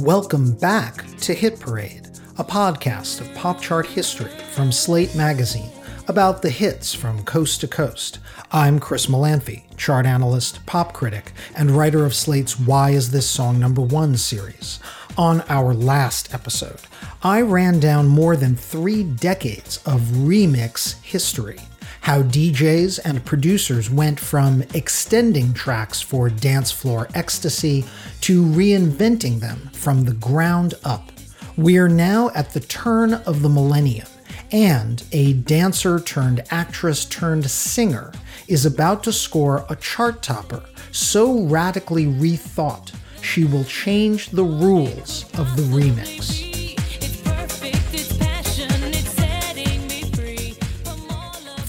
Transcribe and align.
Welcome 0.00 0.52
back 0.52 1.06
to 1.20 1.32
Hit 1.32 1.58
Parade, 1.58 2.06
a 2.36 2.44
podcast 2.44 3.22
of 3.22 3.34
pop 3.34 3.62
chart 3.62 3.86
history 3.86 4.30
from 4.52 4.70
Slate 4.70 5.14
Magazine 5.14 5.70
about 6.06 6.42
the 6.42 6.50
hits 6.50 6.92
from 6.92 7.24
coast 7.24 7.62
to 7.62 7.68
coast. 7.68 8.18
I'm 8.52 8.78
Chris 8.78 9.06
Molanphy, 9.06 9.62
chart 9.78 10.04
analyst, 10.04 10.64
pop 10.66 10.92
critic, 10.92 11.32
and 11.56 11.70
writer 11.70 12.04
of 12.04 12.14
Slate's 12.14 12.60
Why 12.60 12.90
Is 12.90 13.10
This 13.10 13.26
Song 13.26 13.58
Number 13.58 13.80
One 13.80 14.18
series. 14.18 14.80
On 15.16 15.42
our 15.48 15.72
last 15.72 16.34
episode, 16.34 16.82
I 17.22 17.40
ran 17.40 17.80
down 17.80 18.06
more 18.06 18.36
than 18.36 18.54
three 18.54 19.02
decades 19.02 19.78
of 19.86 20.00
remix 20.02 21.02
history 21.02 21.58
how 22.06 22.22
DJs 22.22 23.00
and 23.04 23.24
producers 23.24 23.90
went 23.90 24.20
from 24.20 24.62
extending 24.74 25.52
tracks 25.52 26.00
for 26.00 26.30
dance 26.30 26.70
floor 26.70 27.08
ecstasy 27.14 27.84
to 28.20 28.44
reinventing 28.44 29.40
them 29.40 29.58
from 29.72 30.04
the 30.04 30.12
ground 30.12 30.74
up. 30.84 31.10
We're 31.56 31.88
now 31.88 32.30
at 32.32 32.52
the 32.52 32.60
turn 32.60 33.14
of 33.14 33.42
the 33.42 33.48
millennium, 33.48 34.06
and 34.52 35.02
a 35.10 35.32
dancer 35.32 35.98
turned 35.98 36.44
actress 36.52 37.06
turned 37.06 37.50
singer 37.50 38.12
is 38.46 38.64
about 38.64 39.02
to 39.02 39.12
score 39.12 39.66
a 39.68 39.74
chart 39.74 40.22
topper 40.22 40.62
so 40.92 41.40
radically 41.40 42.06
rethought 42.06 42.94
she 43.20 43.42
will 43.42 43.64
change 43.64 44.30
the 44.30 44.44
rules 44.44 45.24
of 45.36 45.56
the 45.56 45.64
remix. 45.64 46.46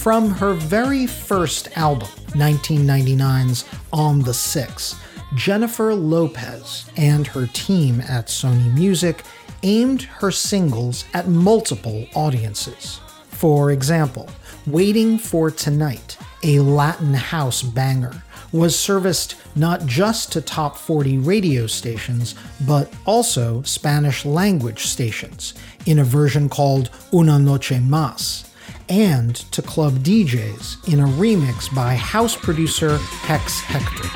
From 0.07 0.29
her 0.29 0.53
very 0.53 1.05
first 1.05 1.67
album, 1.77 2.07
1999's 2.27 3.65
On 3.91 4.21
the 4.21 4.33
Six, 4.33 4.95
Jennifer 5.35 5.93
Lopez 5.93 6.89
and 6.95 7.27
her 7.27 7.47
team 7.47 7.99
at 7.99 8.27
Sony 8.27 8.73
Music 8.73 9.23
aimed 9.63 10.03
her 10.03 10.31
singles 10.31 11.03
at 11.13 11.27
multiple 11.27 12.07
audiences. 12.15 13.01
For 13.31 13.71
example, 13.71 14.29
Waiting 14.65 15.17
for 15.17 15.51
Tonight, 15.51 16.17
a 16.41 16.61
Latin 16.61 17.13
house 17.13 17.61
banger, 17.61 18.23
was 18.53 18.79
serviced 18.79 19.35
not 19.57 19.85
just 19.85 20.31
to 20.31 20.39
top 20.39 20.77
40 20.77 21.17
radio 21.17 21.67
stations, 21.67 22.33
but 22.65 22.89
also 23.05 23.61
Spanish 23.63 24.23
language 24.23 24.85
stations 24.85 25.53
in 25.85 25.99
a 25.99 26.05
version 26.05 26.47
called 26.47 26.91
Una 27.13 27.37
Noche 27.37 27.81
Más, 27.81 28.46
and 28.89 29.35
to 29.51 29.61
club 29.61 29.93
DJs 29.99 30.91
in 30.91 30.99
a 30.99 31.07
remix 31.07 31.73
by 31.73 31.95
house 31.95 32.35
producer 32.35 32.97
Hex 32.97 33.59
Hector. 33.61 34.07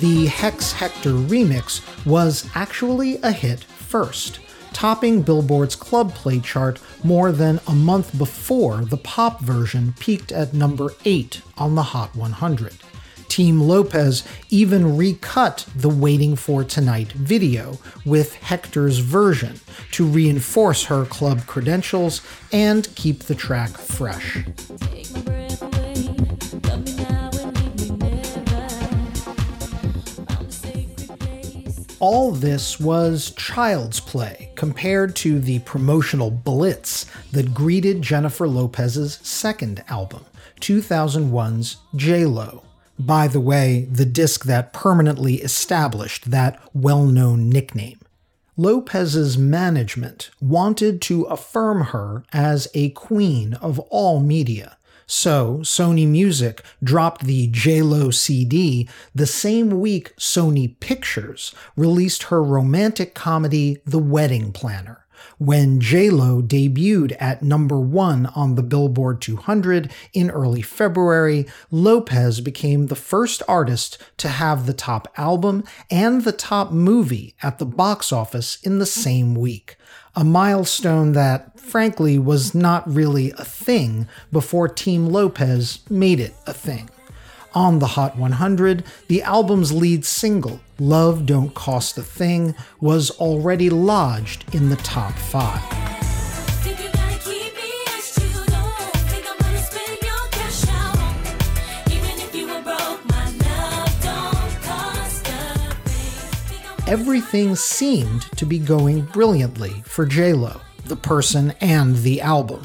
The 0.00 0.26
Hex 0.28 0.72
Hector 0.72 1.10
remix 1.10 1.82
was 2.06 2.48
actually 2.54 3.18
a 3.18 3.32
hit 3.32 3.64
first, 3.64 4.40
topping 4.72 5.20
Billboard's 5.20 5.76
club 5.76 6.14
play 6.14 6.40
chart 6.40 6.80
more 7.04 7.32
than 7.32 7.60
a 7.68 7.74
month 7.74 8.16
before 8.16 8.78
the 8.86 8.96
pop 8.96 9.40
version 9.42 9.92
peaked 9.98 10.32
at 10.32 10.54
number 10.54 10.94
8 11.04 11.42
on 11.58 11.74
the 11.74 11.82
Hot 11.82 12.16
100. 12.16 12.72
Team 13.40 13.62
Lopez 13.62 14.22
even 14.50 14.98
recut 14.98 15.64
the 15.74 15.88
Waiting 15.88 16.36
for 16.36 16.62
Tonight 16.62 17.10
video 17.12 17.78
with 18.04 18.34
Hector's 18.34 18.98
version 18.98 19.58
to 19.92 20.04
reinforce 20.04 20.84
her 20.84 21.06
club 21.06 21.46
credentials 21.46 22.20
and 22.52 22.94
keep 22.96 23.20
the 23.20 23.34
track 23.34 23.70
fresh. 23.70 24.44
All 31.98 32.32
this 32.32 32.78
was 32.78 33.30
child's 33.38 34.00
play 34.00 34.50
compared 34.54 35.16
to 35.16 35.40
the 35.40 35.60
promotional 35.60 36.30
blitz 36.30 37.06
that 37.32 37.54
greeted 37.54 38.02
Jennifer 38.02 38.46
Lopez's 38.46 39.18
second 39.22 39.82
album, 39.88 40.26
2001's 40.60 41.78
J-Lo. 41.96 42.64
By 43.00 43.28
the 43.28 43.40
way, 43.40 43.88
the 43.90 44.04
disc 44.04 44.44
that 44.44 44.74
permanently 44.74 45.36
established 45.36 46.30
that 46.32 46.60
well 46.74 47.06
known 47.06 47.48
nickname. 47.48 47.98
Lopez's 48.58 49.38
management 49.38 50.30
wanted 50.38 51.00
to 51.02 51.22
affirm 51.22 51.80
her 51.80 52.24
as 52.30 52.68
a 52.74 52.90
queen 52.90 53.54
of 53.54 53.78
all 53.88 54.20
media. 54.20 54.76
So, 55.06 55.60
Sony 55.62 56.06
Music 56.06 56.62
dropped 56.84 57.24
the 57.24 57.48
JLo 57.48 58.12
CD 58.12 58.86
the 59.14 59.26
same 59.26 59.80
week 59.80 60.14
Sony 60.16 60.78
Pictures 60.78 61.54
released 61.76 62.24
her 62.24 62.42
romantic 62.42 63.14
comedy 63.14 63.78
The 63.86 63.98
Wedding 63.98 64.52
Planner 64.52 65.06
when 65.38 65.80
J-Lo 65.80 66.42
debuted 66.42 67.16
at 67.20 67.42
number 67.42 67.78
one 67.78 68.26
on 68.26 68.54
the 68.54 68.62
Billboard 68.62 69.20
200 69.20 69.90
in 70.12 70.30
early 70.30 70.62
February, 70.62 71.46
Lopez 71.70 72.40
became 72.40 72.86
the 72.86 72.94
first 72.94 73.42
artist 73.48 73.98
to 74.18 74.28
have 74.28 74.66
the 74.66 74.74
top 74.74 75.08
album 75.16 75.64
and 75.90 76.24
the 76.24 76.32
top 76.32 76.72
movie 76.72 77.34
at 77.42 77.58
the 77.58 77.66
box 77.66 78.12
office 78.12 78.58
in 78.62 78.78
the 78.78 78.86
same 78.86 79.34
week. 79.34 79.76
A 80.14 80.24
milestone 80.24 81.12
that, 81.12 81.58
frankly, 81.58 82.18
was 82.18 82.54
not 82.54 82.88
really 82.92 83.30
a 83.32 83.44
thing 83.44 84.08
before 84.32 84.68
Team 84.68 85.06
Lopez 85.06 85.80
made 85.88 86.20
it 86.20 86.34
a 86.46 86.52
thing. 86.52 86.90
On 87.52 87.80
the 87.80 87.88
Hot 87.88 88.16
100, 88.16 88.84
the 89.08 89.22
album's 89.22 89.72
lead 89.72 90.04
single, 90.04 90.60
Love 90.78 91.26
Don't 91.26 91.52
Cost 91.52 91.98
a 91.98 92.02
Thing, 92.02 92.54
was 92.80 93.10
already 93.18 93.68
lodged 93.68 94.54
in 94.54 94.68
the 94.68 94.76
top 94.76 95.12
five. 95.14 95.60
Everything 106.86 107.56
seemed 107.56 108.22
to 108.36 108.46
be 108.46 108.58
going 108.58 109.02
brilliantly 109.06 109.82
for 109.84 110.06
JLo, 110.06 110.60
the 110.84 110.96
person 110.96 111.54
and 111.60 111.96
the 111.98 112.20
album 112.20 112.62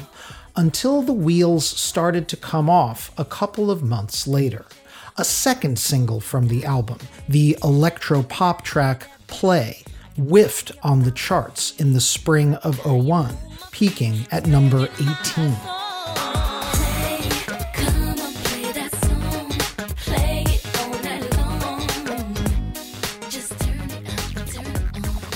until 0.56 1.02
the 1.02 1.12
wheels 1.12 1.66
started 1.66 2.28
to 2.28 2.36
come 2.36 2.70
off 2.70 3.12
a 3.18 3.24
couple 3.24 3.70
of 3.70 3.82
months 3.82 4.26
later. 4.26 4.64
A 5.18 5.24
second 5.24 5.78
single 5.78 6.20
from 6.20 6.48
the 6.48 6.66
album, 6.66 6.98
the 7.26 7.56
electro 7.64 8.22
pop 8.22 8.62
track 8.62 9.08
Play, 9.28 9.82
whiffed 10.14 10.72
on 10.82 11.04
the 11.04 11.10
charts 11.10 11.74
in 11.78 11.94
the 11.94 12.02
spring 12.02 12.56
of 12.56 12.84
01, 12.84 13.34
peaking 13.70 14.26
at 14.30 14.46
number 14.46 14.88
18. 15.00 15.56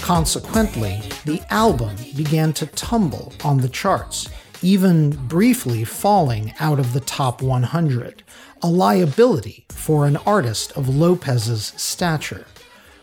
Consequently, 0.02 1.00
the 1.24 1.40
album 1.48 1.96
began 2.14 2.52
to 2.52 2.66
tumble 2.66 3.32
on 3.42 3.58
the 3.58 3.68
charts, 3.68 4.28
even 4.60 5.10
briefly 5.26 5.84
falling 5.84 6.52
out 6.60 6.78
of 6.78 6.92
the 6.92 7.00
top 7.00 7.40
100, 7.40 8.22
a 8.62 8.68
liability 8.68 9.64
for 9.68 10.06
an 10.06 10.16
artist 10.18 10.72
of 10.72 10.88
Lopez's 10.88 11.72
stature. 11.76 12.46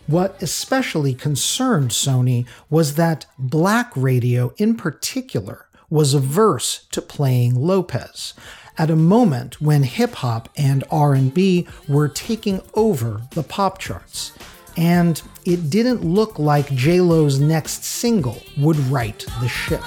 What 0.07 0.42
especially 0.42 1.13
concerned 1.13 1.92
Sony 1.92 2.45
was 2.69 2.95
that 2.95 3.25
black 3.38 3.92
radio 3.95 4.54
in 4.57 4.75
particular 4.75 5.65
was 5.89 6.13
averse 6.13 6.86
to 6.92 7.01
playing 7.01 7.56
Lopez 7.56 8.33
at 8.77 8.89
a 8.89 8.95
moment 8.95 9.59
when 9.62 9.83
hip 9.83 10.15
hop 10.15 10.50
and 10.56 10.83
R&B 10.92 11.68
were 11.88 12.07
taking 12.07 12.62
over 12.74 13.21
the 13.31 13.44
pop 13.44 13.80
charts. 13.80 14.33
And 14.77 15.21
it 15.45 15.69
didn't 15.69 16.06
look 16.06 16.38
like 16.38 16.74
J-Lo's 16.75 17.39
next 17.39 17.83
single 17.83 18.42
would 18.57 18.77
right 18.77 19.25
the 19.42 19.50
ship. 19.50 19.81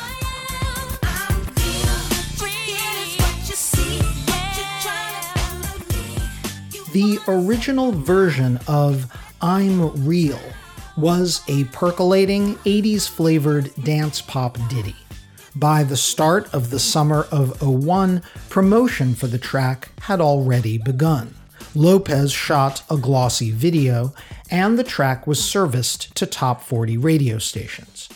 The 6.92 7.20
original 7.28 7.92
version 7.92 8.58
of 8.66 9.16
I'm 9.40 10.04
Real 10.04 10.40
was 10.96 11.40
a 11.46 11.62
percolating 11.64 12.56
80s 12.56 13.08
flavored 13.08 13.72
dance 13.84 14.20
pop 14.20 14.58
ditty. 14.68 14.96
By 15.54 15.84
the 15.84 15.96
start 15.96 16.52
of 16.52 16.70
the 16.70 16.80
summer 16.80 17.28
of 17.30 17.62
01, 17.62 18.22
promotion 18.48 19.14
for 19.14 19.28
the 19.28 19.38
track 19.38 19.90
had 20.00 20.20
already 20.20 20.78
begun. 20.78 21.32
Lopez 21.76 22.32
shot 22.32 22.82
a 22.90 22.96
glossy 22.96 23.52
video, 23.52 24.12
and 24.50 24.76
the 24.76 24.82
track 24.82 25.28
was 25.28 25.44
serviced 25.44 26.12
to 26.16 26.26
top 26.26 26.60
40 26.60 26.96
radio 26.96 27.38
stations. 27.38 28.08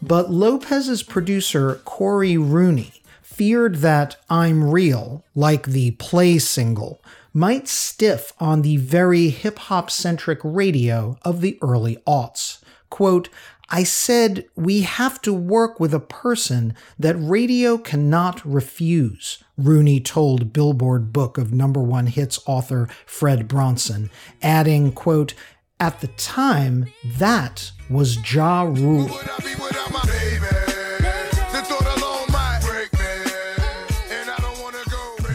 But 0.00 0.30
Lopez's 0.30 1.02
producer, 1.02 1.82
Cory 1.84 2.38
Rooney, 2.38 3.01
feared 3.42 3.74
that 3.78 4.14
I'm 4.30 4.70
Real, 4.70 5.24
like 5.34 5.66
the 5.66 5.90
play 5.90 6.38
single, 6.38 7.02
might 7.32 7.66
stiff 7.66 8.32
on 8.38 8.62
the 8.62 8.76
very 8.76 9.30
hip 9.30 9.58
hop 9.58 9.90
centric 9.90 10.38
radio 10.44 11.18
of 11.22 11.40
the 11.40 11.58
early 11.60 11.96
aughts. 12.06 12.60
Quote, 12.88 13.28
I 13.68 13.82
said 13.82 14.44
we 14.54 14.82
have 14.82 15.20
to 15.22 15.32
work 15.34 15.80
with 15.80 15.92
a 15.92 15.98
person 15.98 16.76
that 17.00 17.16
radio 17.18 17.78
cannot 17.78 18.46
refuse, 18.46 19.42
Rooney 19.58 19.98
told 19.98 20.52
Billboard 20.52 21.12
Book 21.12 21.36
of 21.36 21.52
Number 21.52 21.82
One 21.82 22.06
Hits 22.06 22.38
author 22.46 22.88
Fred 23.06 23.48
Bronson, 23.48 24.08
adding, 24.40 24.92
quote, 24.92 25.34
at 25.80 26.00
the 26.00 26.06
time, 26.06 26.86
that 27.18 27.72
was 27.90 28.18
Ja 28.32 28.62
Rule. 28.62 29.10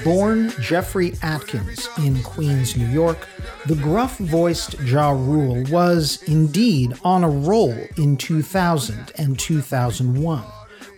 Born 0.08 0.54
Jeffrey 0.62 1.16
Atkins 1.22 1.90
in 1.98 2.24
Queens, 2.24 2.78
New 2.78 2.88
York, 2.88 3.28
the 3.66 3.76
gruff 3.76 4.18
voiced 4.20 4.80
Ja 4.80 5.10
Rule 5.10 5.66
was 5.70 6.24
indeed 6.24 6.94
on 7.04 7.26
a 7.26 7.30
roll 7.30 7.76
in 7.98 8.16
2000 8.16 9.12
and 9.18 9.38
2001, 9.38 10.46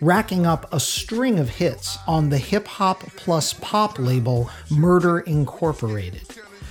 racking 0.00 0.46
up 0.46 0.72
a 0.72 0.78
string 0.78 1.40
of 1.40 1.48
hits 1.48 1.98
on 2.06 2.28
the 2.28 2.38
hip 2.38 2.68
hop 2.68 3.00
plus 3.16 3.52
pop 3.54 3.98
label 3.98 4.48
Murder 4.70 5.18
Incorporated. 5.18 6.28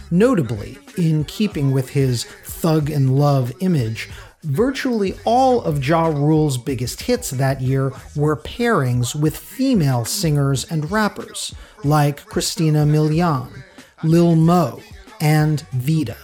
Notably, 0.10 0.78
in 0.98 1.26
keeping 1.26 1.74
with 1.74 1.90
his 1.90 2.24
thug 2.24 2.90
and 2.90 3.20
love 3.20 3.52
image, 3.60 4.10
Virtually 4.44 5.16
all 5.26 5.62
of 5.62 5.86
Ja 5.86 6.08
Rule's 6.08 6.58
biggest 6.58 7.02
hits 7.02 7.32
that 7.32 7.60
year 7.60 7.92
were 8.16 8.38
pairings 8.38 9.14
with 9.14 9.36
female 9.36 10.06
singers 10.06 10.64
and 10.64 10.90
rappers, 10.90 11.54
like 11.84 12.26
Christina 12.26 12.86
Milian, 12.86 13.64
Lil 14.04 14.36
Mo, 14.36 14.82
and 15.20 15.62
Vita. 15.72 16.18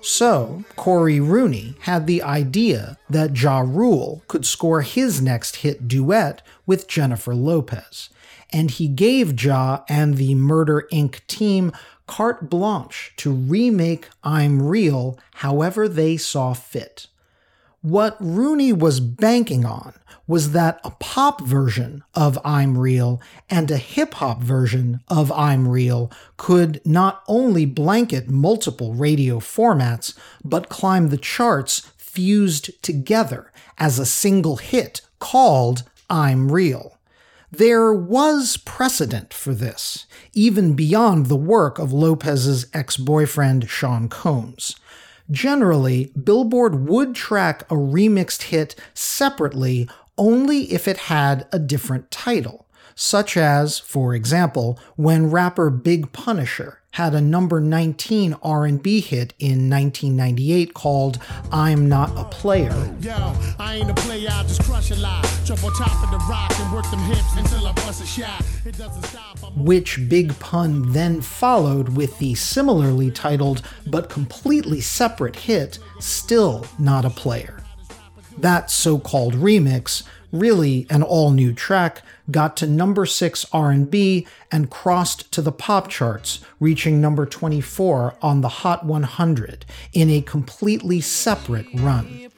So, 0.00 0.64
Cory 0.76 1.18
Rooney 1.18 1.76
had 1.80 2.06
the 2.06 2.22
idea 2.22 2.98
that 3.08 3.40
Ja 3.40 3.60
Rule 3.60 4.22
could 4.28 4.44
score 4.44 4.82
his 4.82 5.22
next 5.22 5.56
hit 5.56 5.88
duet 5.88 6.42
with 6.66 6.86
Jennifer 6.86 7.34
Lopez, 7.34 8.10
and 8.52 8.70
he 8.70 8.86
gave 8.86 9.40
Ja 9.42 9.82
and 9.88 10.16
the 10.16 10.34
Murder 10.34 10.86
Inc. 10.92 11.26
team 11.26 11.72
carte 12.06 12.50
blanche 12.50 13.14
to 13.16 13.32
remake 13.32 14.08
I'm 14.22 14.60
Real 14.60 15.18
however 15.36 15.88
they 15.88 16.18
saw 16.18 16.52
fit. 16.52 17.06
What 17.84 18.16
Rooney 18.18 18.72
was 18.72 18.98
banking 18.98 19.66
on 19.66 19.92
was 20.26 20.52
that 20.52 20.80
a 20.84 20.90
pop 20.92 21.42
version 21.42 22.02
of 22.14 22.38
I'm 22.42 22.78
Real 22.78 23.20
and 23.50 23.70
a 23.70 23.76
hip 23.76 24.14
hop 24.14 24.40
version 24.40 25.00
of 25.08 25.30
I'm 25.30 25.68
Real 25.68 26.10
could 26.38 26.80
not 26.86 27.22
only 27.28 27.66
blanket 27.66 28.30
multiple 28.30 28.94
radio 28.94 29.38
formats, 29.38 30.16
but 30.42 30.70
climb 30.70 31.10
the 31.10 31.18
charts 31.18 31.80
fused 31.98 32.70
together 32.82 33.52
as 33.76 33.98
a 33.98 34.06
single 34.06 34.56
hit 34.56 35.02
called 35.18 35.82
I'm 36.08 36.50
Real. 36.50 36.96
There 37.52 37.92
was 37.92 38.56
precedent 38.56 39.34
for 39.34 39.52
this, 39.52 40.06
even 40.32 40.72
beyond 40.72 41.26
the 41.26 41.36
work 41.36 41.78
of 41.78 41.92
Lopez's 41.92 42.64
ex 42.72 42.96
boyfriend 42.96 43.68
Sean 43.68 44.08
Combs. 44.08 44.74
Generally, 45.30 46.12
Billboard 46.22 46.86
would 46.88 47.14
track 47.14 47.62
a 47.62 47.74
remixed 47.74 48.44
hit 48.44 48.74
separately 48.92 49.88
only 50.18 50.72
if 50.72 50.86
it 50.86 50.96
had 50.98 51.46
a 51.50 51.58
different 51.58 52.10
title, 52.10 52.66
such 52.94 53.36
as, 53.36 53.78
for 53.78 54.14
example, 54.14 54.78
when 54.96 55.30
rapper 55.30 55.70
Big 55.70 56.12
Punisher 56.12 56.80
had 56.94 57.12
a 57.12 57.20
number 57.20 57.60
19 57.60 58.36
R&B 58.40 59.00
hit 59.00 59.34
in 59.40 59.68
1998 59.68 60.74
called 60.74 61.18
I'm 61.50 61.88
Not 61.88 62.16
a 62.16 62.22
Player. 62.22 62.94
Yo, 63.00 63.34
I 63.58 63.78
ain't 63.80 63.90
a 63.90 63.94
player, 63.94 64.28
I 64.30 64.44
just 64.44 64.62
crush 64.62 64.92
a 64.92 64.94
lot. 64.94 65.28
Jump 65.44 65.64
on 65.64 65.72
top 65.72 66.04
of 66.04 66.10
the 66.12 66.24
rock 66.30 66.52
and 66.56 66.72
work 66.72 66.88
them 66.92 67.00
hips 67.00 67.36
until 67.36 67.66
I 67.66 67.72
bust 67.72 68.00
a 68.00 68.06
shot. 68.06 68.40
It 68.64 68.78
doesn't 68.78 69.02
stop. 69.06 69.38
Which 69.56 70.08
Big 70.08 70.38
Pun 70.38 70.92
then 70.92 71.20
followed 71.20 71.88
with 71.88 72.16
the 72.20 72.36
similarly 72.36 73.10
titled 73.10 73.62
but 73.88 74.08
completely 74.08 74.80
separate 74.80 75.34
hit 75.34 75.80
Still 75.98 76.64
Not 76.78 77.04
a 77.04 77.10
Player. 77.10 77.60
That 78.38 78.70
so-called 78.70 79.34
remix 79.34 80.04
really 80.30 80.86
an 80.90 81.02
all-new 81.02 81.54
track, 81.54 82.02
got 82.30 82.56
to 82.58 82.66
number 82.66 83.06
6 83.06 83.46
R&B 83.52 84.26
and 84.50 84.70
crossed 84.70 85.30
to 85.32 85.42
the 85.42 85.52
pop 85.52 85.88
charts, 85.88 86.40
reaching 86.60 87.00
number 87.00 87.26
24 87.26 88.16
on 88.22 88.40
the 88.40 88.48
Hot 88.48 88.84
100 88.84 89.64
in 89.92 90.10
a 90.10 90.20
completely 90.22 91.00
separate 91.00 91.66
run. 91.74 92.28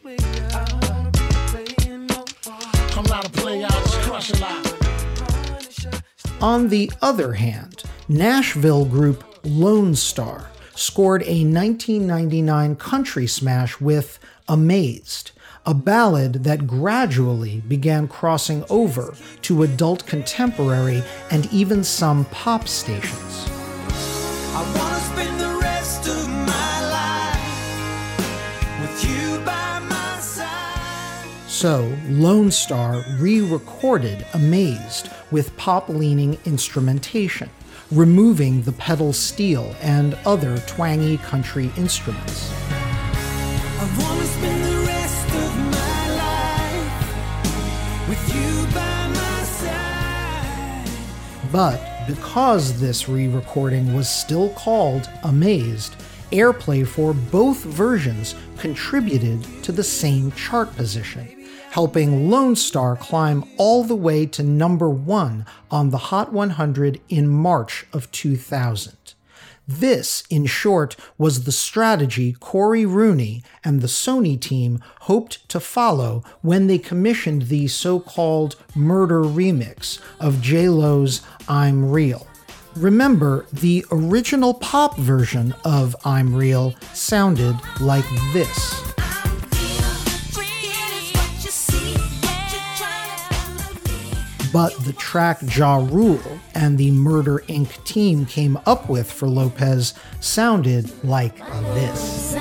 On 6.40 6.69
the 6.69 6.90
other 7.00 7.33
hand, 7.35 7.83
Nashville 8.09 8.85
group 8.85 9.25
Lonestar 9.43 10.47
scored 10.75 11.23
a 11.23 11.45
1999 11.45 12.76
country 12.76 13.26
smash 13.26 13.81
with 13.81 14.19
Amazed, 14.49 15.33
a 15.66 15.75
ballad 15.75 16.44
that 16.44 16.66
gradually 16.66 17.61
began 17.68 18.06
crossing 18.06 18.64
over 18.70 19.14
to 19.42 19.64
adult 19.64 20.06
contemporary 20.06 21.02
and 21.30 21.52
even 21.52 21.82
some 21.82 22.25
pop 22.26 22.68
stations. 22.68 23.50
So, 31.49 31.90
Lonestar 32.08 33.02
re 33.18 33.40
recorded 33.40 34.26
Amazed 34.35 35.08
with 35.30 35.56
pop 35.56 35.88
leaning 35.88 36.38
instrumentation, 36.44 37.49
removing 37.90 38.61
the 38.62 38.73
pedal 38.73 39.14
steel 39.14 39.75
and 39.80 40.18
other 40.26 40.58
twangy 40.66 41.16
country 41.16 41.73
instruments. 41.78 42.52
But 51.56 51.80
because 52.06 52.78
this 52.80 53.08
re 53.08 53.28
recording 53.28 53.94
was 53.94 54.10
still 54.10 54.50
called 54.50 55.08
Amazed, 55.22 55.96
airplay 56.30 56.86
for 56.86 57.14
both 57.14 57.64
versions 57.64 58.34
contributed 58.58 59.42
to 59.62 59.72
the 59.72 59.82
same 59.82 60.32
chart 60.32 60.76
position, 60.76 61.48
helping 61.70 62.28
Lonestar 62.28 63.00
climb 63.00 63.42
all 63.56 63.84
the 63.84 63.96
way 63.96 64.26
to 64.26 64.42
number 64.42 64.90
one 64.90 65.46
on 65.70 65.88
the 65.88 66.12
Hot 66.12 66.30
100 66.30 67.00
in 67.08 67.26
March 67.26 67.86
of 67.90 68.10
2000. 68.10 69.05
This, 69.68 70.23
in 70.30 70.46
short, 70.46 70.94
was 71.18 71.42
the 71.42 71.52
strategy 71.52 72.37
Cory 72.38 72.87
Rooney 72.87 73.42
and 73.64 73.80
the 73.80 73.88
Sony 73.88 74.40
team 74.40 74.80
hoped 75.02 75.49
to 75.49 75.58
follow 75.58 76.23
when 76.40 76.68
they 76.68 76.78
commissioned 76.78 77.42
the 77.42 77.66
so 77.66 77.99
called 77.99 78.56
murder 78.76 79.23
remix 79.23 80.00
of 80.20 80.40
J-Lo's 80.40 81.23
I'm 81.49 81.90
Real. 81.90 82.26
Remember, 82.76 83.46
the 83.52 83.85
original 83.90 84.54
pop 84.54 84.96
version 84.99 85.54
of 85.64 85.96
I'm 86.04 86.35
Real 86.35 86.75
sounded 86.92 87.56
like 87.80 88.04
this. 88.32 88.82
But 94.56 94.72
the 94.86 94.94
track 94.94 95.40
Ja 95.54 95.86
Rule 95.86 96.40
and 96.54 96.78
the 96.78 96.90
Murder 96.90 97.44
Inc. 97.46 97.84
team 97.84 98.25
came 98.25 98.58
up 98.64 98.88
with 98.88 99.12
for 99.12 99.28
Lopez 99.28 99.92
sounded 100.20 100.90
like 101.04 101.36
this. 101.75 102.34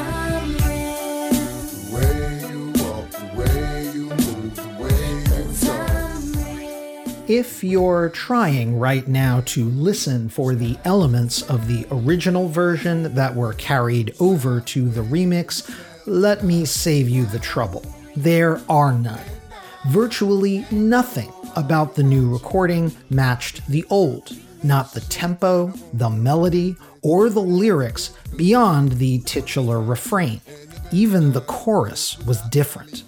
If 7.28 7.66
you're 7.66 8.08
trying 8.12 8.80
right 8.80 9.06
now 9.10 9.42
to 9.48 9.66
listen 9.66 10.30
for 10.30 10.56
the 10.56 10.78
elements 10.86 11.42
of 11.42 11.68
the 11.68 11.86
original 11.92 12.48
version 12.48 13.14
that 13.14 13.36
were 13.36 13.52
carried 13.56 14.16
over 14.22 14.62
to 14.62 14.88
the 14.88 15.02
remix, 15.02 15.70
let 16.06 16.46
me 16.46 16.64
save 16.64 17.10
you 17.10 17.26
the 17.26 17.40
trouble. 17.40 17.84
There 18.16 18.62
are 18.70 18.94
none. 18.94 19.20
Virtually 19.90 20.66
nothing 20.72 21.32
about 21.56 21.96
the 21.96 22.04
new 22.04 22.32
recording 22.32 22.92
matched 23.10 23.66
the 23.68 23.86
old, 23.90 24.32
not 24.64 24.94
the 24.94 25.02
tempo, 25.02 25.74
the 25.94 26.10
melody, 26.10 26.76
or 27.02 27.30
the 27.30 27.42
lyrics 27.42 28.12
beyond 28.36 28.94
the 28.94 29.20
titular 29.20 29.82
refrain. 29.82 30.42
Even 30.92 31.32
the 31.32 31.42
chorus 31.42 32.20
was 32.20 32.42
different. 32.50 33.04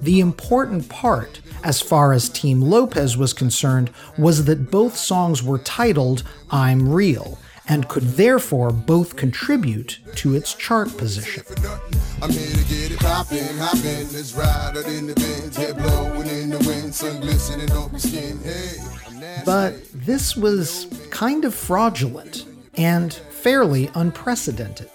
The 0.00 0.20
important 0.20 0.88
part, 0.88 1.40
as 1.64 1.80
far 1.80 2.12
as 2.12 2.28
Team 2.28 2.60
Lopez 2.60 3.16
was 3.16 3.32
concerned, 3.32 3.90
was 4.16 4.44
that 4.44 4.70
both 4.70 4.96
songs 4.96 5.42
were 5.42 5.58
titled 5.58 6.22
I'm 6.50 6.88
Real 6.88 7.38
and 7.68 7.88
could 7.88 8.02
therefore 8.16 8.70
both 8.70 9.16
contribute 9.16 9.98
to 10.16 10.34
its 10.34 10.54
chart 10.54 10.96
position. 10.96 11.44
blowin' 15.76 16.28
in 16.28 16.50
the 16.50 16.58
wind 16.66 16.94
sun 16.94 17.20
glistenin' 17.20 17.70
on 17.70 17.92
the 17.92 18.00
skin 18.00 18.38
hey 18.42 19.42
But 19.44 19.74
this 19.92 20.36
was 20.36 20.86
kind 21.10 21.44
of 21.44 21.54
fraudulent 21.54 22.44
and 22.76 23.12
fairly 23.12 23.90
unprecedented. 23.94 24.90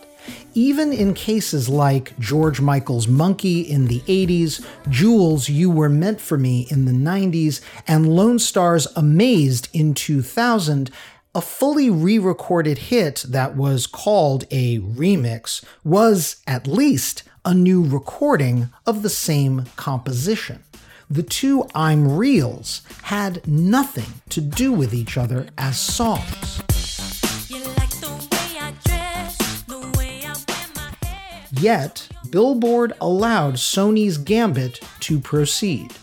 Even 0.53 0.93
in 0.93 1.13
cases 1.13 1.67
like 1.67 2.17
George 2.19 2.61
Michael's 2.61 3.07
Monkey 3.07 3.61
in 3.61 3.87
the 3.87 4.01
80s, 4.01 4.63
Jewel's 4.89 5.49
You 5.49 5.71
Were 5.71 5.89
Meant 5.89 6.21
for 6.21 6.37
Me 6.37 6.67
in 6.69 6.85
the 6.85 6.91
90s, 6.91 7.59
and 7.87 8.15
Lonestar's 8.15 8.87
Amazed 8.95 9.67
in 9.73 9.93
2000, 9.95 10.91
a 11.35 11.41
fully 11.41 11.89
re 11.89 12.19
recorded 12.19 12.77
hit 12.77 13.25
that 13.27 13.55
was 13.55 13.87
called 13.87 14.45
a 14.51 14.79
remix 14.79 15.63
was, 15.83 16.37
at 16.45 16.67
least, 16.67 17.23
a 17.43 17.53
new 17.53 17.83
recording 17.83 18.69
of 18.85 19.01
the 19.01 19.09
same 19.09 19.65
composition. 19.75 20.63
The 21.09 21.23
two 21.23 21.67
I'm 21.73 22.15
Reals 22.15 22.81
had 23.03 23.45
nothing 23.47 24.21
to 24.29 24.41
do 24.41 24.71
with 24.71 24.93
each 24.93 25.17
other 25.17 25.47
as 25.57 25.79
songs. 25.79 26.61
Yet, 31.51 32.09
Billboard 32.29 32.93
allowed 32.99 33.55
Sony's 33.55 34.17
Gambit 34.17 34.79
to 35.01 35.19
proceed. 35.19 35.93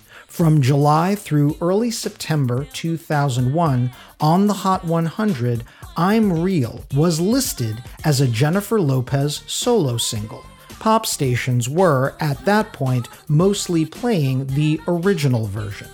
From 0.40 0.62
July 0.62 1.16
through 1.16 1.58
early 1.60 1.90
September 1.90 2.66
2001, 2.72 3.90
on 4.22 4.46
the 4.46 4.54
Hot 4.54 4.82
100, 4.86 5.64
I'm 5.98 6.40
Real 6.42 6.82
was 6.94 7.20
listed 7.20 7.82
as 8.06 8.22
a 8.22 8.26
Jennifer 8.26 8.80
Lopez 8.80 9.42
solo 9.46 9.98
single. 9.98 10.42
Pop 10.78 11.04
stations 11.04 11.68
were, 11.68 12.14
at 12.20 12.42
that 12.46 12.72
point, 12.72 13.06
mostly 13.28 13.84
playing 13.84 14.46
the 14.46 14.80
original 14.88 15.46
version. 15.46 15.88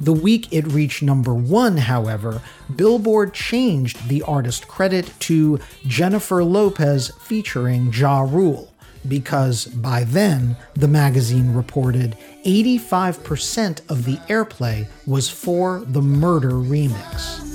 The 0.00 0.12
week 0.12 0.52
it 0.52 0.68
reached 0.68 1.02
number 1.02 1.34
one, 1.34 1.76
however, 1.76 2.40
Billboard 2.76 3.34
changed 3.34 4.06
the 4.06 4.22
artist 4.22 4.68
credit 4.68 5.12
to 5.18 5.58
Jennifer 5.84 6.44
Lopez 6.44 7.10
featuring 7.18 7.92
Ja 7.92 8.20
Rule, 8.20 8.69
because 9.08 9.66
by 9.66 10.04
then, 10.04 10.56
the 10.74 10.88
magazine 10.88 11.52
reported 11.52 12.16
85% 12.44 13.90
of 13.90 14.04
the 14.04 14.16
airplay 14.28 14.88
was 15.06 15.28
for 15.28 15.80
the 15.86 16.02
Murder 16.02 16.52
remix. 16.52 17.46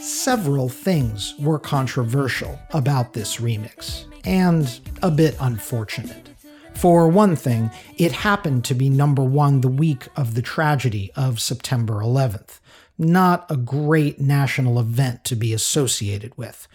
Several 0.00 0.70
things 0.70 1.34
were 1.38 1.58
controversial 1.58 2.58
about 2.70 3.12
this 3.12 3.36
remix, 3.36 4.06
and 4.24 4.80
a 5.02 5.10
bit 5.10 5.36
unfortunate. 5.38 6.30
For 6.74 7.08
one 7.08 7.36
thing, 7.36 7.70
it 7.98 8.12
happened 8.12 8.64
to 8.64 8.74
be 8.74 8.88
number 8.88 9.22
one 9.22 9.60
the 9.60 9.68
week 9.68 10.08
of 10.16 10.34
the 10.34 10.42
tragedy 10.42 11.12
of 11.14 11.40
September 11.40 11.94
11th. 11.94 12.58
Not 12.96 13.50
a 13.50 13.56
great 13.56 14.20
national 14.20 14.78
event 14.78 15.24
to 15.24 15.36
be 15.36 15.52
associated 15.52 16.36
with. 16.36 16.68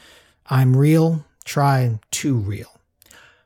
I'm 0.47 0.75
real, 0.75 1.25
try 1.45 1.99
too 2.11 2.35
real. 2.35 2.79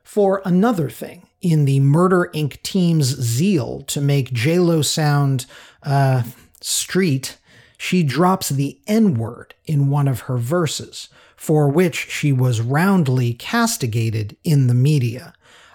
For 0.02 0.42
another 0.44 0.90
thing, 0.90 1.28
in 1.40 1.66
the 1.66 1.80
Murder 1.80 2.30
Inc. 2.34 2.62
team's 2.62 3.06
zeal 3.06 3.82
to 3.82 4.00
make 4.00 4.32
JLo 4.32 4.84
sound, 4.84 5.46
uh, 5.82 6.22
street, 6.60 7.36
she 7.76 8.02
drops 8.02 8.48
the 8.48 8.80
N 8.86 9.14
word 9.14 9.54
in 9.66 9.88
one 9.90 10.08
of 10.08 10.20
her 10.20 10.38
verses, 10.38 11.08
for 11.36 11.68
which 11.68 12.10
she 12.10 12.32
was 12.32 12.60
roundly 12.60 13.34
castigated 13.34 14.36
in 14.42 14.66
the 14.66 14.74
media. 14.74 15.34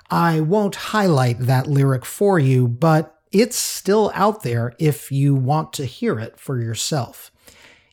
I 0.10 0.40
won't 0.40 0.76
highlight 0.76 1.40
that 1.42 1.68
lyric 1.68 2.04
for 2.04 2.40
you, 2.40 2.68
but 2.68 3.19
it's 3.32 3.58
still 3.58 4.12
out 4.16 4.44
there 4.44 4.74
if 4.80 5.12
you 5.12 5.36
want 5.36 5.74
to 5.74 5.86
hear 5.86 6.20
it 6.20 6.40
for 6.40 6.62
yourself. 6.62 7.32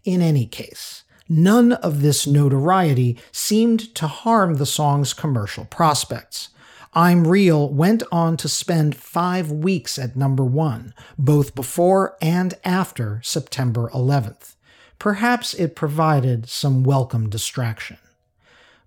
In 0.04 0.22
any 0.22 0.46
case, 0.46 1.04
none 1.28 1.72
of 1.72 2.00
this 2.00 2.26
notoriety 2.26 3.18
seemed 3.32 3.94
to 3.96 4.06
harm 4.06 4.54
the 4.54 4.66
song's 4.66 5.12
commercial 5.12 5.64
prospects. 5.64 6.50
I'm 6.94 7.26
Real 7.26 7.68
went 7.68 8.02
on 8.10 8.38
to 8.38 8.48
spend 8.48 8.96
five 8.96 9.50
weeks 9.50 9.98
at 9.98 10.16
number 10.16 10.44
one, 10.44 10.94
both 11.18 11.54
before 11.54 12.16
and 12.22 12.54
after 12.64 13.20
September 13.22 13.90
11th. 13.92 14.54
Perhaps 14.98 15.52
it 15.54 15.76
provided 15.76 16.48
some 16.48 16.84
welcome 16.84 17.28
distraction. 17.28 17.98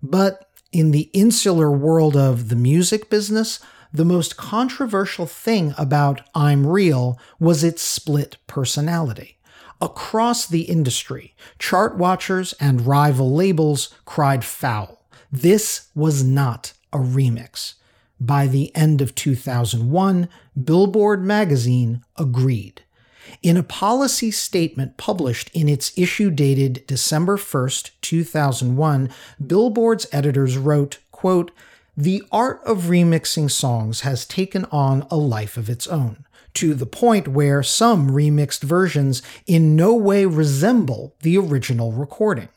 But 0.02 0.48
in 0.72 0.90
the 0.90 1.10
insular 1.12 1.70
world 1.70 2.16
of 2.16 2.48
the 2.48 2.56
music 2.56 3.10
business, 3.10 3.60
the 3.92 4.04
most 4.04 4.36
controversial 4.36 5.26
thing 5.26 5.74
about 5.76 6.22
I'm 6.34 6.66
Real 6.66 7.18
was 7.38 7.64
its 7.64 7.82
split 7.82 8.36
personality. 8.46 9.38
Across 9.80 10.48
the 10.48 10.62
industry, 10.62 11.34
chart 11.58 11.96
watchers 11.96 12.52
and 12.60 12.86
rival 12.86 13.34
labels 13.34 13.94
cried 14.04 14.44
foul. 14.44 15.04
This 15.32 15.88
was 15.94 16.22
not 16.22 16.74
a 16.92 16.98
remix. 16.98 17.74
By 18.20 18.46
the 18.46 18.74
end 18.76 19.00
of 19.00 19.14
2001, 19.14 20.28
Billboard 20.62 21.24
magazine 21.24 22.04
agreed. 22.18 22.82
In 23.42 23.56
a 23.56 23.62
policy 23.62 24.30
statement 24.30 24.98
published 24.98 25.50
in 25.54 25.68
its 25.68 25.96
issue 25.96 26.30
dated 26.30 26.84
December 26.86 27.38
1st, 27.38 27.92
2001, 28.02 29.10
Billboard's 29.44 30.06
editors 30.12 30.58
wrote, 30.58 30.98
quote, 31.10 31.50
The 31.96 32.22
art 32.30 32.60
of 32.64 32.84
remixing 32.84 33.50
songs 33.50 34.00
has 34.00 34.24
taken 34.24 34.64
on 34.66 35.06
a 35.10 35.16
life 35.16 35.56
of 35.56 35.68
its 35.68 35.86
own, 35.86 36.24
to 36.54 36.74
the 36.74 36.86
point 36.86 37.28
where 37.28 37.62
some 37.62 38.10
remixed 38.10 38.62
versions 38.62 39.22
in 39.46 39.76
no 39.76 39.94
way 39.94 40.24
resemble 40.24 41.14
the 41.22 41.36
original 41.36 41.92
recording. 41.92 42.48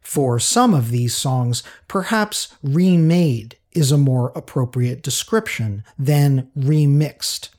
For 0.00 0.38
some 0.38 0.74
of 0.74 0.90
these 0.90 1.16
songs, 1.16 1.62
perhaps 1.86 2.54
remade 2.62 3.56
is 3.72 3.92
a 3.92 3.98
more 3.98 4.32
appropriate 4.34 5.02
description 5.02 5.84
than 5.98 6.50
remixed. 6.58 7.50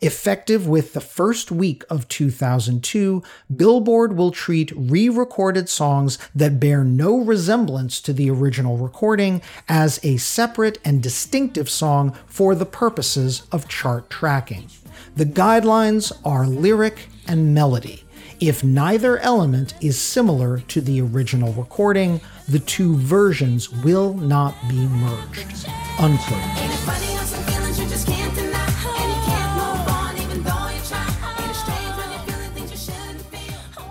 Effective 0.00 0.68
with 0.68 0.92
the 0.92 1.00
first 1.00 1.50
week 1.50 1.82
of 1.90 2.06
2002, 2.06 3.20
Billboard 3.54 4.16
will 4.16 4.30
treat 4.30 4.70
re 4.76 5.08
recorded 5.08 5.68
songs 5.68 6.18
that 6.34 6.60
bear 6.60 6.84
no 6.84 7.18
resemblance 7.18 8.00
to 8.02 8.12
the 8.12 8.30
original 8.30 8.76
recording 8.76 9.42
as 9.68 9.98
a 10.04 10.16
separate 10.18 10.78
and 10.84 11.02
distinctive 11.02 11.68
song 11.68 12.16
for 12.26 12.54
the 12.54 12.66
purposes 12.66 13.42
of 13.50 13.66
chart 13.66 14.08
tracking. 14.08 14.68
The 15.16 15.26
guidelines 15.26 16.12
are 16.24 16.46
lyric 16.46 17.08
and 17.26 17.52
melody. 17.52 18.04
If 18.38 18.62
neither 18.62 19.18
element 19.18 19.74
is 19.80 20.00
similar 20.00 20.60
to 20.60 20.80
the 20.80 21.00
original 21.00 21.52
recording, 21.54 22.20
the 22.48 22.60
two 22.60 22.96
versions 22.96 23.68
will 23.68 24.14
not 24.14 24.54
be 24.68 24.86
merged. 24.86 25.66
Unquote. 25.98 27.57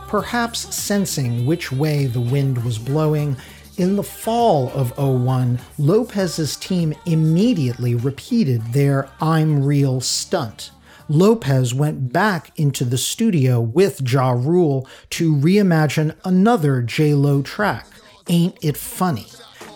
Perhaps 0.07 0.73
sensing 0.73 1.45
which 1.45 1.71
way 1.71 2.05
the 2.05 2.21
wind 2.21 2.63
was 2.63 2.77
blowing, 2.77 3.35
in 3.77 3.95
the 3.95 4.03
fall 4.03 4.69
of 4.69 4.97
01, 4.97 5.59
Lopez's 5.77 6.55
team 6.55 6.95
immediately 7.05 7.93
repeated 7.93 8.73
their 8.73 9.09
I'm 9.21 9.63
Real 9.63 10.01
stunt. 10.01 10.71
Lopez 11.09 11.73
went 11.73 12.11
back 12.11 12.51
into 12.57 12.83
the 12.83 12.97
studio 12.97 13.59
with 13.61 14.01
Ja 14.01 14.31
Rule 14.31 14.87
to 15.11 15.35
reimagine 15.35 16.15
another 16.25 16.81
J-Lo 16.81 17.41
track, 17.41 17.87
Ain't 18.27 18.57
It 18.61 18.77
Funny, 18.77 19.27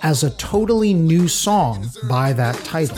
as 0.02 0.24
a 0.24 0.32
totally 0.32 0.94
new 0.94 1.28
song 1.28 1.88
by 2.10 2.34
that 2.34 2.56
title. 2.64 2.98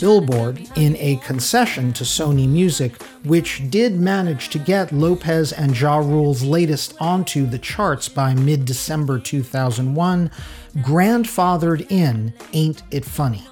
Billboard 0.00 0.66
in 0.76 0.96
a 0.96 1.16
concession 1.16 1.92
to 1.92 2.04
Sony 2.04 2.48
Music, 2.48 3.02
which 3.22 3.70
did 3.70 4.00
manage 4.00 4.48
to 4.48 4.58
get 4.58 4.92
Lopez 4.92 5.52
and 5.52 5.78
Ja 5.78 5.98
Rule's 5.98 6.42
latest 6.42 6.94
onto 7.00 7.44
the 7.44 7.58
charts 7.58 8.08
by 8.08 8.32
mid 8.32 8.64
December 8.64 9.18
2001, 9.18 10.30
grandfathered 10.78 11.90
in 11.90 12.32
Ain't 12.54 12.82
It 12.90 13.04
Funny. 13.04 13.46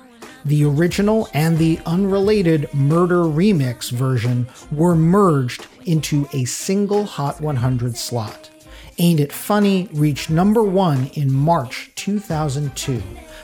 The 0.44 0.64
original 0.64 1.28
and 1.34 1.58
the 1.58 1.80
unrelated 1.84 2.72
Murder 2.72 3.24
Remix 3.24 3.90
version 3.90 4.48
were 4.72 4.96
merged 4.96 5.66
into 5.84 6.26
a 6.32 6.46
single 6.46 7.04
Hot 7.04 7.40
100 7.40 7.96
slot. 7.96 8.50
Ain't 8.96 9.20
It 9.20 9.32
Funny 9.32 9.88
reached 9.92 10.30
number 10.30 10.62
one 10.62 11.10
in 11.14 11.32
March 11.32 11.90
2002 11.94 13.02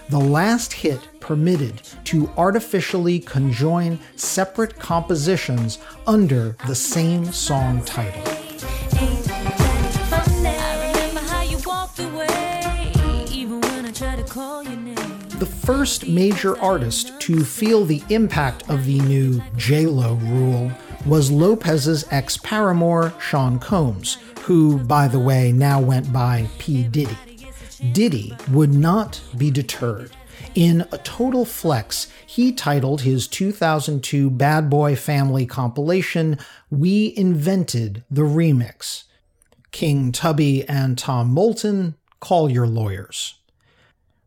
the 0.08 0.18
last 0.18 0.72
hit 0.72 1.00
permitted 1.24 1.80
to 2.04 2.28
artificially 2.36 3.18
conjoin 3.18 3.98
separate 4.14 4.78
compositions 4.78 5.78
under 6.06 6.54
the 6.66 6.74
same 6.74 7.24
song 7.32 7.82
title. 7.86 8.22
The 15.38 15.46
first 15.64 16.06
major 16.06 16.58
artist 16.60 17.18
to 17.20 17.42
feel 17.42 17.86
the 17.86 18.02
impact 18.10 18.68
of 18.68 18.84
the 18.84 19.00
new 19.00 19.42
J-Lo 19.56 20.16
rule 20.16 20.70
was 21.06 21.30
Lopez's 21.30 22.04
ex 22.10 22.36
paramour, 22.36 23.14
Sean 23.18 23.58
Combs, 23.58 24.18
who, 24.42 24.78
by 24.78 25.08
the 25.08 25.18
way, 25.18 25.52
now 25.52 25.80
went 25.80 26.12
by 26.12 26.50
P. 26.58 26.84
Diddy. 26.84 27.16
Diddy 27.92 28.36
would 28.50 28.74
not 28.74 29.22
be 29.38 29.50
deterred. 29.50 30.10
In 30.54 30.86
a 30.92 30.98
total 30.98 31.44
flex, 31.44 32.08
he 32.24 32.52
titled 32.52 33.00
his 33.00 33.26
2002 33.26 34.30
Bad 34.30 34.70
Boy 34.70 34.94
Family 34.94 35.46
compilation, 35.46 36.38
We 36.70 37.12
Invented 37.16 38.04
the 38.08 38.22
Remix. 38.22 39.02
King 39.72 40.12
Tubby 40.12 40.66
and 40.68 40.96
Tom 40.96 41.30
Moulton, 41.30 41.96
call 42.20 42.48
your 42.48 42.68
lawyers. 42.68 43.34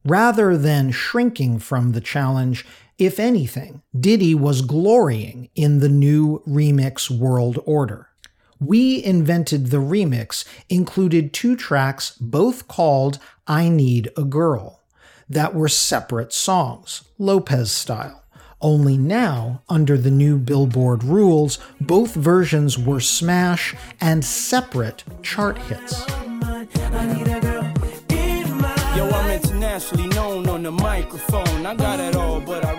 Rather 0.03 0.57
than 0.57 0.91
shrinking 0.91 1.59
from 1.59 1.93
the 1.93 2.01
challenge, 2.01 2.65
if 2.97 3.21
anything, 3.21 3.81
Diddy 3.97 4.35
was 4.35 4.61
glorying 4.61 5.49
in 5.55 5.79
the 5.79 5.89
new 5.89 6.43
remix 6.45 7.09
world 7.09 7.57
order. 7.65 8.09
We 8.59 9.01
Invented 9.01 9.67
the 9.67 9.77
Remix 9.77 10.43
included 10.67 11.31
two 11.31 11.55
tracks, 11.55 12.17
both 12.19 12.67
called 12.67 13.19
I 13.47 13.69
Need 13.69 14.09
a 14.17 14.25
Girl, 14.25 14.76
that 15.29 15.53
were 15.53 15.67
separate 15.67 16.33
songs, 16.33 17.03
Lopez 17.17 17.71
style. 17.71 18.23
Only 18.59 18.97
now, 18.97 19.61
under 19.69 19.97
the 19.97 20.09
new 20.09 20.37
Billboard 20.37 21.03
rules, 21.03 21.59
both 21.79 22.15
versions 22.15 22.77
were 22.77 22.99
smash 22.99 23.75
and 24.01 24.25
separate 24.25 25.03
chart 25.21 25.59
hits. 25.59 26.07
Yo, 28.95 29.09
I'm 29.09 29.29
internationally 29.29 30.07
known 30.07 30.49
on 30.49 30.63
the 30.63 30.71
microphone. 30.71 31.65
I 31.67 31.75
got 31.75 31.99
it 31.99 32.15
all, 32.15 32.41
but 32.41 32.65
I 32.65 32.75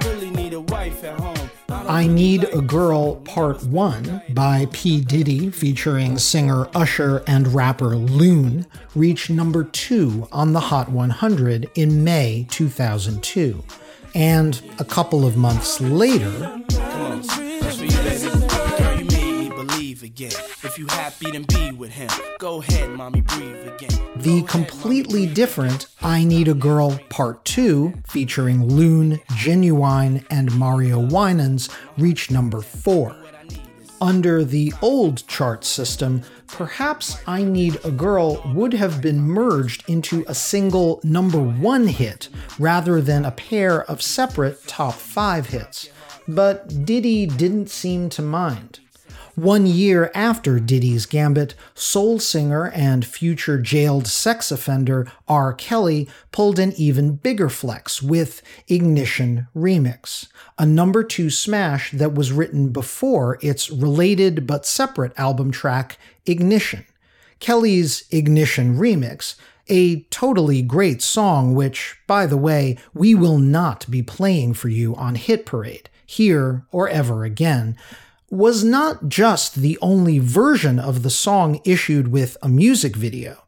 I 1.88 2.06
Need 2.06 2.44
a 2.52 2.60
Girl 2.60 3.16
Part 3.16 3.64
1 3.64 4.22
by 4.34 4.66
P. 4.72 5.00
Diddy 5.00 5.48
featuring 5.48 6.18
singer 6.18 6.68
Usher 6.74 7.22
and 7.26 7.54
rapper 7.54 7.96
Loon 7.96 8.66
reached 8.94 9.30
number 9.30 9.64
2 9.64 10.28
on 10.30 10.52
the 10.52 10.60
Hot 10.60 10.90
100 10.90 11.70
in 11.76 12.04
May 12.04 12.46
2002. 12.50 13.64
And 14.14 14.60
a 14.78 14.84
couple 14.84 15.24
of 15.24 15.38
months 15.38 15.80
later. 15.80 16.62
If 20.78 20.82
you 20.82 20.96
happy, 20.96 21.30
then 21.32 21.42
be 21.42 21.72
with 21.72 21.90
him. 21.90 22.08
Go 22.38 22.62
ahead, 22.62 22.90
mommy, 22.90 23.20
breathe 23.22 23.66
again. 23.66 23.98
The 24.14 24.42
completely 24.42 25.26
different 25.26 25.88
I 26.02 26.22
Need 26.22 26.46
a 26.46 26.54
Girl 26.54 26.96
Part 27.08 27.44
2, 27.46 27.94
featuring 28.06 28.64
Loon, 28.64 29.16
Ginuwine, 29.32 30.24
and 30.30 30.54
Mario 30.54 31.00
Winans, 31.00 31.68
reached 31.96 32.30
number 32.30 32.60
4. 32.60 33.16
Under 34.00 34.44
the 34.44 34.72
old 34.80 35.26
chart 35.26 35.64
system, 35.64 36.22
perhaps 36.46 37.18
I 37.26 37.42
Need 37.42 37.84
a 37.84 37.90
Girl 37.90 38.40
would 38.54 38.74
have 38.74 39.02
been 39.02 39.20
merged 39.20 39.82
into 39.88 40.24
a 40.28 40.34
single 40.34 41.00
number 41.02 41.40
one 41.42 41.88
hit 41.88 42.28
rather 42.56 43.00
than 43.00 43.24
a 43.24 43.32
pair 43.32 43.82
of 43.90 44.00
separate 44.00 44.64
top 44.68 44.94
five 44.94 45.48
hits. 45.48 45.90
But 46.28 46.84
Diddy 46.84 47.26
didn't 47.26 47.68
seem 47.68 48.10
to 48.10 48.22
mind. 48.22 48.78
One 49.38 49.66
year 49.66 50.10
after 50.16 50.58
Diddy's 50.58 51.06
Gambit, 51.06 51.54
soul 51.72 52.18
singer 52.18 52.72
and 52.72 53.06
future 53.06 53.56
jailed 53.56 54.08
sex 54.08 54.50
offender 54.50 55.06
R. 55.28 55.52
Kelly 55.52 56.08
pulled 56.32 56.58
an 56.58 56.72
even 56.76 57.14
bigger 57.14 57.48
flex 57.48 58.02
with 58.02 58.42
Ignition 58.66 59.46
Remix, 59.54 60.26
a 60.58 60.66
number 60.66 61.04
two 61.04 61.30
smash 61.30 61.92
that 61.92 62.14
was 62.14 62.32
written 62.32 62.70
before 62.70 63.38
its 63.40 63.70
related 63.70 64.44
but 64.44 64.66
separate 64.66 65.16
album 65.16 65.52
track, 65.52 65.98
Ignition. 66.26 66.84
Kelly's 67.38 68.08
Ignition 68.10 68.76
Remix 68.76 69.36
a 69.68 70.00
totally 70.10 70.62
great 70.62 71.00
song, 71.00 71.54
which, 71.54 71.96
by 72.08 72.26
the 72.26 72.36
way, 72.36 72.76
we 72.92 73.14
will 73.14 73.38
not 73.38 73.88
be 73.88 74.02
playing 74.02 74.54
for 74.54 74.68
you 74.68 74.96
on 74.96 75.14
Hit 75.14 75.46
Parade, 75.46 75.88
here 76.04 76.66
or 76.72 76.88
ever 76.88 77.22
again, 77.22 77.76
was 78.30 78.62
not 78.62 79.08
just 79.08 79.56
the 79.56 79.78
only 79.80 80.18
version 80.18 80.78
of 80.78 81.02
the 81.02 81.10
song 81.10 81.60
issued 81.64 82.08
with 82.08 82.36
a 82.42 82.48
music 82.48 82.94
video. 82.94 83.44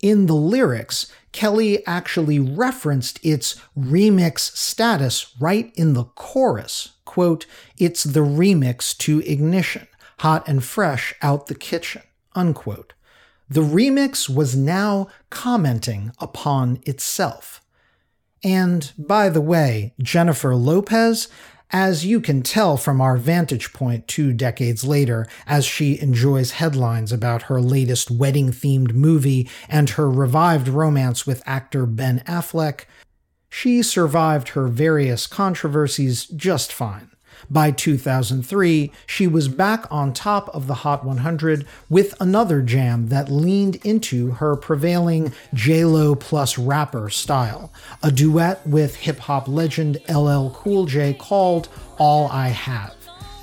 In 0.00 0.26
the 0.26 0.34
lyrics, 0.34 1.10
Kelly 1.32 1.86
actually 1.86 2.38
referenced 2.38 3.18
its 3.24 3.56
remix 3.78 4.40
status 4.40 5.34
right 5.40 5.72
in 5.76 5.94
the 5.94 6.04
chorus. 6.04 6.90
Quote, 7.04 7.46
it's 7.78 8.04
the 8.04 8.20
remix 8.20 8.96
to 8.98 9.20
Ignition, 9.20 9.86
hot 10.18 10.46
and 10.48 10.62
fresh 10.62 11.14
out 11.22 11.46
the 11.46 11.54
kitchen. 11.54 12.02
Unquote. 12.34 12.92
The 13.48 13.62
remix 13.62 14.28
was 14.28 14.56
now 14.56 15.08
commenting 15.30 16.12
upon 16.18 16.80
itself. 16.84 17.62
And 18.42 18.92
by 18.98 19.30
the 19.30 19.40
way, 19.40 19.94
Jennifer 20.00 20.54
Lopez 20.54 21.28
as 21.74 22.06
you 22.06 22.20
can 22.20 22.40
tell 22.40 22.76
from 22.76 23.00
our 23.00 23.16
vantage 23.16 23.72
point 23.72 24.06
two 24.06 24.32
decades 24.32 24.84
later, 24.84 25.26
as 25.44 25.64
she 25.64 26.00
enjoys 26.00 26.52
headlines 26.52 27.10
about 27.10 27.42
her 27.42 27.60
latest 27.60 28.12
wedding 28.12 28.52
themed 28.52 28.94
movie 28.94 29.50
and 29.68 29.90
her 29.90 30.08
revived 30.08 30.68
romance 30.68 31.26
with 31.26 31.42
actor 31.46 31.84
Ben 31.84 32.20
Affleck, 32.28 32.84
she 33.50 33.82
survived 33.82 34.50
her 34.50 34.68
various 34.68 35.26
controversies 35.26 36.26
just 36.26 36.72
fine. 36.72 37.10
By 37.50 37.70
2003, 37.70 38.90
she 39.06 39.26
was 39.26 39.48
back 39.48 39.90
on 39.90 40.12
top 40.12 40.48
of 40.54 40.66
the 40.66 40.74
Hot 40.74 41.04
100 41.04 41.66
with 41.88 42.14
another 42.20 42.62
jam 42.62 43.08
that 43.08 43.30
leaned 43.30 43.76
into 43.84 44.32
her 44.32 44.56
prevailing 44.56 45.32
J-Lo 45.52 46.14
plus 46.14 46.58
rapper 46.58 47.10
style, 47.10 47.72
a 48.02 48.10
duet 48.10 48.66
with 48.66 48.96
hip 48.96 49.18
hop 49.20 49.48
legend 49.48 49.98
LL 50.08 50.50
Cool 50.50 50.86
J 50.86 51.14
called 51.14 51.68
All 51.98 52.28
I 52.28 52.48
Have. 52.48 52.94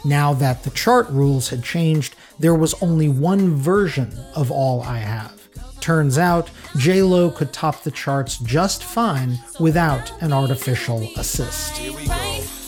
Now 0.04 0.34
that 0.34 0.64
the 0.64 0.72
chart 0.72 1.08
rules 1.10 1.50
had 1.50 1.64
changed, 1.64 2.16
there 2.40 2.56
was 2.56 2.74
only 2.82 3.08
one 3.08 3.56
version 3.56 4.18
of 4.36 4.50
All 4.50 4.82
I 4.82 4.98
Have. 4.98 5.42
Turns 5.80 6.18
out, 6.18 6.50
J-Lo 6.78 7.32
could 7.32 7.54
top 7.54 7.84
the 7.84 7.92
charts 7.92 8.38
just 8.38 8.84
fine 8.84 9.40
without 9.60 10.12
an 10.22 10.32
artificial 10.32 11.10
assist. 11.18 12.61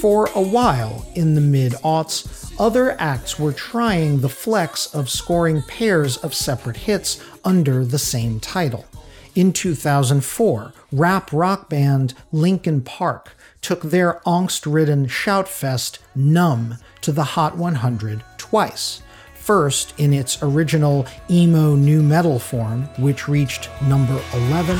For 0.00 0.30
a 0.32 0.40
while 0.40 1.04
in 1.16 1.34
the 1.34 1.40
mid 1.40 1.72
aughts, 1.82 2.54
other 2.60 2.92
acts 3.00 3.40
were 3.40 3.52
trying 3.52 4.20
the 4.20 4.28
flex 4.28 4.94
of 4.94 5.10
scoring 5.10 5.62
pairs 5.62 6.16
of 6.18 6.32
separate 6.32 6.76
hits 6.76 7.20
under 7.44 7.84
the 7.84 7.98
same 7.98 8.38
title. 8.38 8.84
In 9.34 9.52
2004, 9.52 10.72
rap 10.92 11.32
rock 11.32 11.68
band 11.68 12.14
Linkin 12.30 12.80
Park 12.82 13.36
took 13.60 13.82
their 13.82 14.20
angst 14.24 14.72
ridden 14.72 15.08
shoutfest 15.08 15.98
Numb 16.14 16.78
to 17.00 17.10
the 17.10 17.24
Hot 17.24 17.56
100 17.56 18.22
twice. 18.38 19.02
First 19.34 19.92
in 19.98 20.12
its 20.12 20.40
original 20.40 21.06
emo 21.28 21.74
nu 21.74 22.00
metal 22.00 22.38
form, 22.38 22.84
which 22.96 23.26
reached 23.26 23.68
number 23.82 24.22
11. 24.34 24.78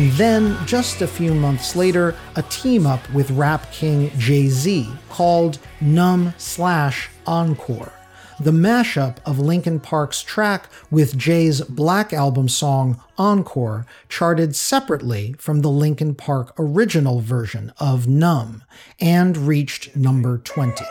And 0.00 0.12
then, 0.12 0.56
just 0.66 1.02
a 1.02 1.06
few 1.06 1.34
months 1.34 1.76
later, 1.76 2.16
a 2.34 2.42
team 2.44 2.86
up 2.86 3.06
with 3.12 3.30
rap 3.32 3.70
king 3.70 4.10
Jay 4.16 4.48
Z 4.48 4.88
called 5.10 5.58
Numb 5.78 6.32
slash 6.38 7.10
Encore. 7.26 7.92
The 8.40 8.50
mashup 8.50 9.18
of 9.26 9.38
Linkin 9.38 9.78
Park's 9.78 10.22
track 10.22 10.70
with 10.90 11.18
Jay's 11.18 11.60
Black 11.60 12.14
Album 12.14 12.48
song 12.48 12.98
Encore 13.18 13.84
charted 14.08 14.56
separately 14.56 15.34
from 15.34 15.60
the 15.60 15.68
Linkin 15.68 16.14
Park 16.14 16.54
original 16.58 17.20
version 17.20 17.70
of 17.76 18.08
Numb 18.08 18.64
and 19.00 19.36
reached 19.36 19.94
number 19.94 20.38
20. 20.38 20.82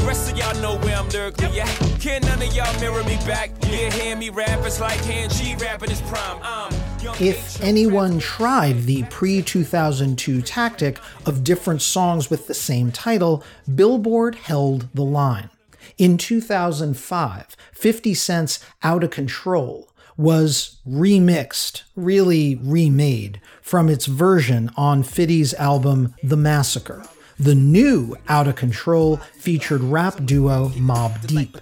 Who 0.00 0.06
you 0.06 0.12
know 0.12 0.22
fresher 0.22 0.30
than 0.30 0.30
Riddle 0.30 0.30
me 0.30 0.30
that. 0.30 0.30
The 0.30 0.32
rest 0.32 0.32
of 0.32 0.38
y'all 0.38 0.62
know 0.62 0.78
where 0.84 0.96
I'm 0.96 1.08
lyrically 1.08 1.60
at. 1.60 2.00
Can 2.00 2.22
none 2.22 2.42
of 2.42 2.54
y'all 2.54 2.80
mirror 2.80 3.04
me 3.04 3.16
back? 3.26 3.50
Yeah, 3.62 3.90
hear 3.90 4.16
me 4.16 4.30
rap, 4.30 4.66
it's 4.66 4.80
like 4.80 5.00
hand 5.04 5.32
G 5.32 5.56
rapping 5.56 5.90
his 5.90 6.00
prime. 6.02 6.42
Um, 6.42 6.72
if 7.20 7.62
anyone 7.62 8.18
tried 8.18 8.82
the 8.82 9.04
pre 9.04 9.42
2002 9.42 10.42
tactic 10.42 10.98
of 11.26 11.44
different 11.44 11.82
songs 11.82 12.30
with 12.30 12.46
the 12.46 12.54
same 12.54 12.92
title, 12.92 13.44
Billboard 13.74 14.34
held 14.34 14.88
the 14.94 15.04
line. 15.04 15.50
In 15.98 16.18
2005, 16.18 17.56
50 17.72 18.14
Cent's 18.14 18.64
Outta 18.82 19.08
Control 19.08 19.88
was 20.16 20.78
remixed, 20.88 21.82
really 21.96 22.56
remade, 22.56 23.40
from 23.62 23.88
its 23.88 24.06
version 24.06 24.70
on 24.76 25.02
50's 25.02 25.54
album 25.54 26.14
The 26.22 26.36
Massacre. 26.36 27.04
The 27.40 27.54
new 27.54 28.16
Out 28.28 28.48
of 28.48 28.56
Control 28.56 29.16
featured 29.16 29.80
rap 29.80 30.26
duo 30.26 30.68
Mobb 30.76 31.26
Deep. 31.26 31.56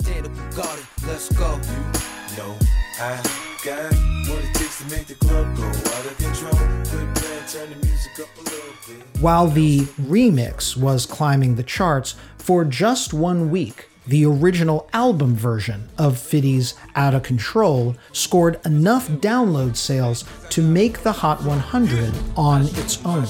While 9.21 9.47
the 9.47 9.81
remix 10.03 10.77
was 10.77 11.07
climbing 11.07 11.55
the 11.55 11.63
charts 11.63 12.17
for 12.39 12.65
just 12.65 13.15
one 13.15 13.49
week, 13.49 13.88
the 14.09 14.25
original 14.25 14.89
album 14.93 15.35
version 15.35 15.89
of 15.99 16.15
50's 16.15 16.75
Outta 16.97 17.21
Control 17.21 17.95
scored 18.13 18.59
enough 18.65 19.09
download 19.09 19.77
sales 19.77 20.25
to 20.49 20.63
make 20.63 21.03
the 21.03 21.13
Hot 21.13 21.43
100 21.45 22.15
on 22.35 22.63
its 22.63 23.05
own. 23.05 23.27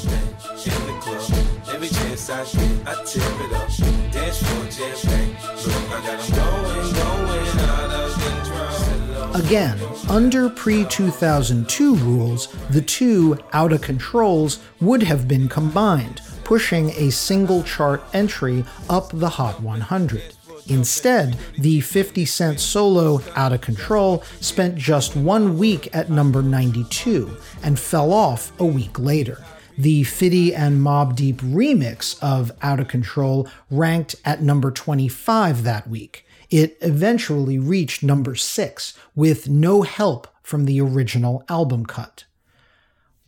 Again, 9.34 9.78
under 10.08 10.48
pre 10.48 10.84
2002 10.84 11.94
rules, 11.96 12.48
the 12.70 12.82
two 12.82 13.36
Outta 13.52 13.78
Controls 13.78 14.60
would 14.80 15.02
have 15.02 15.26
been 15.26 15.48
combined, 15.48 16.20
pushing 16.44 16.90
a 16.90 17.10
single 17.10 17.62
chart 17.64 18.02
entry 18.12 18.64
up 18.88 19.10
the 19.12 19.28
Hot 19.28 19.60
100. 19.60 20.37
Instead, 20.68 21.36
the 21.58 21.80
50 21.80 22.24
Cent 22.26 22.60
solo 22.60 23.22
Out 23.34 23.52
of 23.52 23.60
Control 23.62 24.22
spent 24.40 24.76
just 24.76 25.16
one 25.16 25.58
week 25.58 25.94
at 25.94 26.10
number 26.10 26.42
92 26.42 27.36
and 27.62 27.78
fell 27.78 28.12
off 28.12 28.52
a 28.60 28.66
week 28.66 28.98
later. 28.98 29.42
The 29.78 30.04
Fitty 30.04 30.54
and 30.54 30.80
Mobb 30.80 31.16
Deep 31.16 31.40
remix 31.40 32.20
of 32.22 32.52
Out 32.62 32.80
of 32.80 32.88
Control 32.88 33.48
ranked 33.70 34.16
at 34.24 34.42
number 34.42 34.70
25 34.70 35.62
that 35.62 35.88
week. 35.88 36.26
It 36.50 36.76
eventually 36.80 37.58
reached 37.58 38.02
number 38.02 38.34
6 38.34 38.94
with 39.14 39.48
no 39.48 39.82
help 39.82 40.28
from 40.42 40.64
the 40.64 40.80
original 40.80 41.44
album 41.48 41.86
cut. 41.86 42.24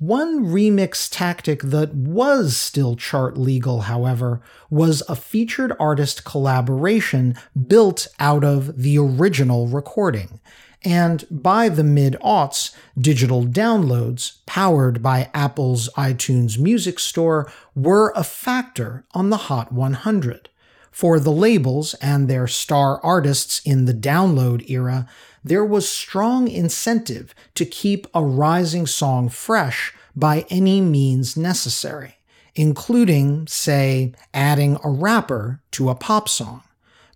One 0.01 0.47
remix 0.47 1.11
tactic 1.13 1.61
that 1.61 1.95
was 1.95 2.57
still 2.57 2.97
chart 2.97 3.37
legal, 3.37 3.83
however, 3.83 4.41
was 4.71 5.03
a 5.11 5.15
featured 5.15 5.77
artist 5.79 6.25
collaboration 6.25 7.37
built 7.67 8.09
out 8.19 8.43
of 8.43 8.81
the 8.81 8.97
original 8.97 9.67
recording. 9.67 10.41
And 10.83 11.27
by 11.31 11.69
the 11.69 11.85
mid 11.85 12.17
aughts, 12.25 12.75
digital 12.99 13.45
downloads, 13.45 14.39
powered 14.47 15.03
by 15.03 15.29
Apple's 15.35 15.91
iTunes 15.99 16.59
Music 16.59 16.99
Store, 16.99 17.53
were 17.75 18.15
a 18.17 18.25
factor 18.25 19.05
on 19.13 19.29
the 19.29 19.37
Hot 19.37 19.71
100. 19.71 20.49
For 20.91 21.21
the 21.21 21.31
labels 21.31 21.93
and 22.01 22.27
their 22.27 22.47
star 22.47 23.05
artists 23.05 23.61
in 23.67 23.85
the 23.85 23.95
download 23.95 24.69
era, 24.71 25.07
there 25.43 25.65
was 25.65 25.89
strong 25.89 26.49
incentive 26.49 27.35
to 27.55 27.65
keep 27.65 28.07
a 28.15 28.25
rising 28.25 28.87
song 28.87 29.29
fresh 29.29 29.95
by 30.15 30.45
any 30.51 30.81
means 30.81 31.37
necessary, 31.37 32.17
including, 32.55 33.47
say, 33.47 34.13
adding 34.35 34.79
a 34.85 34.91
rapper 34.91 35.61
to 35.73 35.89
a 35.89 35.95
pop 35.95 36.29
song. 36.29 36.63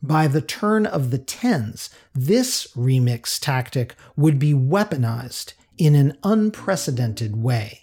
By 0.02 0.26
the 0.26 0.42
turn 0.42 0.86
of 0.86 1.10
the 1.10 1.18
tens, 1.18 1.90
this 2.14 2.66
remix 2.76 3.38
tactic 3.40 3.94
would 4.16 4.38
be 4.38 4.52
weaponized 4.52 5.54
in 5.78 5.94
an 5.94 6.18
unprecedented 6.22 7.36
way. 7.36 7.80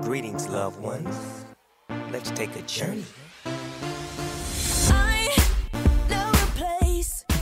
Greetings, 0.00 0.48
loved 0.48 0.80
ones. 0.80 1.44
Let's 2.10 2.30
take 2.32 2.54
a 2.56 2.62
journey. 2.62 3.04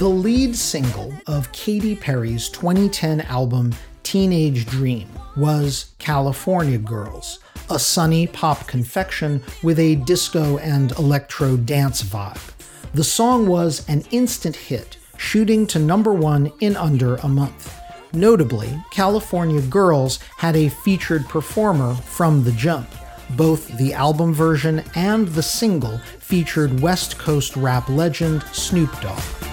The 0.02 0.08
lead 0.08 0.56
single 0.56 1.14
of 1.28 1.52
Katy 1.52 1.94
Perry's 1.94 2.48
2010 2.48 3.20
album 3.20 3.72
Teenage 4.02 4.66
Dream 4.66 5.08
was 5.36 5.94
California 6.00 6.78
Girls, 6.78 7.38
a 7.70 7.78
sunny 7.78 8.26
pop 8.26 8.66
confection 8.66 9.40
with 9.62 9.78
a 9.78 9.94
disco 9.94 10.58
and 10.58 10.90
electro 10.98 11.56
dance 11.56 12.02
vibe. 12.02 12.42
The 12.92 13.04
song 13.04 13.46
was 13.46 13.88
an 13.88 14.02
instant 14.10 14.56
hit, 14.56 14.96
shooting 15.18 15.68
to 15.68 15.78
number 15.78 16.12
one 16.12 16.50
in 16.58 16.76
under 16.76 17.14
a 17.18 17.28
month. 17.28 17.72
Notably, 18.12 18.76
California 18.90 19.62
Girls 19.62 20.18
had 20.36 20.56
a 20.56 20.68
featured 20.68 21.28
performer 21.28 21.94
from 21.94 22.42
the 22.42 22.50
jump. 22.50 22.88
Both 23.36 23.78
the 23.78 23.94
album 23.94 24.34
version 24.34 24.82
and 24.96 25.28
the 25.28 25.44
single 25.44 25.98
featured 26.18 26.80
West 26.80 27.18
Coast 27.18 27.54
rap 27.54 27.88
legend 27.88 28.42
Snoop 28.50 28.90
Dogg. 29.00 29.51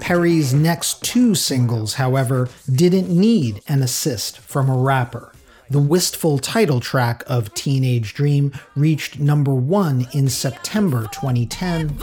Perry's 0.00 0.52
next 0.54 1.02
two 1.02 1.34
singles, 1.34 1.94
however, 1.94 2.48
didn't 2.70 3.08
need 3.08 3.62
an 3.68 3.82
assist 3.82 4.38
from 4.38 4.68
a 4.68 4.76
rapper. 4.76 5.32
The 5.68 5.80
wistful 5.80 6.38
title 6.38 6.80
track 6.80 7.24
of 7.26 7.52
Teenage 7.54 8.14
Dream 8.14 8.52
reached 8.74 9.18
number 9.18 9.54
one 9.54 10.06
in 10.12 10.28
September 10.28 11.08
2010. 11.12 11.98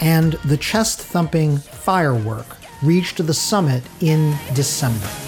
And 0.00 0.32
the 0.44 0.56
chest 0.56 1.00
thumping 1.00 1.58
Firework 1.58 2.56
reached 2.82 3.24
the 3.24 3.34
summit 3.34 3.84
in 4.00 4.36
December. 4.54 5.21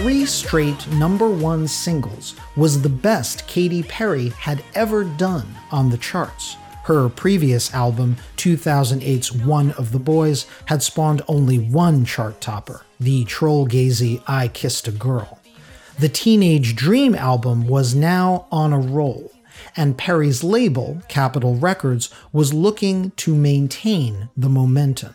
Three 0.00 0.24
straight 0.24 0.90
number 0.92 1.28
one 1.28 1.68
singles 1.68 2.34
was 2.56 2.80
the 2.80 2.88
best 2.88 3.46
Katy 3.46 3.82
Perry 3.82 4.30
had 4.30 4.64
ever 4.74 5.04
done 5.04 5.46
on 5.70 5.90
the 5.90 5.98
charts. 5.98 6.56
Her 6.84 7.10
previous 7.10 7.74
album, 7.74 8.16
2008's 8.38 9.30
One 9.30 9.72
of 9.72 9.92
the 9.92 9.98
Boys, 9.98 10.46
had 10.64 10.82
spawned 10.82 11.20
only 11.28 11.58
one 11.58 12.06
chart 12.06 12.40
topper, 12.40 12.80
the 12.98 13.26
troll 13.26 13.68
gazy 13.68 14.22
I 14.26 14.48
Kissed 14.48 14.88
a 14.88 14.90
Girl. 14.90 15.38
The 15.98 16.08
Teenage 16.08 16.74
Dream 16.74 17.14
album 17.14 17.68
was 17.68 17.94
now 17.94 18.46
on 18.50 18.72
a 18.72 18.80
roll, 18.80 19.30
and 19.76 19.98
Perry's 19.98 20.42
label, 20.42 21.02
Capitol 21.08 21.56
Records, 21.56 22.08
was 22.32 22.54
looking 22.54 23.10
to 23.16 23.34
maintain 23.34 24.30
the 24.34 24.48
momentum. 24.48 25.14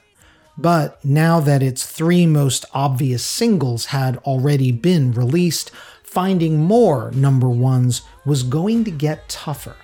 But 0.58 1.04
now 1.04 1.42
that 1.42 1.62
its 1.62 1.86
three 1.86 2.26
most 2.26 2.64
obvious 2.74 3.26
singles 3.26 3.88
had 3.88 4.18
already 4.20 4.72
been 4.72 5.12
released, 5.12 5.70
finding 6.02 6.64
more 6.64 7.12
number 7.12 7.50
ones 7.50 8.04
was 8.26 8.42
going 8.44 8.86
to 8.86 8.92
get 8.92 9.28
tougher, 9.28 9.76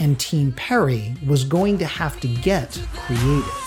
and 0.00 0.18
Team 0.18 0.52
Perry 0.52 1.14
was 1.24 1.44
going 1.44 1.78
to 1.78 1.86
have 1.86 2.18
to 2.20 2.28
get 2.28 2.82
creative. 2.94 3.64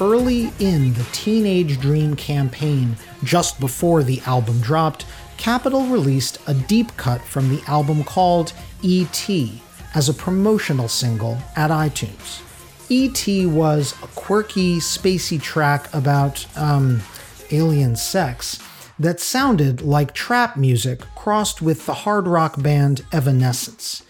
Early 0.00 0.50
in 0.58 0.94
the 0.94 1.06
Teenage 1.12 1.78
Dream 1.78 2.16
campaign, 2.16 2.96
just 3.22 3.60
before 3.60 4.02
the 4.02 4.20
album 4.26 4.60
dropped, 4.60 5.06
Capitol 5.42 5.86
released 5.86 6.38
a 6.46 6.54
deep 6.54 6.96
cut 6.96 7.20
from 7.20 7.48
the 7.48 7.60
album 7.66 8.04
called 8.04 8.52
E.T. 8.82 9.60
as 9.92 10.08
a 10.08 10.14
promotional 10.14 10.86
single 10.86 11.36
at 11.56 11.68
iTunes. 11.68 12.42
E.T. 12.88 13.46
was 13.46 13.92
a 14.04 14.06
quirky, 14.06 14.76
spacey 14.76 15.42
track 15.42 15.92
about, 15.92 16.46
um, 16.56 17.02
alien 17.50 17.96
sex 17.96 18.60
that 19.00 19.18
sounded 19.18 19.82
like 19.82 20.14
trap 20.14 20.56
music 20.56 21.00
crossed 21.16 21.60
with 21.60 21.86
the 21.86 21.94
hard 21.94 22.28
rock 22.28 22.62
band 22.62 23.04
Evanescence. 23.10 24.04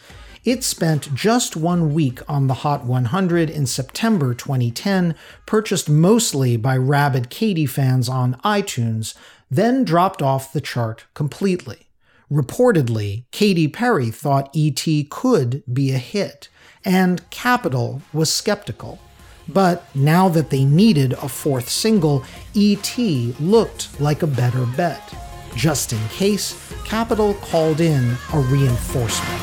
It 0.45 0.65
spent 0.65 1.15
just 1.15 1.57
one 1.57 1.95
week 1.95 2.19
on 2.29 2.49
the 2.49 2.55
Hot 2.55 2.85
100 2.85 3.49
in 3.49 3.65
September 3.65 4.35
2010, 4.35 5.15
purchased 5.47 5.89
mostly 5.89 6.57
by 6.57 6.77
rabid 6.77 7.31
Katy 7.31 7.65
fans 7.65 8.09
on 8.09 8.35
iTunes, 8.45 9.15
then 9.53 9.85
dropped 9.85 10.23
off 10.23 10.51
the 10.55 10.63
chart 10.63 11.05
completely. 11.13 11.87
Reportedly, 12.31 13.25
Katy 13.33 13.69
Perry 13.69 14.11
thought 14.11 14.49
E.T. 14.55 15.05
could 15.11 15.63
be 15.71 15.93
a 15.93 15.99
hit, 15.99 16.49
and 16.87 17.29
Capitol 17.29 18.01
was 18.15 18.33
skeptical. 18.33 18.99
But 19.47 19.85
now 19.95 20.31
that 20.31 20.49
they 20.49 20.65
needed 20.65 21.13
a 21.13 21.29
fourth 21.29 21.69
single, 21.69 22.25
E.T. 22.55 23.35
looked 23.39 24.01
like 24.01 24.23
a 24.23 24.27
better 24.27 24.65
bet. 24.65 25.15
Just 25.55 25.93
in 25.93 26.01
case, 26.09 26.73
Capitol 26.87 27.35
called 27.35 27.83
in 27.83 28.17
a 28.33 28.39
reinforcement. 28.39 29.43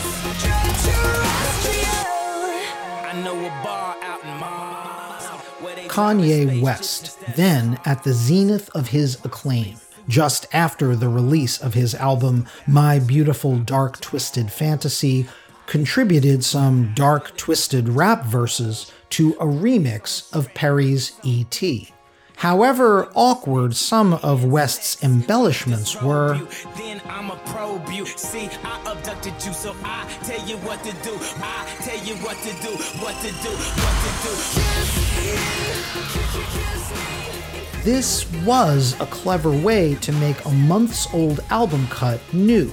Kanye 5.88 6.62
West, 6.62 7.20
then 7.36 7.80
at 7.86 8.04
the 8.04 8.14
zenith 8.14 8.70
of 8.74 8.88
his 8.88 9.24
acclaim, 9.24 9.76
just 10.10 10.46
after 10.52 10.96
the 10.96 11.08
release 11.08 11.58
of 11.62 11.76
his 11.76 11.96
album 11.96 12.46
My 12.68 13.00
Beautiful 13.00 13.58
Dark 13.60 14.02
Twisted 14.02 14.52
Fantasy, 14.52 15.30
contributed 15.68 16.44
some 16.44 16.94
dark 16.96 17.38
twisted 17.38 17.88
rap 17.88 18.26
verses 18.26 18.92
to 19.12 19.34
a 19.34 19.46
remix 19.46 20.36
of 20.36 20.54
Perry's 20.54 21.14
E.T. 21.24 21.94
However 22.38 23.12
awkward 23.14 23.76
some 23.76 24.14
of 24.16 24.44
West's 24.44 25.04
embellishments 25.04 26.02
were, 26.02 26.36
you. 27.92 28.06
See, 28.06 28.50
I 28.64 28.92
abducted 28.92 29.34
you, 29.46 29.54
so 29.54 29.76
I 29.84 30.08
tell 30.24 30.48
you 30.48 30.58
what 30.58 30.84
to 30.84 30.92
do. 31.04 31.18
I 31.44 31.68
tell 31.82 32.04
you 32.06 32.16
what 32.24 32.38
to 32.38 32.52
do, 32.66 32.72
what 33.04 33.16
to 33.22 33.32
do, 33.44 33.52
what 33.82 33.96
to 34.04 34.14
do. 37.34 37.39
This 37.84 38.30
was 38.44 39.00
a 39.00 39.06
clever 39.06 39.52
way 39.52 39.96
to 39.96 40.12
make 40.12 40.44
a 40.44 40.50
months 40.50 41.08
old 41.14 41.40
album 41.50 41.88
cut 41.88 42.20
new, 42.34 42.70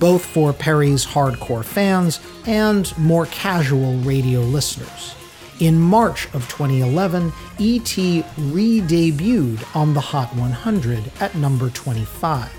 both 0.00 0.24
for 0.24 0.52
Perry's 0.52 1.06
hardcore 1.06 1.64
fans 1.64 2.18
and 2.44 2.96
more 2.98 3.26
casual 3.26 3.96
radio 3.98 4.40
listeners. 4.40 5.14
In 5.60 5.78
March 5.78 6.26
of 6.34 6.48
2011, 6.48 7.32
E.T. 7.58 8.24
re 8.36 8.80
debuted 8.80 9.76
on 9.76 9.94
the 9.94 10.00
Hot 10.00 10.34
100 10.34 11.04
at 11.20 11.36
number 11.36 11.70
25. 11.70 12.50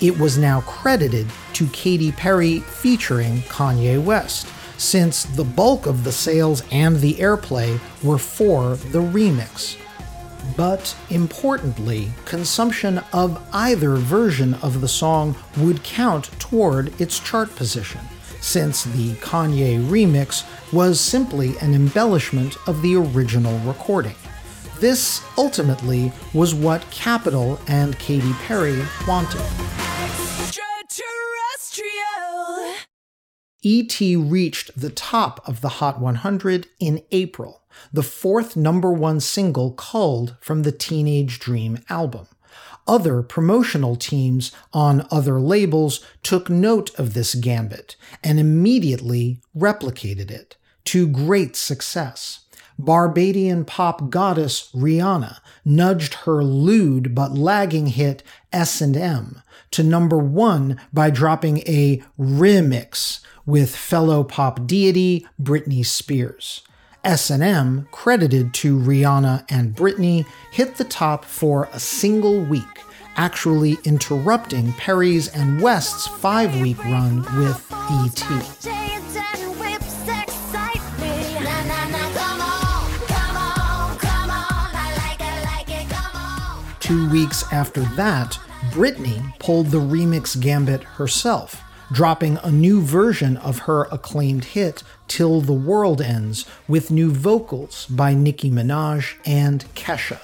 It 0.00 0.18
was 0.18 0.36
now 0.36 0.60
credited 0.62 1.28
to 1.52 1.68
Katy 1.68 2.10
Perry 2.12 2.60
featuring 2.60 3.42
Kanye 3.42 4.02
West, 4.02 4.48
since 4.76 5.22
the 5.22 5.44
bulk 5.44 5.86
of 5.86 6.02
the 6.02 6.12
sales 6.12 6.64
and 6.72 6.96
the 6.96 7.14
airplay 7.14 7.78
were 8.02 8.18
for 8.18 8.74
the 8.74 9.00
remix. 9.00 9.76
But 10.56 10.96
importantly, 11.10 12.10
consumption 12.24 12.98
of 13.12 13.42
either 13.52 13.96
version 13.96 14.54
of 14.54 14.80
the 14.80 14.88
song 14.88 15.36
would 15.56 15.82
count 15.82 16.30
toward 16.38 17.00
its 17.00 17.18
chart 17.18 17.54
position, 17.56 18.00
since 18.40 18.84
the 18.84 19.14
Kanye 19.14 19.84
remix 19.88 20.44
was 20.72 21.00
simply 21.00 21.56
an 21.58 21.74
embellishment 21.74 22.56
of 22.68 22.82
the 22.82 22.94
original 22.94 23.58
recording. 23.60 24.14
This 24.80 25.22
ultimately 25.38 26.12
was 26.32 26.54
what 26.54 26.88
Capitol 26.90 27.60
and 27.66 27.98
Katy 27.98 28.32
Perry 28.46 28.82
wanted. 29.08 29.42
E.T. 33.66 34.16
reached 34.16 34.78
the 34.78 34.90
top 34.90 35.40
of 35.48 35.62
the 35.62 35.80
Hot 35.80 35.98
100 35.98 36.66
in 36.80 37.02
April 37.10 37.63
the 37.92 38.02
fourth 38.02 38.56
number 38.56 38.92
one 38.92 39.20
single 39.20 39.72
culled 39.72 40.36
from 40.40 40.62
the 40.62 40.72
Teenage 40.72 41.38
Dream 41.38 41.78
album. 41.88 42.26
Other 42.86 43.22
promotional 43.22 43.96
teams 43.96 44.52
on 44.72 45.06
other 45.10 45.40
labels 45.40 46.04
took 46.22 46.50
note 46.50 46.94
of 46.98 47.14
this 47.14 47.34
gambit 47.34 47.96
and 48.22 48.38
immediately 48.38 49.40
replicated 49.56 50.30
it 50.30 50.56
to 50.84 51.08
great 51.08 51.56
success. 51.56 52.40
Barbadian 52.78 53.64
pop 53.64 54.10
goddess 54.10 54.70
Rihanna 54.74 55.38
nudged 55.64 56.14
her 56.14 56.42
lewd 56.42 57.14
but 57.14 57.32
lagging 57.32 57.86
hit 57.86 58.22
S&M 58.52 59.40
to 59.70 59.82
number 59.82 60.18
1 60.18 60.80
by 60.92 61.10
dropping 61.10 61.58
a 61.58 62.02
remix 62.18 63.20
with 63.46 63.74
fellow 63.74 64.24
pop 64.24 64.66
deity 64.66 65.26
Britney 65.40 65.86
Spears. 65.86 66.62
S&M, 67.04 67.86
credited 67.90 68.54
to 68.54 68.78
Rihanna 68.78 69.44
and 69.50 69.74
Britney, 69.74 70.26
hit 70.50 70.76
the 70.76 70.84
top 70.84 71.24
for 71.24 71.68
a 71.72 71.78
single 71.78 72.40
week, 72.40 72.62
actually 73.16 73.76
interrupting 73.84 74.72
Perry's 74.72 75.28
and 75.28 75.60
West's 75.60 76.06
five 76.06 76.60
week 76.60 76.82
run 76.84 77.18
with 77.38 77.72
E.T. 78.04 78.24
Two 86.80 87.10
weeks 87.10 87.50
after 87.52 87.80
that, 87.96 88.38
Britney 88.70 89.38
pulled 89.38 89.68
the 89.68 89.80
remix 89.80 90.38
gambit 90.40 90.82
herself 90.82 91.64
dropping 91.92 92.38
a 92.42 92.50
new 92.50 92.80
version 92.80 93.36
of 93.38 93.60
her 93.60 93.84
acclaimed 93.84 94.44
hit 94.44 94.82
Till 95.08 95.40
the 95.40 95.52
World 95.52 96.00
Ends 96.00 96.46
with 96.66 96.90
new 96.90 97.10
vocals 97.10 97.86
by 97.86 98.14
Nicki 98.14 98.50
Minaj 98.50 99.14
and 99.24 99.64
Kesha. 99.74 100.20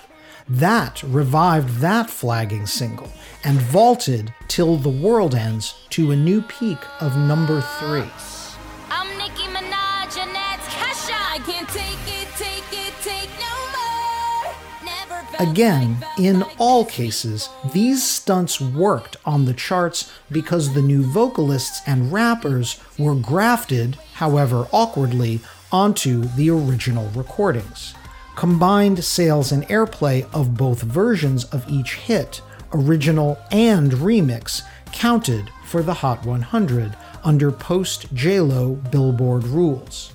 That 0.49 1.03
revived 1.05 1.81
that 1.81 2.11
flagging 2.11 2.67
single 2.67 3.11
and 3.45 3.61
vaulted 3.61 4.35
Till 4.49 4.77
the 4.77 4.89
World 4.89 5.35
Ends 5.35 5.75
to 5.91 6.11
a 6.11 6.17
new 6.17 6.43
peak 6.43 6.79
of 7.01 7.17
number 7.17 7.61
three. 7.61 8.11
Again, 15.39 15.97
in 16.19 16.43
all 16.59 16.85
cases, 16.85 17.49
these 17.73 18.03
stunts 18.07 18.61
worked 18.61 19.17
on 19.25 19.47
the 19.47 19.55
charts 19.55 20.13
because 20.31 20.75
the 20.75 20.83
new 20.83 21.03
vocalists 21.03 21.81
and 21.87 22.13
rappers 22.13 22.79
were 22.99 23.15
grafted, 23.15 23.97
however 24.21 24.69
awkwardly, 24.71 25.41
onto 25.73 26.21
the 26.37 26.51
original 26.51 27.09
recordings. 27.15 27.95
Combined 28.37 29.03
sales 29.03 29.51
and 29.51 29.67
airplay 29.69 30.31
of 30.35 30.59
both 30.59 30.83
versions 30.83 31.45
of 31.45 31.67
each 31.71 31.95
hit, 31.95 32.43
original 32.75 33.39
and 33.51 33.93
remix, 33.93 34.61
counted 34.93 35.51
for 35.65 35.83
the 35.83 35.95
Hot 35.95 36.27
100 36.27 36.95
under 37.25 37.51
post 37.51 38.15
JLo 38.15 38.91
Billboard 38.91 39.45
rules. 39.45 40.13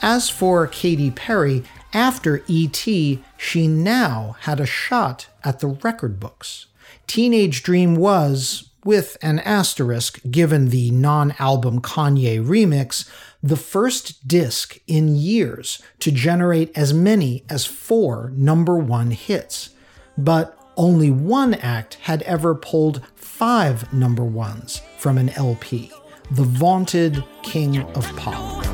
As 0.00 0.30
for 0.30 0.66
Katy 0.66 1.10
Perry, 1.10 1.62
After 1.92 2.42
E.T., 2.46 3.22
she 3.36 3.68
now 3.68 4.36
had 4.40 4.60
a 4.60 4.66
shot 4.66 5.26
at 5.44 5.60
the 5.60 5.68
record 5.68 6.18
books. 6.18 6.66
Teenage 7.06 7.62
Dream 7.62 7.96
was, 7.96 8.70
with 8.86 9.16
an 9.20 9.40
asterisk 9.40 10.20
given 10.30 10.68
the 10.70 10.90
non 10.92 11.34
album 11.38 11.82
Kanye 11.82 12.42
remix, 12.42 13.10
the 13.46 13.56
first 13.56 14.26
disc 14.26 14.78
in 14.88 15.14
years 15.14 15.80
to 16.00 16.10
generate 16.10 16.76
as 16.76 16.92
many 16.92 17.44
as 17.48 17.64
four 17.64 18.32
number 18.34 18.76
one 18.76 19.12
hits. 19.12 19.70
But 20.18 20.58
only 20.76 21.10
one 21.10 21.54
act 21.54 21.94
had 22.02 22.22
ever 22.22 22.56
pulled 22.56 23.02
five 23.14 23.92
number 23.92 24.24
ones 24.24 24.82
from 24.98 25.16
an 25.16 25.28
LP 25.30 25.92
the 26.32 26.42
vaunted 26.42 27.22
King 27.44 27.82
of 27.94 28.04
Pop. 28.16 28.64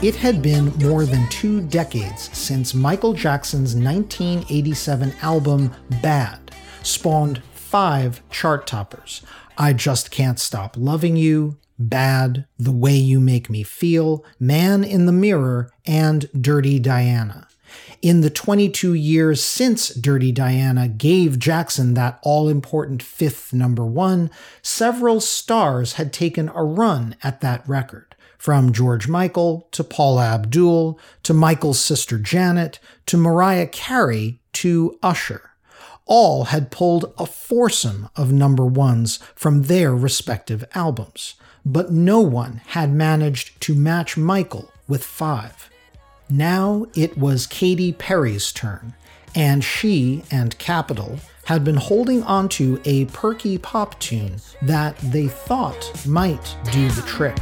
It 0.00 0.14
had 0.14 0.40
been 0.40 0.66
more 0.76 1.04
than 1.04 1.28
two 1.30 1.62
decades 1.62 2.30
since 2.32 2.74
Michael 2.74 3.12
Jackson's 3.12 3.74
1987 3.74 5.12
album 5.22 5.74
Bad 6.00 6.52
spawned 6.84 7.42
five 7.68 8.22
chart 8.30 8.66
toppers 8.66 9.20
I 9.58 9.74
Just 9.74 10.10
Can't 10.10 10.40
Stop 10.40 10.74
Loving 10.78 11.16
You, 11.16 11.58
Bad, 11.78 12.46
The 12.58 12.72
Way 12.72 12.96
You 12.96 13.20
Make 13.20 13.50
Me 13.50 13.62
Feel, 13.62 14.24
Man 14.40 14.82
in 14.82 15.04
the 15.04 15.12
Mirror, 15.12 15.70
and 15.84 16.30
Dirty 16.32 16.78
Diana. 16.78 17.46
In 18.00 18.22
the 18.22 18.30
22 18.30 18.94
years 18.94 19.44
since 19.44 19.90
Dirty 19.90 20.32
Diana 20.32 20.88
gave 20.88 21.38
Jackson 21.38 21.92
that 21.92 22.18
all 22.22 22.48
important 22.48 23.02
fifth 23.02 23.52
number 23.52 23.84
one, 23.84 24.30
several 24.62 25.20
stars 25.20 25.94
had 25.94 26.10
taken 26.10 26.48
a 26.54 26.64
run 26.64 27.16
at 27.22 27.42
that 27.42 27.68
record 27.68 28.16
from 28.38 28.72
George 28.72 29.08
Michael 29.08 29.68
to 29.72 29.84
Paula 29.84 30.24
Abdul 30.24 30.98
to 31.22 31.34
Michael's 31.34 31.80
sister 31.80 32.18
Janet 32.18 32.78
to 33.04 33.18
Mariah 33.18 33.66
Carey 33.66 34.40
to 34.54 34.98
Usher. 35.02 35.48
All 36.08 36.44
had 36.44 36.70
pulled 36.70 37.12
a 37.18 37.26
foursome 37.26 38.08
of 38.16 38.32
number 38.32 38.64
ones 38.64 39.18
from 39.34 39.64
their 39.64 39.94
respective 39.94 40.64
albums, 40.74 41.34
but 41.66 41.92
no 41.92 42.20
one 42.20 42.62
had 42.68 42.90
managed 42.90 43.60
to 43.60 43.74
match 43.74 44.16
Michael 44.16 44.72
with 44.88 45.04
five. 45.04 45.68
Now 46.30 46.86
it 46.94 47.18
was 47.18 47.46
Katy 47.46 47.92
Perry's 47.92 48.52
turn, 48.52 48.94
and 49.34 49.62
she 49.62 50.22
and 50.30 50.58
Capitol 50.58 51.18
had 51.44 51.62
been 51.62 51.76
holding 51.76 52.22
onto 52.22 52.80
a 52.86 53.04
perky 53.06 53.58
pop 53.58 53.98
tune 54.00 54.36
that 54.62 54.96
they 54.98 55.28
thought 55.28 55.92
might 56.06 56.56
do 56.72 56.88
the 56.88 57.02
trick. 57.02 57.36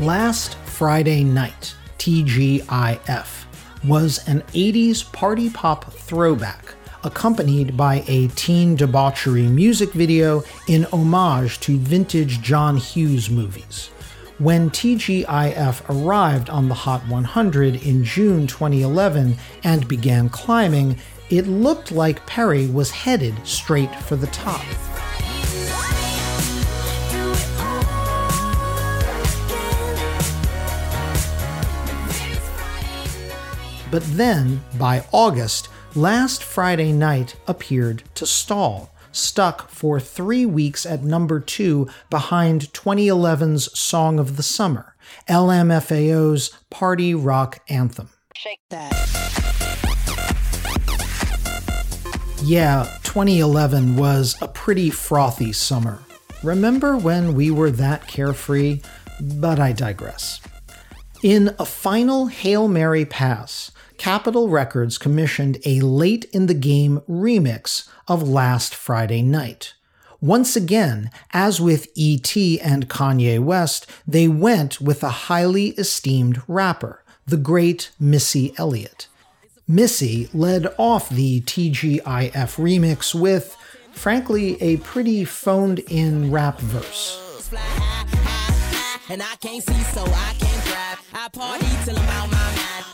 Last 0.00 0.54
Friday 0.64 1.22
Night, 1.22 1.74
TGIF, 2.04 3.46
was 3.82 4.28
an 4.28 4.42
80s 4.52 5.10
party 5.10 5.48
pop 5.48 5.90
throwback 5.90 6.74
accompanied 7.02 7.78
by 7.78 8.04
a 8.06 8.28
teen 8.28 8.76
debauchery 8.76 9.44
music 9.44 9.90
video 9.92 10.44
in 10.68 10.84
homage 10.92 11.60
to 11.60 11.78
vintage 11.78 12.42
John 12.42 12.76
Hughes 12.76 13.30
movies. 13.30 13.88
When 14.36 14.68
TGIF 14.68 15.80
arrived 15.88 16.50
on 16.50 16.68
the 16.68 16.74
Hot 16.74 17.00
100 17.08 17.82
in 17.82 18.04
June 18.04 18.46
2011 18.46 19.38
and 19.62 19.88
began 19.88 20.28
climbing, 20.28 20.98
it 21.30 21.46
looked 21.46 21.90
like 21.90 22.26
Perry 22.26 22.66
was 22.66 22.90
headed 22.90 23.34
straight 23.46 23.94
for 24.00 24.16
the 24.16 24.26
top. 24.26 24.60
But 33.94 34.16
then, 34.16 34.60
by 34.76 35.06
August, 35.12 35.68
Last 35.94 36.42
Friday 36.42 36.90
Night 36.90 37.36
appeared 37.46 38.02
to 38.16 38.26
stall, 38.26 38.92
stuck 39.12 39.70
for 39.70 40.00
three 40.00 40.44
weeks 40.44 40.84
at 40.84 41.04
number 41.04 41.38
two 41.38 41.88
behind 42.10 42.72
2011's 42.72 43.78
Song 43.78 44.18
of 44.18 44.36
the 44.36 44.42
Summer, 44.42 44.96
LMFAO's 45.28 46.50
party 46.70 47.14
rock 47.14 47.60
anthem. 47.68 48.08
Shake 48.34 48.58
that. 48.70 48.90
Yeah, 52.42 52.98
2011 53.04 53.94
was 53.94 54.34
a 54.42 54.48
pretty 54.48 54.90
frothy 54.90 55.52
summer. 55.52 56.02
Remember 56.42 56.96
when 56.96 57.32
we 57.36 57.52
were 57.52 57.70
that 57.70 58.08
carefree? 58.08 58.80
But 59.20 59.60
I 59.60 59.70
digress. 59.70 60.40
In 61.22 61.54
a 61.60 61.64
final 61.64 62.26
Hail 62.26 62.66
Mary 62.66 63.04
pass, 63.04 63.70
Capitol 64.04 64.50
Records 64.50 64.98
commissioned 64.98 65.56
a 65.64 65.80
late 65.80 66.26
in 66.26 66.44
the 66.44 66.52
game 66.52 67.00
remix 67.08 67.88
of 68.06 68.28
Last 68.28 68.74
Friday 68.74 69.22
Night. 69.22 69.72
Once 70.20 70.56
again, 70.56 71.10
as 71.32 71.58
with 71.58 71.88
E.T. 71.94 72.60
and 72.60 72.90
Kanye 72.90 73.40
West, 73.40 73.86
they 74.06 74.28
went 74.28 74.78
with 74.78 75.02
a 75.02 75.08
highly 75.08 75.68
esteemed 75.78 76.42
rapper, 76.46 77.02
the 77.26 77.38
great 77.38 77.92
Missy 77.98 78.52
Elliott. 78.58 79.08
Missy 79.66 80.28
led 80.34 80.66
off 80.76 81.08
the 81.08 81.40
TGIF 81.40 82.02
remix 82.02 83.18
with, 83.18 83.56
frankly, 83.92 84.60
a 84.60 84.76
pretty 84.76 85.24
phoned 85.24 85.78
in 85.78 86.30
rap 86.30 86.60
verse. 86.60 87.50
And 89.08 89.22
I 89.22 89.34
can't 89.36 89.62
see, 89.62 89.82
so 89.94 90.04
I 90.04 90.34
can't. 90.38 90.54
I 91.14 91.28
party 91.30 91.66
till 91.86 91.98
I'm 91.98 92.33
out. 92.33 92.33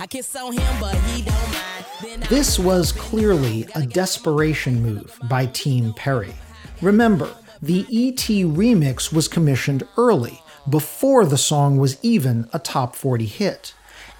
I 0.01 0.07
kiss 0.07 0.35
on 0.35 0.55
him, 0.55 0.81
but 0.81 0.95
he 0.95 1.21
don't 1.21 1.53
mind. 1.53 2.23
This 2.31 2.59
was 2.59 2.91
clearly 2.91 3.67
a 3.75 3.83
desperation 3.83 4.83
move 4.83 5.19
by 5.29 5.45
Team 5.45 5.93
Perry. 5.93 6.33
Remember, 6.81 7.29
the 7.61 7.81
ET 7.81 8.17
remix 8.17 9.13
was 9.13 9.29
commissioned 9.29 9.87
early, 9.99 10.41
before 10.71 11.27
the 11.27 11.37
song 11.37 11.77
was 11.77 12.03
even 12.03 12.49
a 12.55 12.59
top 12.59 12.97
40 12.97 13.27
hit. 13.27 13.75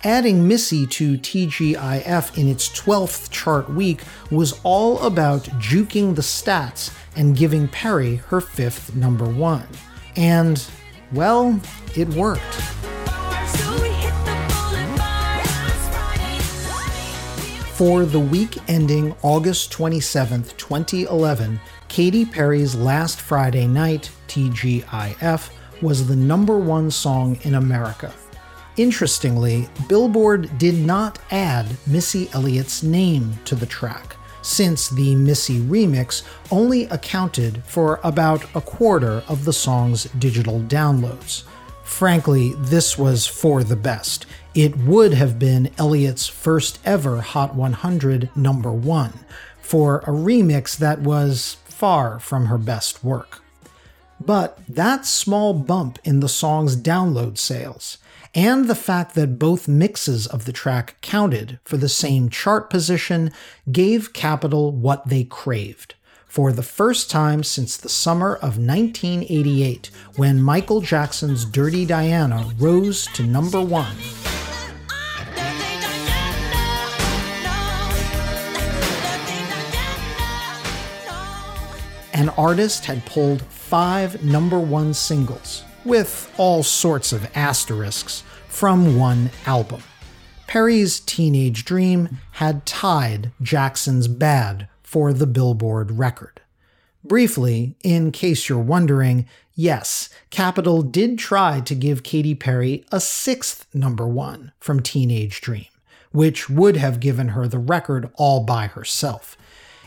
Adding 0.05 0.47
Missy 0.47 0.87
to 0.87 1.17
TGIF 1.17 2.37
in 2.37 2.47
its 2.47 2.69
12th 2.69 3.31
chart 3.31 3.71
week 3.71 4.03
was 4.31 4.61
all 4.63 4.99
about 4.99 5.45
juking 5.59 6.15
the 6.15 6.21
stats 6.21 6.95
and 7.17 7.35
giving 7.35 7.69
Perry 7.69 8.17
her 8.17 8.43
fifth 8.43 8.95
number 8.95 9.27
one. 9.27 9.67
And 10.15 10.63
well, 11.11 11.59
it 11.97 12.09
worked. 12.11 12.90
For 17.81 18.05
the 18.05 18.21
week 18.21 18.59
ending 18.69 19.17
August 19.23 19.73
27, 19.73 20.43
2011, 20.59 21.59
Katy 21.89 22.27
Perry's 22.27 22.75
Last 22.75 23.23
Friday 23.23 23.67
Night, 23.67 24.11
TGIF, 24.29 25.49
was 25.81 26.07
the 26.07 26.15
number 26.15 26.59
one 26.59 26.91
song 26.91 27.39
in 27.45 27.55
America. 27.55 28.13
Interestingly, 28.77 29.67
Billboard 29.89 30.59
did 30.59 30.75
not 30.75 31.21
add 31.31 31.75
Missy 31.87 32.29
Elliott's 32.35 32.83
name 32.83 33.33
to 33.47 33.55
the 33.55 33.65
track 33.65 34.15
since 34.43 34.91
the 34.91 35.15
Missy 35.15 35.61
remix 35.61 36.23
only 36.51 36.85
accounted 36.85 37.65
for 37.65 37.99
about 38.05 38.45
a 38.55 38.61
quarter 38.61 39.25
of 39.27 39.47
the 39.47 39.55
song's 39.55 40.05
digital 40.19 40.61
downloads. 40.61 41.45
Frankly, 41.83 42.53
this 42.59 42.99
was 42.99 43.27
for 43.27 43.65
the 43.65 43.75
best. 43.75 44.27
It 44.55 44.77
would 44.79 45.15
have 45.15 45.39
been 45.39 45.71
Elliott's 45.79 46.27
first 46.27 46.81
ever 46.85 47.21
Hot 47.21 47.55
100 47.55 48.31
number 48.35 48.73
one 48.73 49.21
for 49.61 49.99
a 50.01 50.11
remix 50.11 50.77
that 50.77 51.01
was 51.01 51.59
far 51.65 52.19
from 52.19 52.47
her 52.47 52.59
best 52.59 53.05
work. 53.05 53.43
But 54.21 54.59
that 54.69 55.07
small 55.07 55.55
bump 55.55 56.01
in 56.03 56.19
the 56.19 56.29
song's 56.29 56.77
download 56.77 57.39
sales 57.39 57.99
and 58.35 58.67
the 58.67 58.75
fact 58.75 59.15
that 59.15 59.39
both 59.39 59.69
mixes 59.69 60.27
of 60.27 60.45
the 60.47 60.53
track 60.53 60.97
counted 61.01 61.61
for 61.65 61.77
the 61.77 61.89
same 61.89 62.29
chart 62.29 62.71
position 62.71 63.33
gave 63.71 64.13
Capitol 64.13 64.73
what 64.73 65.09
they 65.09 65.23
craved. 65.23 65.95
For 66.31 66.53
the 66.53 66.63
first 66.63 67.11
time 67.11 67.43
since 67.43 67.77
the 67.77 67.89
summer 67.89 68.37
of 68.37 68.57
1988, 68.57 69.91
when 70.15 70.41
Michael 70.41 70.81
Jackson's 70.81 71.45
Dirty 71.45 71.85
Diana 71.85 72.49
rose 72.57 73.07
to 73.15 73.25
number 73.25 73.61
one. 73.61 73.97
An 82.13 82.29
artist 82.39 82.85
had 82.85 83.05
pulled 83.07 83.43
five 83.43 84.23
number 84.23 84.61
one 84.61 84.95
singles 84.95 85.65
with 85.85 86.33
all 86.37 86.63
sorts 86.63 87.13
of 87.13 87.29
asterisks, 87.35 88.23
from 88.47 88.97
one 88.97 89.31
album. 89.47 89.83
Perry's 90.47 91.01
Teenage 91.01 91.65
Dream 91.65 92.19
had 92.33 92.65
tied 92.67 93.33
Jackson's 93.43 94.07
Bad 94.07 94.69
for 94.91 95.13
the 95.13 95.27
Billboard 95.27 95.93
record. 95.93 96.41
Briefly, 97.05 97.77
in 97.85 98.11
case 98.11 98.49
you're 98.49 98.59
wondering, 98.59 99.25
yes, 99.55 100.09
Capitol 100.31 100.83
did 100.83 101.17
try 101.17 101.61
to 101.61 101.77
give 101.77 102.03
Katy 102.03 102.35
Perry 102.35 102.85
a 102.91 102.99
sixth 102.99 103.73
number 103.73 104.09
one 104.09 104.51
from 104.59 104.81
Teenage 104.81 105.41
Dream, 105.41 105.69
which 106.11 106.51
would 106.51 106.77
have 106.77 106.99
given 106.99 107.29
her 107.29 107.47
the 107.47 107.61
record 107.61 108.11
all 108.17 108.41
by 108.41 108.67
herself. 108.67 109.39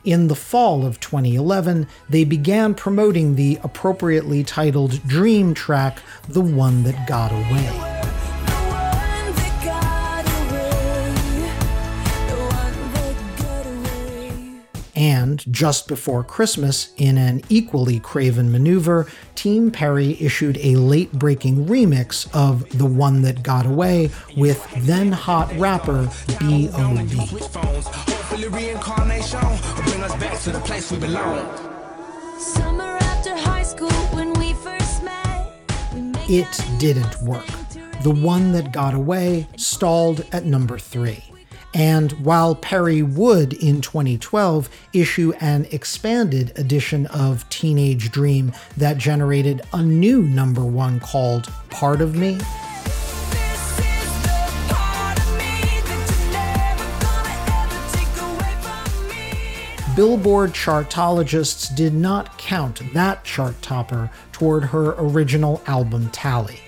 In 0.05 0.29
the 0.29 0.35
fall 0.35 0.85
of 0.85 1.01
2011, 1.01 1.85
they 2.09 2.23
began 2.23 2.73
promoting 2.73 3.35
the 3.35 3.59
appropriately 3.61 4.41
titled 4.41 5.05
Dream 5.05 5.53
track, 5.53 5.99
The 6.29 6.39
One 6.39 6.83
That 6.83 7.09
Got 7.09 7.33
Away. 7.33 7.92
And 15.03 15.43
just 15.51 15.89
before 15.89 16.23
Christmas, 16.23 16.93
in 16.95 17.17
an 17.17 17.41
equally 17.49 17.99
craven 17.99 18.49
maneuver, 18.49 19.05
Team 19.35 19.69
Perry 19.69 20.15
issued 20.21 20.57
a 20.59 20.77
late 20.77 21.11
breaking 21.11 21.65
remix 21.65 22.33
of 22.33 22.69
The 22.77 22.85
One 22.85 23.21
That 23.23 23.43
Got 23.43 23.65
Away 23.65 24.11
with 24.37 24.65
then 24.77 25.11
hot 25.11 25.53
rapper 25.57 26.09
B.O.B. 26.39 27.19
It 36.29 36.79
didn't 36.79 37.21
work. 37.23 37.45
The 38.03 38.11
One 38.11 38.53
That 38.53 38.71
Got 38.71 38.93
Away 38.93 39.49
stalled 39.57 40.25
at 40.31 40.45
number 40.45 40.79
three. 40.79 41.32
And 41.73 42.11
while 42.23 42.55
Perry 42.55 43.01
would 43.01 43.53
in 43.53 43.81
2012 43.81 44.69
issue 44.93 45.33
an 45.39 45.65
expanded 45.71 46.57
edition 46.57 47.07
of 47.07 47.47
Teenage 47.49 48.11
Dream 48.11 48.51
that 48.77 48.97
generated 48.97 49.61
a 49.73 49.81
new 49.81 50.21
number 50.21 50.63
one 50.63 50.99
called 50.99 51.51
Part 51.69 52.01
of 52.01 52.15
Me, 52.15 52.39
Billboard 59.95 60.53
chartologists 60.53 61.75
did 61.75 61.93
not 61.93 62.35
count 62.39 62.81
that 62.93 63.23
chart 63.23 63.61
topper 63.61 64.09
toward 64.31 64.63
her 64.63 64.95
original 64.97 65.61
album 65.67 66.09
tally 66.09 66.62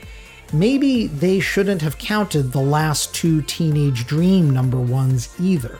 maybe 0.53 1.07
they 1.07 1.39
shouldn't 1.39 1.81
have 1.81 1.97
counted 1.97 2.51
the 2.51 2.61
last 2.61 3.13
two 3.13 3.41
Teenage 3.43 4.05
Dream 4.05 4.49
number 4.49 4.79
ones 4.79 5.33
either, 5.39 5.79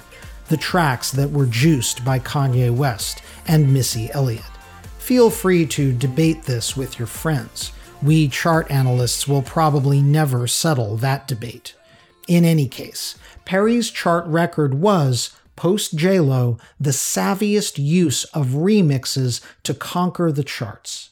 the 0.50 0.58
tracks 0.58 1.12
that 1.12 1.32
were 1.32 1.46
juiced 1.46 2.04
by 2.06 2.20
Kanye 2.20 2.76
West 2.76 3.22
and 3.48 3.74
Missy 3.74 4.10
Elliott. 4.14 4.44
Feel 4.98 5.30
free 5.30 5.66
to 5.68 5.94
debate 5.94 6.44
this 6.44 6.76
with 6.76 6.98
your 6.98 7.08
friends. 7.08 7.72
We 8.02 8.28
chart 8.28 8.70
analysts 8.72 9.28
will 9.28 9.42
probably 9.42 10.02
never 10.02 10.48
settle 10.48 10.98
that 10.98 11.28
debate. 11.28 11.76
In 12.28 12.44
any 12.44 12.68
case, 12.68 13.16
Perry's 13.46 13.92
chart 13.92 14.26
record 14.26 14.74
was, 14.74 15.32
post 15.56 15.96
JLo, 15.96 16.60
the 16.80 16.90
savviest 16.92 17.78
use 17.78 18.24
of 18.26 18.48
remixes 18.48 19.42
to 19.64 19.74
conquer 19.74 20.32
the 20.32 20.44
charts. 20.44 21.12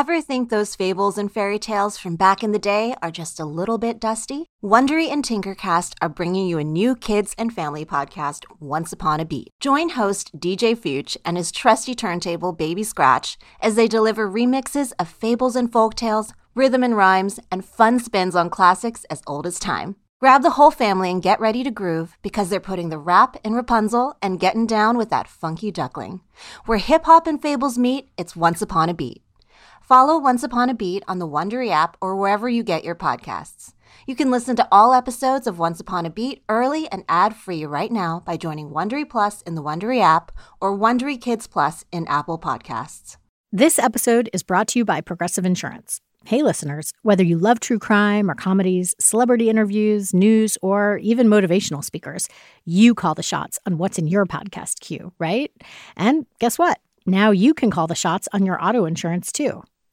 Ever 0.00 0.20
think 0.20 0.48
those 0.48 0.76
fables 0.76 1.18
and 1.18 1.28
fairy 1.28 1.58
tales 1.58 1.98
from 1.98 2.14
back 2.14 2.44
in 2.44 2.52
the 2.52 2.58
day 2.60 2.94
are 3.02 3.10
just 3.10 3.40
a 3.40 3.44
little 3.44 3.78
bit 3.78 3.98
dusty? 3.98 4.46
Wondery 4.62 5.10
and 5.10 5.24
Tinkercast 5.24 5.94
are 6.00 6.08
bringing 6.08 6.46
you 6.46 6.58
a 6.58 6.62
new 6.62 6.94
kids 6.94 7.34
and 7.36 7.52
family 7.52 7.84
podcast, 7.84 8.44
Once 8.60 8.92
Upon 8.92 9.18
a 9.18 9.24
Beat. 9.24 9.50
Join 9.58 9.88
host 9.88 10.38
DJ 10.38 10.78
Fuchs 10.78 11.16
and 11.24 11.36
his 11.36 11.50
trusty 11.50 11.96
turntable 11.96 12.52
Baby 12.52 12.84
Scratch 12.84 13.36
as 13.60 13.74
they 13.74 13.88
deliver 13.88 14.30
remixes 14.30 14.92
of 15.00 15.08
fables 15.08 15.56
and 15.56 15.72
folk 15.72 15.96
tales, 15.96 16.32
rhythm 16.54 16.84
and 16.84 16.96
rhymes, 16.96 17.40
and 17.50 17.64
fun 17.64 17.98
spins 17.98 18.36
on 18.36 18.50
classics 18.50 19.04
as 19.10 19.20
old 19.26 19.48
as 19.48 19.58
time. 19.58 19.96
Grab 20.20 20.42
the 20.42 20.50
whole 20.50 20.70
family 20.70 21.10
and 21.10 21.24
get 21.24 21.40
ready 21.40 21.64
to 21.64 21.72
groove 21.72 22.16
because 22.22 22.50
they're 22.50 22.60
putting 22.60 22.90
the 22.90 22.98
rap 22.98 23.36
in 23.42 23.52
Rapunzel 23.54 24.16
and 24.22 24.38
getting 24.38 24.64
down 24.64 24.96
with 24.96 25.10
that 25.10 25.26
funky 25.26 25.72
duckling. 25.72 26.20
Where 26.66 26.78
hip 26.78 27.06
hop 27.06 27.26
and 27.26 27.42
fables 27.42 27.76
meet, 27.76 28.10
it's 28.16 28.36
Once 28.36 28.62
Upon 28.62 28.88
a 28.88 28.94
Beat. 28.94 29.22
Follow 29.88 30.18
Once 30.18 30.42
Upon 30.42 30.68
a 30.68 30.74
Beat 30.74 31.02
on 31.08 31.18
the 31.18 31.26
Wondery 31.26 31.70
app 31.70 31.96
or 32.02 32.14
wherever 32.14 32.46
you 32.46 32.62
get 32.62 32.84
your 32.84 32.94
podcasts. 32.94 33.72
You 34.06 34.14
can 34.14 34.30
listen 34.30 34.54
to 34.56 34.68
all 34.70 34.92
episodes 34.92 35.46
of 35.46 35.58
Once 35.58 35.80
Upon 35.80 36.04
a 36.04 36.10
Beat 36.10 36.42
early 36.46 36.92
and 36.92 37.04
ad-free 37.08 37.64
right 37.64 37.90
now 37.90 38.20
by 38.26 38.36
joining 38.36 38.68
Wondery 38.68 39.08
Plus 39.08 39.40
in 39.40 39.54
the 39.54 39.62
Wondery 39.62 40.02
app 40.02 40.30
or 40.60 40.76
Wondery 40.76 41.18
Kids 41.18 41.46
Plus 41.46 41.86
in 41.90 42.06
Apple 42.06 42.38
Podcasts. 42.38 43.16
This 43.50 43.78
episode 43.78 44.28
is 44.34 44.42
brought 44.42 44.68
to 44.68 44.78
you 44.78 44.84
by 44.84 45.00
Progressive 45.00 45.46
Insurance. 45.46 46.02
Hey, 46.26 46.42
listeners, 46.42 46.92
whether 47.00 47.24
you 47.24 47.38
love 47.38 47.58
true 47.58 47.78
crime 47.78 48.30
or 48.30 48.34
comedies, 48.34 48.94
celebrity 49.00 49.48
interviews, 49.48 50.12
news, 50.12 50.58
or 50.60 50.98
even 50.98 51.28
motivational 51.28 51.82
speakers, 51.82 52.28
you 52.66 52.94
call 52.94 53.14
the 53.14 53.22
shots 53.22 53.58
on 53.64 53.78
what's 53.78 53.98
in 53.98 54.06
your 54.06 54.26
podcast 54.26 54.80
queue, 54.80 55.14
right? 55.18 55.50
And 55.96 56.26
guess 56.40 56.58
what? 56.58 56.78
Now 57.06 57.30
you 57.30 57.54
can 57.54 57.70
call 57.70 57.86
the 57.86 57.94
shots 57.94 58.28
on 58.34 58.44
your 58.44 58.62
auto 58.62 58.84
insurance 58.84 59.32
too. 59.32 59.62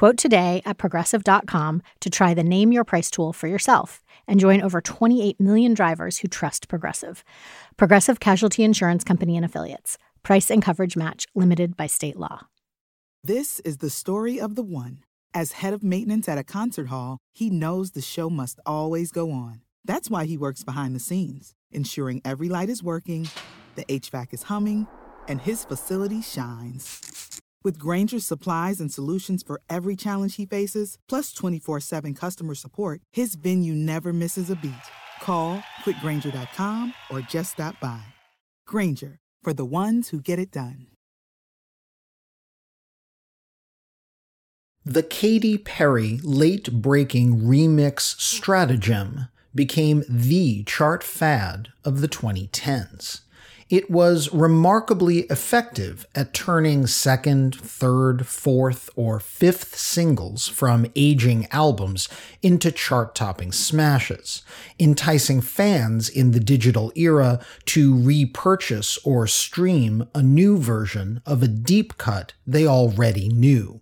Quote 0.00 0.16
today 0.16 0.62
at 0.64 0.78
progressive.com 0.78 1.82
to 2.00 2.08
try 2.08 2.32
the 2.32 2.42
Name 2.42 2.72
Your 2.72 2.84
Price 2.84 3.10
tool 3.10 3.34
for 3.34 3.48
yourself 3.48 4.02
and 4.26 4.40
join 4.40 4.62
over 4.62 4.80
28 4.80 5.38
million 5.38 5.74
drivers 5.74 6.16
who 6.16 6.26
trust 6.26 6.68
Progressive. 6.68 7.22
Progressive 7.76 8.18
Casualty 8.18 8.64
Insurance 8.64 9.04
Company 9.04 9.36
and 9.36 9.44
Affiliates. 9.44 9.98
Price 10.22 10.50
and 10.50 10.62
coverage 10.62 10.96
match 10.96 11.26
limited 11.34 11.76
by 11.76 11.86
state 11.86 12.16
law. 12.16 12.46
This 13.22 13.60
is 13.60 13.76
the 13.76 13.90
story 13.90 14.40
of 14.40 14.54
the 14.54 14.62
one. 14.62 15.04
As 15.34 15.52
head 15.52 15.74
of 15.74 15.82
maintenance 15.82 16.30
at 16.30 16.38
a 16.38 16.44
concert 16.44 16.86
hall, 16.86 17.18
he 17.34 17.50
knows 17.50 17.90
the 17.90 18.00
show 18.00 18.30
must 18.30 18.58
always 18.64 19.12
go 19.12 19.30
on. 19.30 19.60
That's 19.84 20.08
why 20.08 20.24
he 20.24 20.38
works 20.38 20.64
behind 20.64 20.96
the 20.96 21.00
scenes, 21.00 21.52
ensuring 21.70 22.22
every 22.24 22.48
light 22.48 22.70
is 22.70 22.82
working, 22.82 23.28
the 23.74 23.84
HVAC 23.84 24.32
is 24.32 24.44
humming, 24.44 24.86
and 25.28 25.42
his 25.42 25.66
facility 25.66 26.22
shines. 26.22 27.42
With 27.62 27.78
Grainger's 27.78 28.24
supplies 28.24 28.80
and 28.80 28.90
solutions 28.90 29.42
for 29.42 29.60
every 29.68 29.94
challenge 29.94 30.36
he 30.36 30.46
faces, 30.46 30.96
plus 31.08 31.32
24 31.32 31.80
7 31.80 32.14
customer 32.14 32.54
support, 32.54 33.00
his 33.12 33.34
venue 33.34 33.74
never 33.74 34.12
misses 34.12 34.48
a 34.50 34.56
beat. 34.56 34.72
Call 35.20 35.62
click 35.84 35.96
grainger.com 36.00 36.94
or 37.10 37.20
just 37.20 37.52
stop 37.52 37.78
by. 37.80 38.00
Grainger, 38.66 39.18
for 39.42 39.52
the 39.52 39.64
ones 39.66 40.08
who 40.08 40.20
get 40.20 40.38
it 40.38 40.50
done. 40.50 40.86
The 44.84 45.02
Katy 45.02 45.58
Perry 45.58 46.20
late 46.24 46.72
breaking 46.72 47.40
remix 47.42 48.18
stratagem 48.18 49.28
became 49.54 50.02
the 50.08 50.64
chart 50.64 51.04
fad 51.04 51.68
of 51.84 52.00
the 52.00 52.08
2010s. 52.08 53.20
It 53.70 53.88
was 53.88 54.32
remarkably 54.32 55.20
effective 55.30 56.04
at 56.12 56.34
turning 56.34 56.88
second, 56.88 57.54
third, 57.54 58.26
fourth, 58.26 58.90
or 58.96 59.20
fifth 59.20 59.76
singles 59.76 60.48
from 60.48 60.86
aging 60.96 61.46
albums 61.52 62.08
into 62.42 62.72
chart 62.72 63.14
topping 63.14 63.52
smashes, 63.52 64.42
enticing 64.80 65.40
fans 65.40 66.08
in 66.08 66.32
the 66.32 66.40
digital 66.40 66.92
era 66.96 67.38
to 67.64 67.96
repurchase 67.96 68.98
or 69.04 69.28
stream 69.28 70.04
a 70.16 70.22
new 70.22 70.58
version 70.58 71.22
of 71.24 71.40
a 71.40 71.48
deep 71.48 71.96
cut 71.96 72.32
they 72.44 72.66
already 72.66 73.28
knew. 73.28 73.80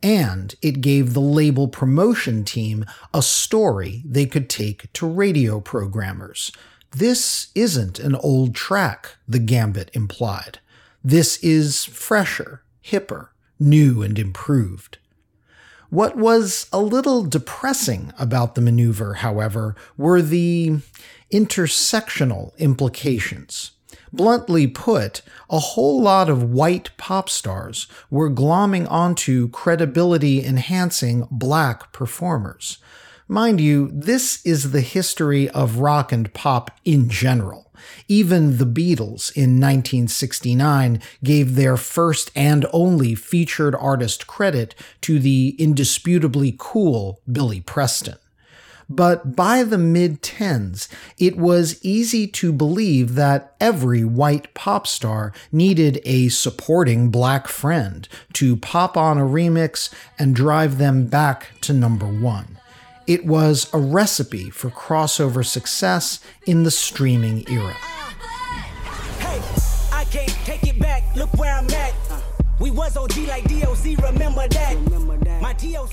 And 0.00 0.54
it 0.62 0.80
gave 0.80 1.12
the 1.12 1.20
label 1.20 1.66
promotion 1.66 2.44
team 2.44 2.84
a 3.12 3.22
story 3.22 4.02
they 4.06 4.26
could 4.26 4.48
take 4.48 4.92
to 4.92 5.08
radio 5.08 5.60
programmers 5.60 6.52
this 6.96 7.48
isn't 7.54 7.98
an 7.98 8.14
old 8.16 8.54
track, 8.54 9.16
the 9.26 9.38
Gambit 9.38 9.90
implied. 9.94 10.60
This 11.02 11.36
is 11.38 11.84
fresher, 11.84 12.62
hipper, 12.84 13.28
new 13.58 14.02
and 14.02 14.18
improved. 14.18 14.98
What 15.90 16.16
was 16.16 16.66
a 16.72 16.80
little 16.80 17.22
depressing 17.22 18.12
about 18.18 18.54
the 18.54 18.60
maneuver, 18.60 19.14
however, 19.14 19.76
were 19.96 20.22
the 20.22 20.78
intersectional 21.32 22.56
implications. 22.58 23.72
Bluntly 24.12 24.66
put, 24.66 25.22
a 25.50 25.58
whole 25.58 26.00
lot 26.00 26.30
of 26.30 26.50
white 26.50 26.90
pop 26.96 27.28
stars 27.28 27.88
were 28.10 28.30
glomming 28.30 28.90
onto 28.90 29.48
credibility 29.48 30.44
enhancing 30.44 31.26
black 31.30 31.92
performers. 31.92 32.78
Mind 33.28 33.58
you, 33.58 33.90
this 33.90 34.44
is 34.44 34.72
the 34.72 34.82
history 34.82 35.48
of 35.48 35.78
rock 35.78 36.12
and 36.12 36.32
pop 36.34 36.70
in 36.84 37.08
general. 37.08 37.72
Even 38.06 38.58
the 38.58 38.66
Beatles 38.66 39.34
in 39.34 39.58
1969 39.60 41.00
gave 41.22 41.54
their 41.54 41.78
first 41.78 42.30
and 42.36 42.66
only 42.70 43.14
featured 43.14 43.74
artist 43.76 44.26
credit 44.26 44.74
to 45.00 45.18
the 45.18 45.56
indisputably 45.58 46.54
cool 46.58 47.22
Billy 47.30 47.62
Preston. 47.62 48.16
But 48.90 49.34
by 49.34 49.62
the 49.62 49.78
mid 49.78 50.20
10s, 50.20 50.88
it 51.16 51.38
was 51.38 51.82
easy 51.82 52.26
to 52.26 52.52
believe 52.52 53.14
that 53.14 53.56
every 53.58 54.04
white 54.04 54.52
pop 54.52 54.86
star 54.86 55.32
needed 55.50 55.98
a 56.04 56.28
supporting 56.28 57.08
black 57.08 57.48
friend 57.48 58.06
to 58.34 58.56
pop 58.56 58.98
on 58.98 59.16
a 59.16 59.22
remix 59.22 59.90
and 60.18 60.36
drive 60.36 60.76
them 60.76 61.06
back 61.06 61.52
to 61.62 61.72
number 61.72 62.06
one. 62.06 62.58
It 63.06 63.26
was 63.26 63.68
a 63.74 63.78
recipe 63.78 64.48
for 64.48 64.70
crossover 64.70 65.44
success 65.44 66.20
in 66.46 66.62
the 66.62 66.70
streaming 66.70 67.46
era. 67.50 67.76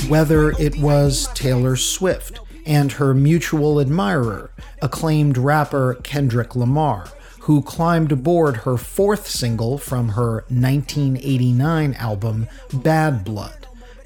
Whether 0.07 0.51
it 0.51 0.77
was 0.77 1.27
Taylor 1.33 1.75
Swift 1.75 2.39
and 2.65 2.93
her 2.93 3.13
mutual 3.13 3.81
admirer, 3.81 4.51
acclaimed 4.81 5.37
rapper 5.37 5.95
Kendrick 5.95 6.55
Lamar, 6.55 7.09
who 7.41 7.61
climbed 7.61 8.13
aboard 8.13 8.57
her 8.57 8.77
fourth 8.77 9.27
single 9.27 9.77
from 9.77 10.09
her 10.09 10.45
1989 10.47 11.93
album, 11.95 12.47
Bad 12.71 13.25
Blood 13.25 13.60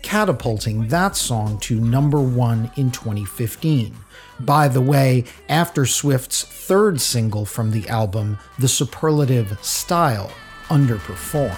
catapulting 0.05 0.87
that 0.89 1.15
song 1.15 1.57
to 1.57 1.79
number 1.79 2.21
one 2.21 2.69
in 2.77 2.91
2015. 2.91 3.95
By 4.39 4.67
the 4.67 4.79
way, 4.79 5.23
after 5.49 5.87
Swift's 5.87 6.43
third 6.43 7.01
single 7.01 7.43
from 7.43 7.71
the 7.71 7.89
album, 7.89 8.37
the 8.59 8.67
superlative 8.67 9.57
Style 9.65 10.31
underperformed. 10.69 11.57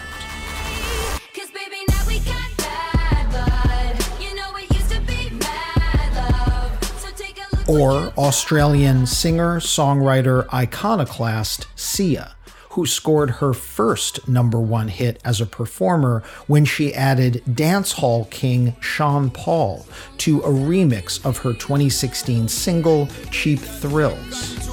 or 7.70 8.14
Australian 8.18 9.06
singer, 9.06 9.60
songwriter, 9.60 10.48
iconoclast 10.54 11.68
Sia 11.76 12.37
who 12.78 12.86
scored 12.86 13.32
her 13.32 13.54
first 13.54 14.28
number 14.28 14.60
one 14.60 14.88
hit 14.88 15.20
as 15.26 15.42
a 15.42 15.46
performer 15.48 16.22
when 16.46 16.64
she 16.64 16.94
added 16.94 17.42
dancehall 17.50 18.30
king 18.30 18.76
Sean 18.80 19.32
Paul 19.32 19.84
to 20.20 20.42
a 20.42 20.50
remix 20.50 21.26
of 21.26 21.40
her 21.40 21.54
2016 21.54 22.48
single 22.48 23.08
Cheap 23.32 23.58
Thrills. 23.58 24.70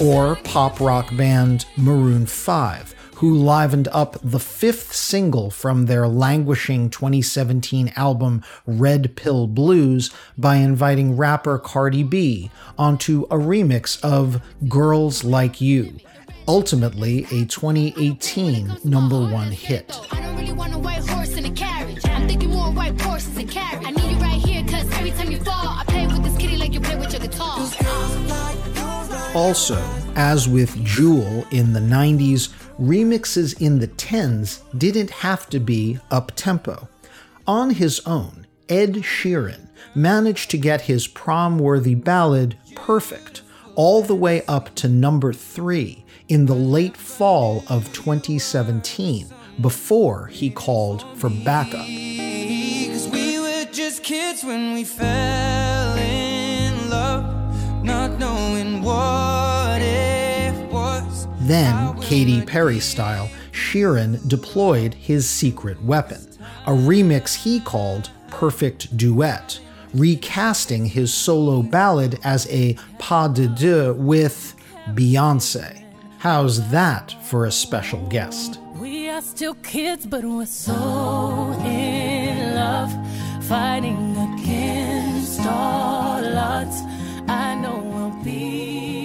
Or 0.00 0.36
pop 0.44 0.78
rock 0.78 1.16
band 1.16 1.66
Maroon 1.76 2.26
5 2.26 2.95
who 3.16 3.34
livened 3.34 3.88
up 3.92 4.18
the 4.22 4.38
fifth 4.38 4.94
single 4.94 5.50
from 5.50 5.86
their 5.86 6.06
languishing 6.06 6.90
2017 6.90 7.90
album 7.96 8.42
Red 8.66 9.16
Pill 9.16 9.46
Blues 9.46 10.10
by 10.36 10.56
inviting 10.56 11.16
rapper 11.16 11.58
Cardi 11.58 12.02
B 12.02 12.50
onto 12.76 13.22
a 13.24 13.36
remix 13.36 13.98
of 14.04 14.42
Girls 14.68 15.24
Like 15.24 15.62
You, 15.62 15.98
ultimately 16.46 17.24
a 17.30 17.46
2018 17.46 18.76
number 18.84 19.18
one 19.18 19.50
hit. 19.50 19.98
Also, 29.34 29.82
as 30.16 30.48
with 30.48 30.84
Jewel 30.84 31.46
in 31.50 31.72
the 31.72 31.80
90s, 31.80 32.48
remixes 32.80 33.60
in 33.60 33.78
the 33.78 33.88
10s 33.88 34.60
didn't 34.78 35.10
have 35.10 35.48
to 35.50 35.58
be 35.58 35.98
up 36.10 36.32
tempo. 36.36 36.88
On 37.46 37.70
his 37.70 38.00
own, 38.06 38.46
Ed 38.68 38.94
Sheeran 38.96 39.68
managed 39.94 40.50
to 40.50 40.58
get 40.58 40.82
his 40.82 41.06
prom 41.06 41.58
worthy 41.58 41.94
ballad 41.94 42.56
perfect 42.74 43.42
all 43.74 44.02
the 44.02 44.14
way 44.14 44.42
up 44.46 44.74
to 44.74 44.88
number 44.88 45.32
three 45.32 46.04
in 46.28 46.46
the 46.46 46.54
late 46.54 46.96
fall 46.96 47.62
of 47.68 47.92
2017 47.92 49.28
before 49.60 50.26
he 50.26 50.50
called 50.50 51.04
for 51.16 51.30
backup. 51.30 51.86
Then, 61.46 61.96
Katy 62.00 62.42
Perry 62.42 62.80
style, 62.80 63.30
Sheeran 63.52 64.26
deployed 64.26 64.94
his 64.94 65.30
secret 65.30 65.80
weapon, 65.80 66.26
a 66.66 66.72
remix 66.72 67.36
he 67.36 67.60
called 67.60 68.10
Perfect 68.28 68.96
Duet, 68.96 69.60
recasting 69.94 70.86
his 70.86 71.14
solo 71.14 71.62
ballad 71.62 72.18
as 72.24 72.48
a 72.50 72.76
pas 72.98 73.32
de 73.32 73.46
deux 73.46 73.94
with 73.94 74.56
Beyonce. 74.88 75.84
How's 76.18 76.68
that 76.70 77.14
for 77.26 77.44
a 77.44 77.52
special 77.52 78.04
guest? 78.08 78.58
We 78.80 79.08
are 79.08 79.22
still 79.22 79.54
kids, 79.62 80.04
but 80.04 80.24
we're 80.24 80.46
so 80.46 81.52
in 81.64 82.56
love, 82.56 82.92
fighting 83.44 84.16
against 84.16 85.40
all 85.42 86.24
odds. 86.36 86.95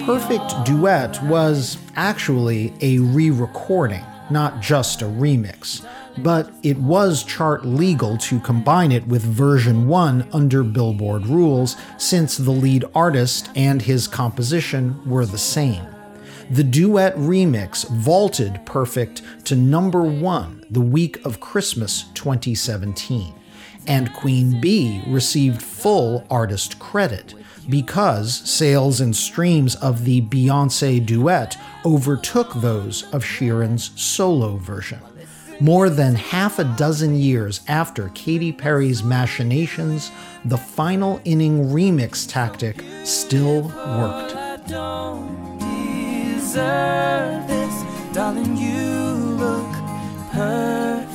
Perfect 0.04 0.64
Duet 0.64 1.22
was 1.22 1.78
actually 1.94 2.74
a 2.80 2.98
re 2.98 3.30
recording, 3.30 4.04
not 4.30 4.60
just 4.60 5.00
a 5.00 5.04
remix. 5.04 5.86
But 6.18 6.52
it 6.64 6.76
was 6.76 7.22
chart 7.22 7.64
legal 7.64 8.18
to 8.18 8.40
combine 8.40 8.90
it 8.90 9.06
with 9.06 9.22
version 9.22 9.86
1 9.86 10.28
under 10.32 10.64
Billboard 10.64 11.26
rules, 11.26 11.76
since 11.98 12.36
the 12.36 12.50
lead 12.50 12.84
artist 12.96 13.48
and 13.54 13.80
his 13.80 14.08
composition 14.08 15.08
were 15.08 15.24
the 15.24 15.38
same. 15.38 15.86
The 16.50 16.64
duet 16.64 17.14
remix 17.14 17.88
vaulted 17.88 18.66
Perfect 18.66 19.22
to 19.44 19.54
number 19.54 20.02
one 20.02 20.66
the 20.68 20.80
week 20.80 21.24
of 21.24 21.38
Christmas 21.38 22.06
2017, 22.14 23.32
and 23.86 24.12
Queen 24.12 24.60
Bee 24.60 25.00
received 25.06 25.62
full 25.62 26.26
artist 26.28 26.80
credit 26.80 27.34
because 27.68 28.34
sales 28.34 29.00
and 29.00 29.14
streams 29.16 29.74
of 29.76 30.04
the 30.04 30.22
Beyonce 30.22 31.04
duet 31.04 31.56
overtook 31.84 32.52
those 32.54 33.04
of 33.12 33.24
Sheeran's 33.24 33.90
solo 34.00 34.56
version. 34.56 35.00
More 35.60 35.88
than 35.90 36.14
half 36.16 36.58
a 36.58 36.64
dozen 36.64 37.14
years 37.14 37.60
after 37.68 38.08
Katy 38.14 38.52
Perry's 38.52 39.04
machinations, 39.04 40.10
the 40.44 40.58
final 40.58 41.20
inning 41.24 41.66
remix 41.66 42.28
tactic 42.28 42.82
still 43.04 43.62
worked. 43.62 44.34
Darling, 48.12 48.58
you 48.58 48.92
look 49.38 49.72
perfect. 50.32 51.11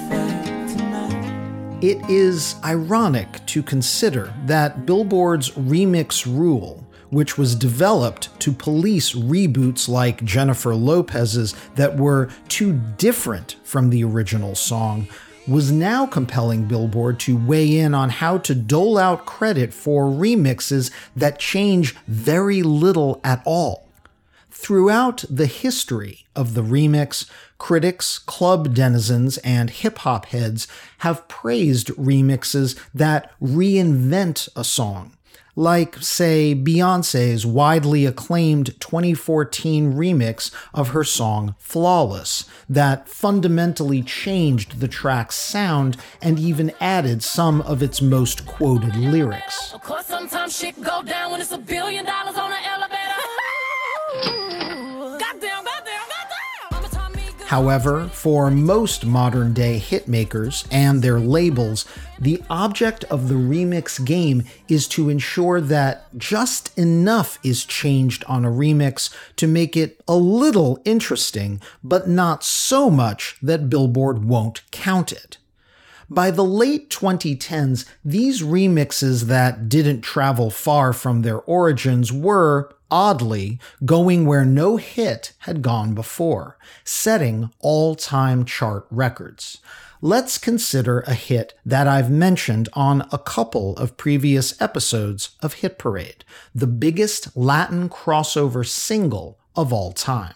It 1.82 2.10
is 2.10 2.56
ironic 2.64 3.46
to 3.48 3.62
consider 3.62 4.34
that 4.46 4.86
Billboard's 4.88 5.52
remix 5.52 6.26
rule 6.26 6.84
which 7.10 7.38
was 7.38 7.56
developed 7.56 8.38
to 8.40 8.52
police 8.52 9.14
reboots 9.14 9.88
like 9.88 10.24
Jennifer 10.24 10.76
Lopez's 10.76 11.56
that 11.76 11.98
were 11.98 12.30
too 12.48 12.74
different 12.98 13.56
from 13.64 13.90
the 13.90 14.04
original 14.04 14.56
song, 14.56 15.08
was 15.48 15.72
now 15.72 16.06
compelling 16.06 16.66
Billboard 16.66 17.20
to 17.22 17.38
weigh 17.38 17.80
in 17.80 17.94
on 17.94 18.10
how 18.10 18.38
to 18.40 18.54
dole 18.54 18.98
out 18.98 19.26
credit 19.26 19.74
for 19.74 20.06
remixes 20.06 20.92
that 21.16 21.40
change 21.40 21.96
very 22.08 22.62
little 22.62 23.22
at 23.24 23.42
all. 23.46 23.87
Throughout 24.60 25.24
the 25.30 25.46
history 25.46 26.26
of 26.36 26.56
the 26.56 26.64
remix, 26.64 27.30
critics, 27.58 28.18
club 28.18 28.74
denizens, 28.74 29.38
and 29.38 29.70
hip 29.70 30.00
hop 30.00 30.26
heads 30.26 30.68
have 31.00 31.28
praised 31.28 31.90
remixes 31.90 32.78
that 32.94 33.32
reinvent 33.40 34.50
a 34.56 34.64
song 34.64 35.18
like, 35.58 35.96
say, 35.98 36.54
Beyonce's 36.54 37.44
widely 37.44 38.06
acclaimed 38.06 38.80
2014 38.80 39.94
remix 39.94 40.52
of 40.72 40.90
her 40.90 41.04
song 41.04 41.56
Flawless, 41.58 42.46
that 42.70 43.10
fundamentally 43.10 44.04
changed 44.04 44.80
the 44.80 44.88
track's 44.88 45.36
sound 45.36 45.98
and 46.22 46.38
even 46.38 46.72
added 46.80 47.24
some 47.24 47.62
of 47.62 47.82
its 47.82 48.04
most 48.04 48.46
quoted 48.46 48.96
lyrics. 48.96 49.74
Of 49.74 49.82
course, 49.82 50.06
sometimes 50.06 50.56
shit 50.56 50.80
go 50.84 51.02
down 51.02 51.32
when 51.32 51.42
it's 51.42 51.52
a 51.52 51.58
billion 51.58 52.06
dollars 52.06 52.38
on 52.38 52.52
an 52.52 52.64
elevator. 52.64 53.07
However, 57.48 58.10
for 58.10 58.52
most 58.52 59.06
modern 59.06 59.54
day 59.54 59.80
hitmakers 59.80 60.68
and 60.70 61.02
their 61.02 61.18
labels, 61.18 61.86
the 62.20 62.44
object 62.50 63.06
of 63.06 63.30
the 63.30 63.36
remix 63.36 64.04
game 64.04 64.44
is 64.68 64.86
to 64.90 65.08
ensure 65.08 65.62
that 65.62 66.08
just 66.18 66.78
enough 66.78 67.40
is 67.44 67.64
changed 67.64 68.26
on 68.28 68.44
a 68.44 68.52
remix 68.52 69.10
to 69.38 69.48
make 69.48 69.78
it 69.78 70.02
a 70.10 70.18
little 70.18 70.82
interesting, 70.84 71.62
but 71.82 72.10
not 72.10 72.44
so 72.44 72.90
much 72.90 73.38
that 73.42 73.70
Billboard 73.70 74.26
won't 74.26 74.70
count 74.72 75.14
it. 75.14 75.38
By 76.10 76.32
the 76.32 76.44
late 76.44 76.90
2010s, 76.90 77.86
these 78.04 78.42
remixes 78.42 79.24
that 79.24 79.68
didn't 79.68 80.02
travel 80.02 80.50
far 80.50 80.94
from 80.94 81.22
their 81.22 81.40
origins 81.40 82.14
were, 82.14 82.74
oddly, 82.90 83.60
going 83.84 84.26
where 84.26 84.46
no 84.46 84.78
hit 84.78 85.34
had 85.40 85.62
gone 85.62 85.94
before, 85.94 86.58
setting 86.86 87.52
all 87.60 87.96
time 87.96 88.46
chart 88.46 88.88
records. 88.90 89.58
Let's 90.02 90.38
consider 90.38 91.02
a 91.02 91.14
hit 91.14 91.56
that 91.66 91.88
I've 91.88 92.12
mentioned 92.12 92.70
on 92.74 93.08
a 93.12 93.18
couple 93.18 93.76
of 93.78 93.98
previous 93.98 94.60
episodes 94.62 95.32
of 95.42 95.56
Hit 95.56 95.78
Parade, 95.78 96.24
the 96.56 96.68
biggest 96.68 97.36
Latin 97.36 97.90
crossover 97.90 98.66
single 98.66 99.40
of 99.56 99.74
all 99.74 99.92
time. 99.92 100.36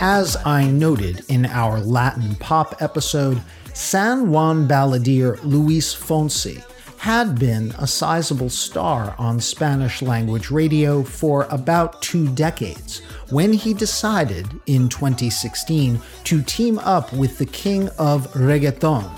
As 0.00 0.36
I 0.44 0.64
noted 0.70 1.24
in 1.28 1.46
our 1.46 1.80
Latin 1.80 2.36
pop 2.36 2.80
episode, 2.80 3.42
San 3.74 4.30
Juan 4.30 4.68
balladeer 4.68 5.42
Luis 5.42 5.92
Fonsi 5.94 6.62
had 6.98 7.38
been 7.38 7.72
a 7.78 7.86
sizable 7.86 8.50
star 8.50 9.14
on 9.18 9.40
Spanish 9.40 10.02
language 10.02 10.50
radio 10.50 11.02
for 11.02 11.46
about 11.50 12.00
two 12.02 12.28
decades 12.34 13.00
when 13.30 13.52
he 13.52 13.74
decided 13.74 14.48
in 14.66 14.88
2016 14.88 16.00
to 16.24 16.42
team 16.42 16.78
up 16.80 17.12
with 17.12 17.38
the 17.38 17.46
king 17.46 17.88
of 17.98 18.32
reggaeton, 18.34 19.08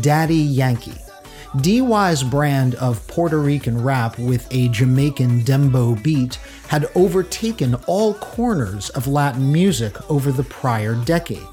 Daddy 0.00 0.36
Yankee. 0.36 1.07
DY's 1.56 2.22
brand 2.22 2.74
of 2.76 3.06
Puerto 3.06 3.38
Rican 3.38 3.82
rap 3.82 4.18
with 4.18 4.46
a 4.50 4.68
Jamaican 4.68 5.42
dembow 5.42 6.00
beat 6.02 6.34
had 6.68 6.90
overtaken 6.94 7.74
all 7.86 8.14
corners 8.14 8.90
of 8.90 9.06
Latin 9.08 9.50
music 9.50 10.10
over 10.10 10.30
the 10.30 10.44
prior 10.44 10.94
decade. 11.04 11.46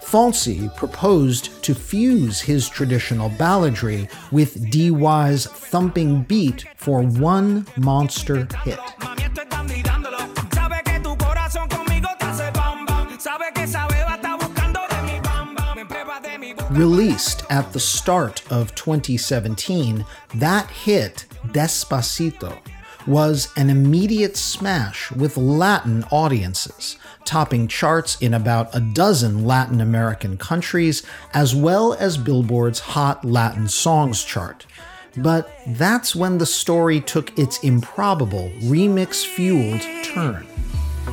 Fonsi 0.00 0.74
proposed 0.76 1.62
to 1.62 1.74
fuse 1.74 2.40
his 2.40 2.68
traditional 2.68 3.30
balladry 3.30 4.10
with 4.32 4.70
DY's 4.70 5.46
thumping 5.46 6.22
beat 6.22 6.66
for 6.76 7.02
one 7.02 7.66
monster 7.76 8.48
hit. 8.64 8.80
Released 16.72 17.44
at 17.50 17.70
the 17.74 17.80
start 17.80 18.50
of 18.50 18.74
2017, 18.74 20.06
that 20.36 20.70
hit, 20.70 21.26
Despacito, 21.48 22.58
was 23.06 23.52
an 23.58 23.68
immediate 23.68 24.38
smash 24.38 25.12
with 25.12 25.36
Latin 25.36 26.02
audiences, 26.04 26.96
topping 27.26 27.68
charts 27.68 28.16
in 28.22 28.32
about 28.32 28.74
a 28.74 28.80
dozen 28.80 29.44
Latin 29.44 29.82
American 29.82 30.38
countries, 30.38 31.02
as 31.34 31.54
well 31.54 31.92
as 31.92 32.16
Billboard's 32.16 32.80
Hot 32.80 33.22
Latin 33.22 33.68
Songs 33.68 34.24
chart. 34.24 34.64
But 35.18 35.50
that's 35.66 36.16
when 36.16 36.38
the 36.38 36.46
story 36.46 37.02
took 37.02 37.38
its 37.38 37.62
improbable, 37.62 38.50
remix 38.62 39.26
fueled 39.26 39.82
turn. 40.04 40.46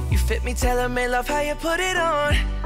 You 0.09 0.19
fit 0.19 0.41
me, 0.45 0.53
tell 0.53 0.87
me 0.87 1.09
love 1.09 1.27
how 1.27 1.41
you 1.41 1.55
put 1.55 1.81
it 1.81 1.97
on. 1.97 2.58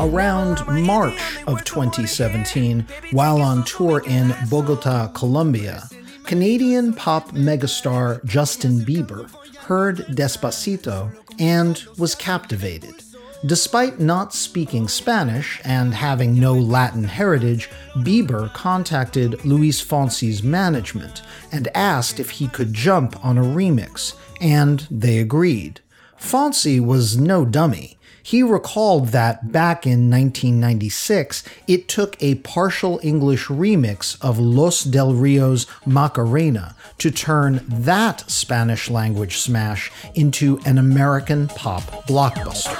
Around 0.00 0.66
March 0.84 1.20
of 1.46 1.64
2017, 1.64 2.86
while 3.12 3.42
on 3.42 3.64
tour 3.64 4.02
in 4.06 4.34
Bogota, 4.48 5.08
Colombia, 5.08 5.88
Canadian 6.24 6.92
pop 6.92 7.30
megastar 7.32 8.24
Justin 8.24 8.80
Bieber 8.80 9.28
heard 9.56 9.98
Despacito 10.08 11.10
and 11.38 11.82
was 11.98 12.14
captivated. 12.14 13.02
Despite 13.46 13.98
not 13.98 14.34
speaking 14.34 14.86
Spanish 14.86 15.60
and 15.64 15.94
having 15.94 16.38
no 16.38 16.52
Latin 16.52 17.04
heritage, 17.04 17.70
Bieber 17.96 18.52
contacted 18.52 19.44
Luis 19.46 19.82
Fonsi's 19.82 20.42
management 20.42 21.22
and 21.50 21.68
asked 21.74 22.20
if 22.20 22.30
he 22.30 22.48
could 22.48 22.74
jump 22.74 23.24
on 23.24 23.38
a 23.38 23.42
remix, 23.42 24.14
and 24.42 24.86
they 24.90 25.18
agreed. 25.18 25.80
Fonsi 26.20 26.78
was 26.80 27.16
no 27.16 27.44
dummy. 27.44 27.96
He 28.22 28.42
recalled 28.42 29.08
that 29.08 29.50
back 29.50 29.86
in 29.86 30.10
1996, 30.10 31.42
it 31.66 31.88
took 31.88 32.22
a 32.22 32.36
partial 32.36 33.00
English 33.02 33.46
remix 33.46 34.16
of 34.20 34.38
Los 34.38 34.84
Del 34.84 35.14
Rio's 35.14 35.66
Macarena 35.86 36.76
to 36.98 37.10
turn 37.10 37.64
that 37.66 38.30
Spanish 38.30 38.90
language 38.90 39.38
smash 39.38 39.90
into 40.14 40.60
an 40.66 40.78
American 40.78 41.48
pop 41.48 41.82
blockbuster. 42.06 42.76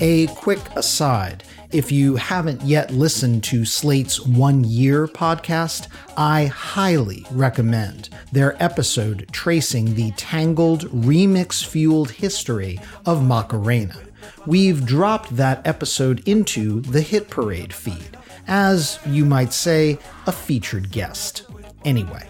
A 0.00 0.26
quick 0.28 0.60
aside 0.74 1.44
if 1.70 1.92
you 1.92 2.16
haven't 2.16 2.62
yet 2.62 2.90
listened 2.90 3.44
to 3.44 3.64
Slate's 3.64 4.20
One 4.20 4.64
Year 4.64 5.06
podcast, 5.06 5.88
I 6.16 6.46
highly 6.46 7.26
recommend 7.30 8.08
their 8.32 8.62
episode 8.62 9.26
tracing 9.32 9.94
the 9.94 10.10
tangled, 10.12 10.88
remix 10.90 11.64
fueled 11.64 12.10
history 12.10 12.80
of 13.04 13.22
Macarena. 13.22 14.00
We've 14.46 14.86
dropped 14.86 15.36
that 15.36 15.66
episode 15.66 16.26
into 16.26 16.80
the 16.80 17.02
Hit 17.02 17.28
Parade 17.28 17.74
feed, 17.74 18.16
as 18.46 18.98
you 19.06 19.26
might 19.26 19.52
say, 19.52 19.98
a 20.26 20.32
featured 20.32 20.90
guest. 20.90 21.46
Anyway, 21.84 22.26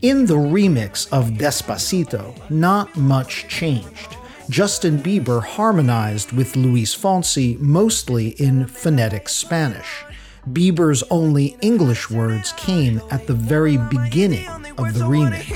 in 0.00 0.24
the 0.24 0.34
remix 0.36 1.06
of 1.12 1.36
Despacito, 1.38 2.48
not 2.50 2.96
much 2.96 3.46
changed. 3.48 4.17
Justin 4.50 4.98
Bieber 4.98 5.42
harmonized 5.44 6.32
with 6.32 6.56
Luis 6.56 6.96
Fonsi 6.96 7.58
mostly 7.60 8.28
in 8.40 8.66
phonetic 8.66 9.28
Spanish. 9.28 10.04
Bieber's 10.50 11.02
only 11.10 11.56
English 11.60 12.08
words 12.08 12.52
came 12.54 13.02
at 13.10 13.26
the 13.26 13.34
very 13.34 13.76
beginning 13.76 14.48
of 14.78 14.94
the 14.94 15.04
remix. 15.04 15.52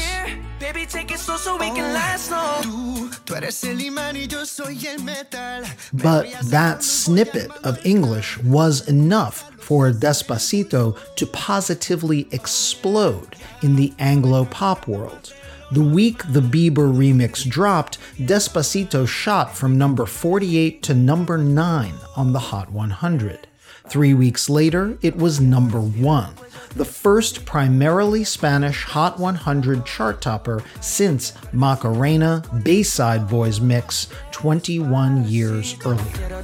But 5.92 6.30
that 6.50 6.82
snippet 6.82 7.50
of 7.64 7.86
English 7.86 8.38
was 8.38 8.88
enough 8.88 9.50
for 9.58 9.90
Despacito 9.90 10.98
to 11.16 11.26
positively 11.28 12.28
explode 12.30 13.36
in 13.62 13.76
the 13.76 13.94
Anglo 13.98 14.44
pop 14.44 14.86
world. 14.86 15.32
The 15.72 15.82
week 15.82 16.22
the 16.28 16.42
Bieber 16.42 16.92
remix 16.92 17.48
dropped, 17.48 17.96
Despacito 18.18 19.08
shot 19.08 19.56
from 19.56 19.78
number 19.78 20.04
48 20.04 20.82
to 20.82 20.92
number 20.92 21.38
9 21.38 21.94
on 22.14 22.34
the 22.34 22.38
Hot 22.38 22.70
100. 22.70 23.48
Three 23.88 24.12
weeks 24.12 24.50
later, 24.50 24.98
it 25.00 25.16
was 25.16 25.40
number 25.40 25.80
one, 25.80 26.34
the 26.76 26.84
first 26.84 27.46
primarily 27.46 28.22
Spanish 28.22 28.84
Hot 28.84 29.18
100 29.18 29.86
chart 29.86 30.20
topper 30.20 30.62
since 30.82 31.32
Macarena 31.54 32.42
Bayside 32.62 33.26
Boys 33.26 33.62
mix 33.62 34.08
21 34.30 35.26
years 35.26 35.74
earlier. 35.86 36.42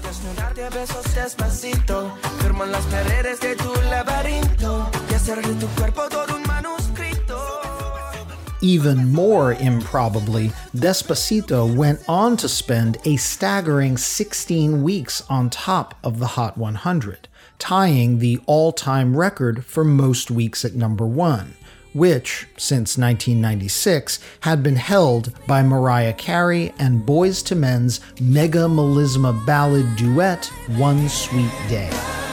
Even 8.61 9.13
more 9.13 9.53
improbably, 9.55 10.49
Despacito 10.75 11.73
went 11.73 12.01
on 12.09 12.37
to 12.39 12.49
spend 12.49 12.99
a 13.05 13.17
staggering 13.17 13.97
16 13.97 14.83
weeks 14.83 15.23
on 15.31 15.49
top 15.49 15.95
of 16.03 16.19
the 16.19 16.27
Hot 16.27 16.59
100, 16.59 17.29
tying 17.61 18.19
the 18.19 18.41
all 18.47 18.73
time 18.73 19.17
record 19.17 19.65
for 19.65 19.85
most 19.85 20.29
weeks 20.33 20.65
at 20.65 20.75
number 20.75 21.07
one, 21.07 21.55
which, 21.93 22.49
since 22.57 22.99
1996, 22.99 24.19
had 24.41 24.61
been 24.65 24.77
held 24.77 25.33
by 25.47 25.63
Mariah 25.63 26.15
Carey 26.15 26.73
and 26.81 27.07
Boyz 27.07 27.49
II 27.51 27.59
Men's 27.59 28.01
mega 28.21 28.67
melisma 28.67 29.47
ballad 29.47 29.95
duet, 29.95 30.47
One 30.77 31.09
Sweet 31.09 31.53
Day. 31.69 32.28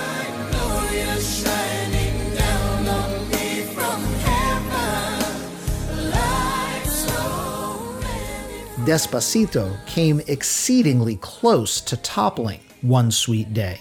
Despacito 8.85 9.83
came 9.87 10.21
exceedingly 10.27 11.15
close 11.15 11.81
to 11.81 11.97
toppling 11.97 12.59
One 12.81 13.09
Sweet 13.09 13.51
Day. 13.51 13.79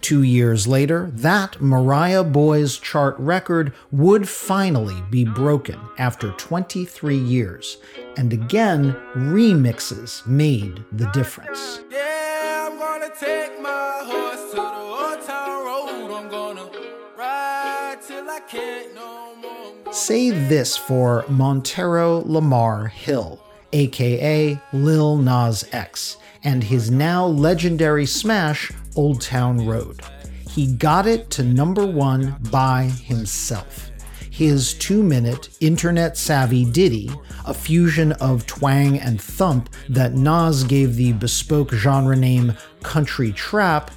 Two 0.00 0.24
years 0.24 0.66
later, 0.66 1.08
that 1.12 1.60
Mariah 1.60 2.24
Boys 2.24 2.76
chart 2.76 3.14
record 3.20 3.72
would 3.92 4.28
finally 4.28 5.04
be 5.08 5.24
broken 5.24 5.78
after 5.98 6.32
23 6.32 7.16
years, 7.16 7.76
and 8.16 8.32
again, 8.32 8.96
remixes 9.14 10.26
made 10.26 10.82
the 10.90 11.06
difference. 11.12 11.82
Yeah, 11.88 12.70
I'm 12.72 12.76
gonna 12.76 13.14
take 13.14 13.62
my 13.62 14.02
horse 14.02 14.50
to 14.50 14.56
the 14.56 14.62
old 14.62 15.22
town 15.28 15.64
road. 15.64 16.12
I'm 16.12 16.28
gonna 16.28 16.68
ride 17.16 17.98
till 18.04 18.28
I 18.28 18.40
can't 18.48 18.96
no. 18.96 19.92
Say 19.92 20.30
this 20.30 20.76
for 20.76 21.24
Montero 21.28 22.24
Lamar 22.26 22.88
Hill 22.88 23.40
aka 23.72 24.60
Lil 24.72 25.16
Nas 25.16 25.64
X, 25.72 26.16
and 26.44 26.64
his 26.64 26.90
now 26.90 27.26
legendary 27.26 28.06
smash, 28.06 28.70
Old 28.96 29.20
Town 29.20 29.66
Road. 29.66 30.00
He 30.48 30.72
got 30.72 31.06
it 31.06 31.30
to 31.30 31.44
number 31.44 31.86
one 31.86 32.36
by 32.50 32.84
himself. 32.84 33.90
His 34.30 34.74
two 34.74 35.02
minute 35.02 35.50
internet 35.60 36.16
savvy 36.16 36.64
ditty, 36.64 37.10
a 37.46 37.54
fusion 37.54 38.12
of 38.12 38.46
twang 38.46 38.98
and 38.98 39.20
thump 39.20 39.68
that 39.88 40.14
Nas 40.14 40.64
gave 40.64 40.96
the 40.96 41.12
bespoke 41.12 41.72
genre 41.72 42.16
name 42.16 42.54
Country 42.82 43.32
Trap, 43.32 43.90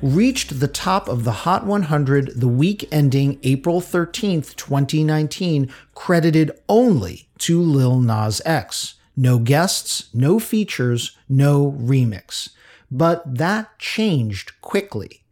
reached 0.00 0.60
the 0.60 0.68
top 0.68 1.08
of 1.08 1.24
the 1.24 1.32
Hot 1.32 1.66
100 1.66 2.40
the 2.40 2.48
week 2.48 2.86
ending 2.92 3.38
April 3.42 3.80
13th, 3.80 4.54
2019, 4.56 5.70
credited 5.94 6.52
only 6.68 7.28
to 7.38 7.60
Lil 7.60 8.00
Nas 8.00 8.40
X. 8.44 8.97
No 9.20 9.40
guests, 9.40 10.10
no 10.14 10.38
features, 10.38 11.18
no 11.28 11.72
remix. 11.72 12.50
But 12.88 13.38
that 13.38 13.76
changed 13.80 14.52
quickly. 14.60 15.24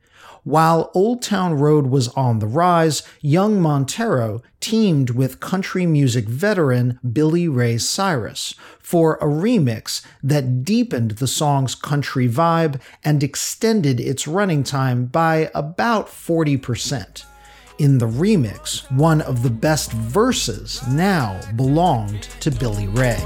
While 0.42 0.90
Old 0.92 1.22
Town 1.22 1.54
Road 1.54 1.86
was 1.86 2.08
on 2.08 2.40
the 2.40 2.48
rise, 2.48 3.04
young 3.20 3.60
Montero 3.60 4.42
teamed 4.58 5.10
with 5.10 5.38
country 5.38 5.86
music 5.86 6.24
veteran 6.24 6.98
Billy 7.12 7.46
Ray 7.46 7.78
Cyrus 7.78 8.56
for 8.80 9.18
a 9.18 9.26
remix 9.26 10.04
that 10.20 10.64
deepened 10.64 11.12
the 11.12 11.28
song's 11.28 11.76
country 11.76 12.28
vibe 12.28 12.80
and 13.04 13.22
extended 13.22 14.00
its 14.00 14.26
running 14.26 14.64
time 14.64 15.06
by 15.06 15.48
about 15.54 16.08
40%. 16.08 17.24
In 17.78 17.98
the 17.98 18.08
remix, 18.08 18.90
one 18.90 19.20
of 19.20 19.44
the 19.44 19.50
best 19.50 19.92
verses 19.92 20.84
now 20.88 21.38
belonged 21.54 22.24
to 22.40 22.50
Billy 22.50 22.88
Ray 22.88 23.22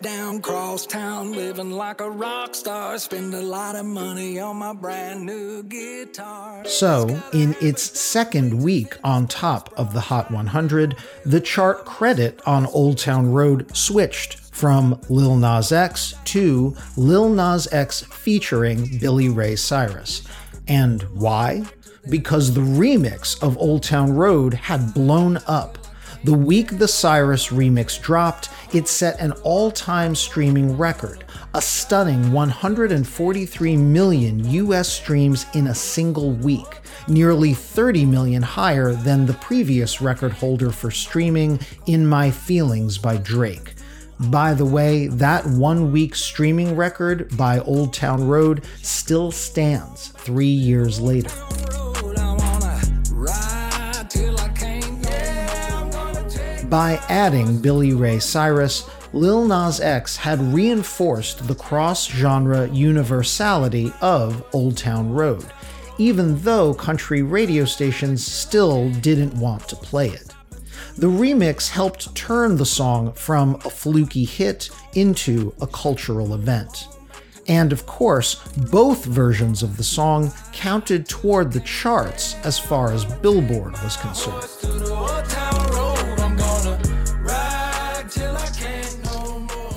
down 0.00 0.40
cross 0.40 0.86
town, 0.86 1.32
living 1.32 1.70
like 1.70 2.00
a 2.00 2.10
rock 2.10 2.54
star. 2.54 2.98
Spend 2.98 3.34
a 3.34 3.40
lot 3.40 3.74
of 3.74 3.84
money 3.84 4.38
on 4.38 4.56
my 4.56 4.72
brand 4.72 5.26
new 5.26 5.62
guitar. 5.64 6.64
So, 6.64 7.20
in 7.32 7.56
its 7.60 7.98
second 7.98 8.62
week 8.62 8.96
on 9.02 9.26
top 9.26 9.72
of 9.76 9.92
the 9.92 10.00
Hot 10.00 10.30
100, 10.30 10.96
the 11.24 11.40
chart 11.40 11.84
credit 11.84 12.40
on 12.46 12.66
Old 12.66 12.98
Town 12.98 13.32
Road 13.32 13.76
switched 13.76 14.38
from 14.54 15.00
Lil 15.08 15.36
Nas 15.36 15.72
X 15.72 16.14
to 16.26 16.76
Lil 16.96 17.30
Nas 17.30 17.66
X 17.72 18.02
featuring 18.02 18.98
Billy 18.98 19.28
Ray 19.28 19.56
Cyrus. 19.56 20.22
And 20.68 21.02
why? 21.14 21.64
Because 22.08 22.54
the 22.54 22.60
remix 22.60 23.42
of 23.42 23.58
Old 23.58 23.82
Town 23.82 24.12
Road 24.12 24.54
had 24.54 24.94
blown 24.94 25.38
up 25.46 25.78
the 26.24 26.34
week 26.34 26.78
the 26.78 26.88
Cyrus 26.88 27.48
remix 27.48 28.00
dropped, 28.00 28.50
it 28.74 28.88
set 28.88 29.18
an 29.20 29.32
all 29.42 29.70
time 29.70 30.14
streaming 30.14 30.76
record, 30.76 31.24
a 31.54 31.62
stunning 31.62 32.32
143 32.32 33.76
million 33.76 34.44
US 34.50 34.88
streams 34.88 35.46
in 35.54 35.68
a 35.68 35.74
single 35.74 36.32
week, 36.32 36.80
nearly 37.08 37.54
30 37.54 38.04
million 38.04 38.42
higher 38.42 38.92
than 38.92 39.24
the 39.24 39.34
previous 39.34 40.02
record 40.02 40.32
holder 40.32 40.70
for 40.70 40.90
streaming, 40.90 41.58
In 41.86 42.06
My 42.06 42.30
Feelings 42.30 42.98
by 42.98 43.16
Drake. 43.16 43.74
By 44.18 44.52
the 44.52 44.66
way, 44.66 45.06
that 45.06 45.46
one 45.46 45.90
week 45.90 46.14
streaming 46.14 46.76
record 46.76 47.34
by 47.38 47.60
Old 47.60 47.94
Town 47.94 48.28
Road 48.28 48.64
still 48.82 49.32
stands 49.32 50.08
three 50.08 50.44
years 50.44 51.00
later. 51.00 51.30
By 56.70 57.00
adding 57.08 57.60
Billy 57.60 57.94
Ray 57.94 58.20
Cyrus, 58.20 58.88
Lil 59.12 59.44
Nas 59.44 59.80
X 59.80 60.16
had 60.16 60.40
reinforced 60.54 61.48
the 61.48 61.54
cross 61.56 62.06
genre 62.08 62.68
universality 62.68 63.92
of 64.00 64.44
Old 64.52 64.76
Town 64.76 65.12
Road, 65.12 65.44
even 65.98 66.40
though 66.42 66.72
country 66.72 67.22
radio 67.22 67.64
stations 67.64 68.24
still 68.24 68.88
didn't 69.00 69.34
want 69.34 69.66
to 69.68 69.74
play 69.74 70.10
it. 70.10 70.32
The 70.96 71.08
remix 71.08 71.68
helped 71.68 72.14
turn 72.14 72.56
the 72.56 72.64
song 72.64 73.14
from 73.14 73.56
a 73.64 73.70
fluky 73.70 74.24
hit 74.24 74.70
into 74.94 75.52
a 75.60 75.66
cultural 75.66 76.34
event. 76.34 76.86
And 77.48 77.72
of 77.72 77.84
course, 77.86 78.36
both 78.70 79.04
versions 79.06 79.64
of 79.64 79.76
the 79.76 79.82
song 79.82 80.32
counted 80.52 81.08
toward 81.08 81.52
the 81.52 81.60
charts 81.60 82.36
as 82.44 82.60
far 82.60 82.92
as 82.92 83.04
Billboard 83.04 83.72
was 83.82 83.96
concerned. 83.96 85.49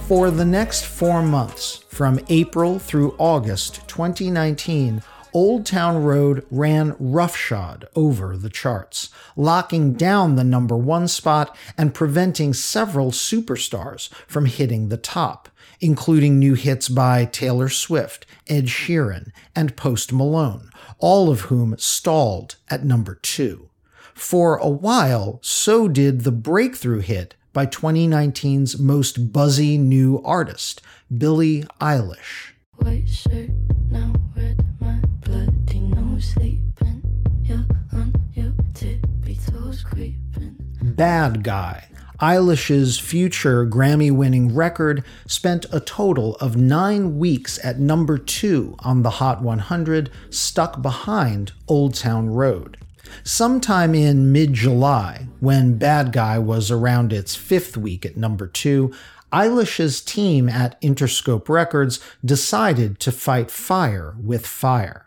For 0.08 0.30
the 0.30 0.44
next 0.44 0.86
four 0.86 1.24
months, 1.24 1.86
from 1.88 2.20
April 2.28 2.78
through 2.78 3.16
August 3.18 3.88
2019, 3.88 5.02
Old 5.34 5.66
Town 5.66 6.04
Road 6.04 6.46
ran 6.52 6.96
roughshod 7.00 7.88
over 7.96 8.36
the 8.36 8.50
charts, 8.50 9.10
locking 9.38 9.94
down 9.94 10.36
the 10.36 10.44
number 10.44 10.76
one 10.76 11.08
spot 11.08 11.56
and 11.78 11.94
preventing 11.94 12.54
several 12.54 13.12
superstars 13.12 14.10
from 14.28 14.46
hitting 14.46 14.90
the 14.90 14.98
top, 14.98 15.48
including 15.80 16.38
new 16.38 16.56
hits 16.56 16.90
by 16.90 17.24
Taylor 17.24 17.70
Swift, 17.70 18.26
Ed 18.48 18.66
Sheeran, 18.66 19.32
and 19.56 19.78
Post 19.78 20.12
Malone, 20.12 20.70
all 21.00 21.30
of 21.30 21.42
whom 21.42 21.78
stalled 21.78 22.58
at 22.70 22.84
number 22.84 23.16
two. 23.16 23.70
For 24.14 24.58
a 24.58 24.70
while, 24.70 25.40
so 25.42 25.88
did 25.88 26.22
the 26.22 26.32
breakthrough 26.32 27.00
hit 27.00 27.36
by 27.54 27.68
2019's 27.68 28.80
most 28.80 29.32
buzzy 29.32 29.78
new 29.78 30.22
artist, 30.26 30.82
Billie 31.16 31.64
Eilish. 31.80 32.54
White 32.78 33.08
shirt, 33.08 33.52
now 33.90 34.14
red, 34.36 34.66
my 34.80 35.00
bloody 35.22 35.80
nose 35.80 36.34
sleeping. 36.34 37.04
You're 37.44 37.66
on 37.94 38.14
your 38.34 38.54
tippy 38.74 39.38
toes 39.38 39.84
creeping. 39.84 40.58
Bad 40.82 41.44
Guy. 41.44 41.88
Eilish's 42.20 43.00
future 43.00 43.66
Grammy 43.66 44.10
winning 44.10 44.56
record 44.56 45.04
spent 45.28 45.66
a 45.72 45.80
total 45.80 46.36
of 46.36 46.56
nine 46.56 47.18
weeks 47.18 47.60
at 47.64 47.80
number 47.80 48.18
two 48.18 48.76
on 48.80 49.04
the 49.04 49.10
Hot 49.10 49.42
100, 49.42 50.10
stuck 50.30 50.82
behind 50.82 51.52
Old 51.68 51.96
Town 51.96 52.30
Road. 52.30 52.78
Sometime 53.24 53.96
in 53.96 54.32
mid 54.32 54.54
July, 54.54 55.28
when 55.40 55.78
Bad 55.78 56.12
Guy 56.12 56.40
was 56.40 56.72
around 56.72 57.14
its 57.14 57.36
fifth 57.36 57.78
week 57.78 58.06
at 58.06 58.18
number 58.18 58.48
two, 58.48 58.94
Eilish's 59.32 60.02
team 60.02 60.48
at 60.48 60.80
Interscope 60.82 61.50
Records 61.50 62.00
decided 62.24 63.00
to 63.00 63.12
fight 63.12 63.50
fire 63.50 64.16
with 64.22 64.46
fire. 64.46 65.06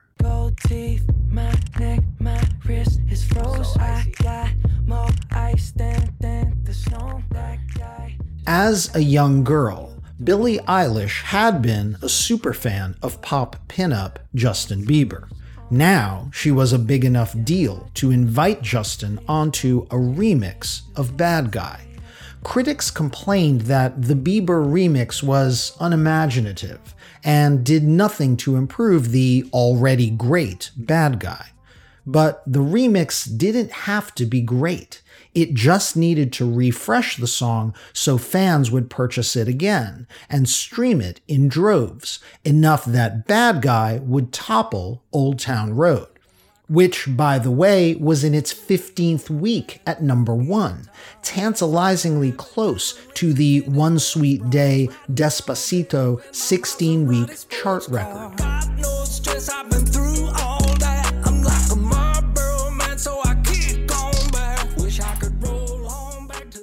Teeth, 0.66 1.04
My 1.28 1.54
neck, 1.78 2.00
my 2.18 2.42
wrist 2.64 3.00
is 3.10 3.24
froze. 3.24 3.74
So 3.74 3.80
I 3.80 4.10
got 4.22 4.50
more 4.86 5.10
ice 5.30 5.70
than, 5.72 6.14
than 6.20 6.62
the 6.64 6.72
snow 6.72 7.22
that 7.30 7.58
guy. 7.76 8.16
As 8.46 8.94
a 8.94 9.00
young 9.00 9.44
girl, 9.44 10.02
Billie 10.22 10.58
Eilish 10.60 11.22
had 11.24 11.60
been 11.60 11.96
a 11.96 12.06
superfan 12.06 12.96
of 13.02 13.20
pop 13.20 13.68
pinup 13.68 14.16
Justin 14.34 14.84
Bieber. 14.84 15.28
Now 15.70 16.30
she 16.32 16.52
was 16.52 16.72
a 16.72 16.78
big 16.78 17.04
enough 17.04 17.34
deal 17.44 17.90
to 17.94 18.12
invite 18.12 18.62
Justin 18.62 19.18
onto 19.26 19.82
a 19.90 19.96
remix 19.96 20.82
of 20.94 21.16
Bad 21.16 21.50
Guy. 21.50 21.80
Critics 22.44 22.92
complained 22.92 23.62
that 23.62 24.02
the 24.02 24.14
Bieber 24.14 24.64
remix 24.64 25.24
was 25.24 25.76
unimaginative 25.80 26.94
and 27.24 27.64
did 27.64 27.82
nothing 27.82 28.36
to 28.36 28.54
improve 28.54 29.10
the 29.10 29.48
already 29.52 30.08
great 30.10 30.70
Bad 30.76 31.18
Guy. 31.18 31.50
But 32.06 32.44
the 32.46 32.60
remix 32.60 33.26
didn't 33.36 33.72
have 33.72 34.14
to 34.14 34.26
be 34.26 34.42
great. 34.42 35.02
It 35.36 35.52
just 35.52 35.98
needed 35.98 36.32
to 36.32 36.50
refresh 36.50 37.18
the 37.18 37.26
song 37.26 37.74
so 37.92 38.16
fans 38.16 38.70
would 38.70 38.88
purchase 38.88 39.36
it 39.36 39.48
again 39.48 40.08
and 40.30 40.48
stream 40.48 41.02
it 41.02 41.20
in 41.28 41.48
droves, 41.48 42.20
enough 42.42 42.86
that 42.86 43.26
Bad 43.26 43.60
Guy 43.60 44.00
would 44.02 44.32
topple 44.32 45.02
Old 45.12 45.38
Town 45.38 45.76
Road. 45.76 46.08
Which, 46.68 47.14
by 47.14 47.38
the 47.38 47.50
way, 47.50 47.96
was 47.96 48.24
in 48.24 48.34
its 48.34 48.54
15th 48.54 49.28
week 49.28 49.82
at 49.86 50.02
number 50.02 50.34
one, 50.34 50.88
tantalizingly 51.22 52.32
close 52.32 52.98
to 53.14 53.34
the 53.34 53.60
One 53.60 53.98
Sweet 53.98 54.48
Day 54.48 54.88
Despacito 55.12 56.22
16 56.34 57.06
week 57.06 57.30
chart 57.50 57.86
record. 57.88 58.40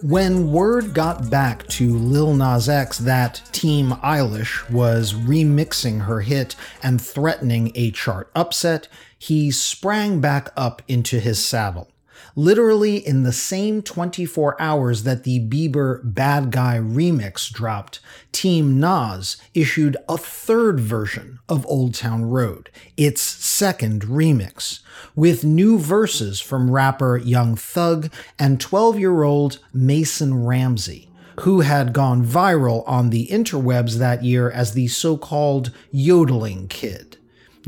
When 0.03 0.51
word 0.51 0.93
got 0.93 1.29
back 1.29 1.65
to 1.67 1.97
Lil 1.97 2.35
Nas 2.35 2.67
X 2.67 2.97
that 2.97 3.41
Team 3.53 3.91
Eilish 4.03 4.69
was 4.69 5.13
remixing 5.13 6.01
her 6.01 6.19
hit 6.19 6.57
and 6.83 7.01
threatening 7.01 7.71
a 7.73 7.89
chart 7.91 8.29
upset, 8.35 8.89
he 9.17 9.49
sprang 9.49 10.19
back 10.19 10.51
up 10.57 10.81
into 10.89 11.21
his 11.21 11.41
saddle. 11.41 11.92
Literally 12.35 12.97
in 12.97 13.23
the 13.23 13.31
same 13.31 13.83
24 13.83 14.59
hours 14.59 15.03
that 15.03 15.23
the 15.23 15.39
Bieber 15.39 16.01
Bad 16.03 16.49
Guy 16.49 16.77
remix 16.77 17.51
dropped, 17.51 17.99
Team 18.31 18.79
Nas 18.79 19.37
issued 19.53 19.95
a 20.09 20.17
third 20.17 20.79
version 20.79 21.37
of 21.47 21.65
Old 21.67 21.93
Town 21.93 22.25
Road, 22.25 22.71
its 22.97 23.21
second 23.21 24.01
remix, 24.03 24.79
with 25.15 25.43
new 25.43 25.77
verses 25.77 26.41
from 26.41 26.71
rapper 26.71 27.17
Young 27.17 27.55
Thug 27.55 28.11
and 28.39 28.59
12 28.59 28.97
year 28.97 29.21
old 29.21 29.59
Mason 29.71 30.43
Ramsey 30.43 31.09
who 31.41 31.61
had 31.61 31.93
gone 31.93 32.23
viral 32.23 32.83
on 32.87 33.09
the 33.09 33.27
interwebs 33.27 33.97
that 33.97 34.23
year 34.23 34.51
as 34.51 34.73
the 34.73 34.87
so 34.87 35.17
called 35.17 35.71
yodeling 35.91 36.67
kid. 36.67 37.17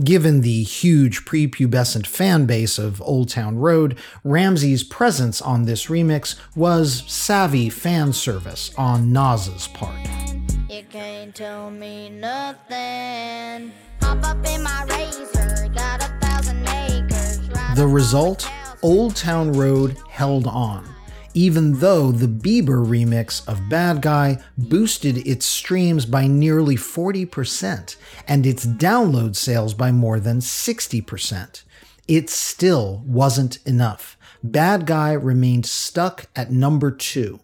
Given 0.03 0.41
the 0.41 0.63
huge 0.63 1.23
prepubescent 1.23 2.05
fan 2.05 2.45
base 2.45 2.77
of 2.77 3.01
Old 3.01 3.29
Town 3.29 3.57
Road, 3.57 3.97
Ramsey's 4.25 4.83
presence 4.83 5.41
on 5.41 5.63
this 5.63 5.85
remix 5.85 6.35
was 6.53 7.03
savvy 7.07 7.69
fan 7.69 8.11
service 8.11 8.71
on 8.77 9.13
Nas's 9.13 9.67
part. 9.69 10.05
You 10.69 10.83
can't 10.89 11.33
tell 11.33 11.71
me 11.71 12.09
nothing. 12.09 13.71
Hop 14.01 14.21
up 14.25 14.45
in 14.45 14.63
my 14.63 14.83
razor, 14.89 15.69
got 15.73 16.03
a 16.03 16.09
thousand 16.19 16.67
acres. 16.67 17.39
The 17.77 17.87
result? 17.87 18.49
Old 18.81 19.15
Town 19.15 19.53
Road 19.53 19.95
held 20.09 20.45
on 20.45 20.94
even 21.35 21.79
though 21.79 22.11
the 22.11 22.27
Bieber 22.27 22.83
remix 22.83 23.47
of 23.47 23.69
Bad 23.69 24.01
Guy 24.01 24.39
boosted 24.57 25.17
its 25.27 25.45
streams 25.45 26.05
by 26.05 26.25
nearly 26.25 26.75
40% 26.77 27.97
and 28.27 28.45
its 28.45 28.65
download 28.65 29.35
sales 29.35 29.73
by 29.73 29.91
more 29.91 30.19
than 30.19 30.39
60%. 30.39 31.63
It 32.07 32.29
still 32.29 33.03
wasn't 33.05 33.59
enough. 33.67 34.17
Bad 34.41 34.85
Guy 34.85 35.11
remained 35.11 35.65
stuck 35.65 36.27
at 36.35 36.51
number 36.51 36.89
two 36.89 37.41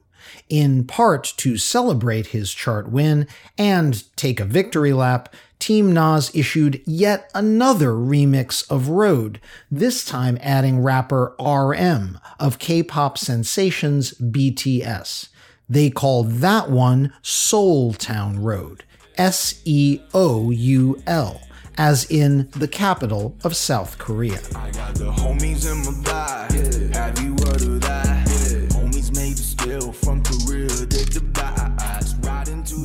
in 0.50 0.86
part 0.86 1.34
to 1.38 1.58
celebrate 1.58 2.28
his 2.28 2.54
chart 2.54 2.90
win 2.90 3.28
and 3.58 4.04
take 4.16 4.40
a 4.40 4.46
victory 4.46 4.94
lap, 4.94 5.34
Team 5.62 5.94
Nas 5.94 6.32
issued 6.34 6.82
yet 6.88 7.30
another 7.36 7.92
remix 7.92 8.70
of 8.70 8.90
Road, 8.90 9.40
this 9.70 10.04
time 10.04 10.40
adding 10.42 10.82
rapper 10.82 11.36
RM 11.40 12.20
of 12.40 12.58
K 12.58 12.82
pop 12.82 13.16
sensations 13.16 14.16
BTS. 14.16 15.30
They 15.70 15.92
called 15.92 16.32
that 16.38 16.72
one 16.72 17.14
Seoul 17.22 17.94
Town 17.94 18.42
Road, 18.42 18.84
S 19.20 19.62
E 19.64 20.02
O 20.16 20.50
U 20.50 21.02
L, 21.06 21.40
as 21.78 22.10
in 22.10 22.50
the 22.56 22.68
capital 22.68 23.38
of 23.44 23.56
South 23.56 24.00
Korea. 24.00 24.40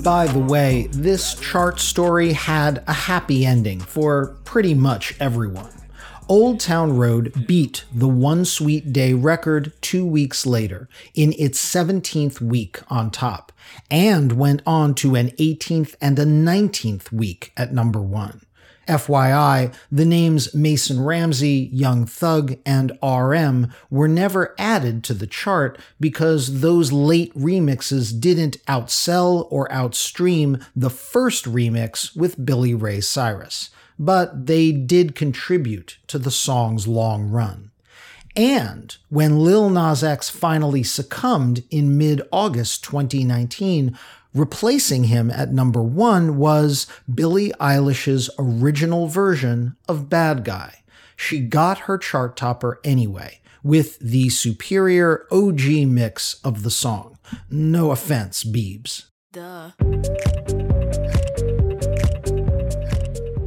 By 0.07 0.29
the 0.29 0.39
way, 0.39 0.87
this 0.93 1.35
chart 1.35 1.81
story 1.81 2.33
had 2.33 2.85
a 2.87 2.93
happy 2.93 3.45
ending 3.45 3.81
for 3.81 4.37
pretty 4.45 4.73
much 4.73 5.17
everyone. 5.19 5.73
Old 6.29 6.61
Town 6.61 6.97
Road 6.97 7.49
beat 7.49 7.85
the 7.93 8.07
One 8.07 8.45
Sweet 8.45 8.93
Day 8.93 9.15
record 9.15 9.73
two 9.81 10.07
weeks 10.07 10.47
later 10.47 10.89
in 11.17 11.35
its 11.37 11.59
17th 11.61 12.41
week 12.41 12.79
on 12.89 13.11
top, 13.11 13.51
and 13.91 14.35
went 14.35 14.63
on 14.65 14.95
to 14.95 15.17
an 15.17 15.31
18th 15.41 15.97
and 16.01 16.21
a 16.21 16.25
19th 16.25 17.11
week 17.11 17.51
at 17.57 17.75
number 17.75 18.01
one. 18.01 18.46
FYI, 18.87 19.75
the 19.91 20.05
names 20.05 20.55
Mason 20.55 21.03
Ramsey, 21.03 21.69
Young 21.73 22.07
Thug, 22.07 22.57
and 22.65 22.97
RM 23.03 23.73
were 23.91 24.09
never 24.09 24.55
added 24.59 25.03
to 25.05 25.15
the 25.15 25.27
chart 25.27 25.79
because 26.01 26.61
those 26.61 26.93
late 26.93 27.35
remixes 27.35 28.19
didn't 28.19 28.65
outsell 28.67 29.47
or 29.51 29.71
outstream 29.73 30.65
the 30.75 30.91
first 30.91 31.45
remix 31.45 32.17
with 32.17 32.45
Billy 32.45 32.75
Ray 32.75 33.01
Cyrus, 33.01 33.71
but 33.99 34.47
they 34.47 34.73
did 34.73 35.15
contribute 35.15 35.99
to 36.07 36.19
the 36.19 36.31
song's 36.31 36.87
long 36.87 37.31
run. 37.31 37.71
And 38.37 38.95
when 39.09 39.39
Lil 39.39 39.71
Nas 39.71 40.05
X 40.05 40.29
finally 40.29 40.83
succumbed 40.83 41.65
in 41.71 41.97
mid 41.97 42.21
August 42.31 42.85
2019, 42.85 43.99
Replacing 44.37 45.05
him 45.05 45.31
at 45.31 45.51
number 45.51 45.83
one 45.83 46.37
was 46.37 46.87
Billie 47.13 47.53
Eilish's 47.59 48.29
original 48.39 49.09
version 49.09 49.77
of 49.89 50.11
Bad 50.11 50.45
Guy. 50.45 50.83
She 51.17 51.41
got 51.41 51.79
her 51.79 51.97
chart 51.97 52.37
topper 52.37 52.79
anyway, 52.85 53.41
with 53.63 53.99
the 53.99 54.29
superior 54.29 55.27
OG 55.33 55.87
mix 55.89 56.35
of 56.45 56.65
the 56.65 56.71
song. 56.71 57.19
No 57.49 57.93
offense, 57.93 58.45
Beebs. 58.45 59.07
Duh. 59.33 59.71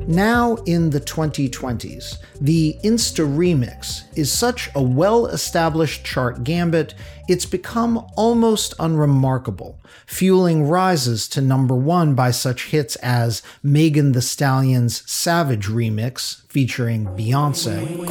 Now 0.10 0.55
in 0.66 0.89
the 0.89 0.99
2020s, 0.99 2.18
the 2.41 2.76
Insta 2.84 3.24
Remix 3.24 4.05
is 4.18 4.32
such 4.32 4.72
a 4.74 4.82
well 4.82 5.28
established 5.28 6.03
chart 6.03 6.43
gambit, 6.43 6.95
it's 7.28 7.45
become 7.45 8.03
almost 8.16 8.74
unremarkable, 8.80 9.80
fueling 10.07 10.68
rises 10.68 11.28
to 11.28 11.41
number 11.41 11.76
one 11.76 12.16
by 12.16 12.32
such 12.32 12.70
hits 12.70 12.95
as 12.95 13.43
Megan 13.62 14.14
Thee 14.14 14.22
Stallion's 14.22 15.03
Savage 15.07 15.68
Remix 15.68 16.41
featuring 16.47 17.05
Beyonce. 17.10 18.07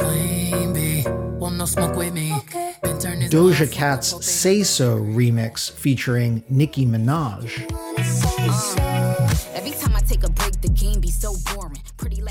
Doja 3.29 3.69
Cat's 3.69 4.25
Say 4.25 4.63
So 4.63 4.99
remix 4.99 5.69
featuring 5.69 6.43
Nicki 6.47 6.85
Minaj 6.85 7.67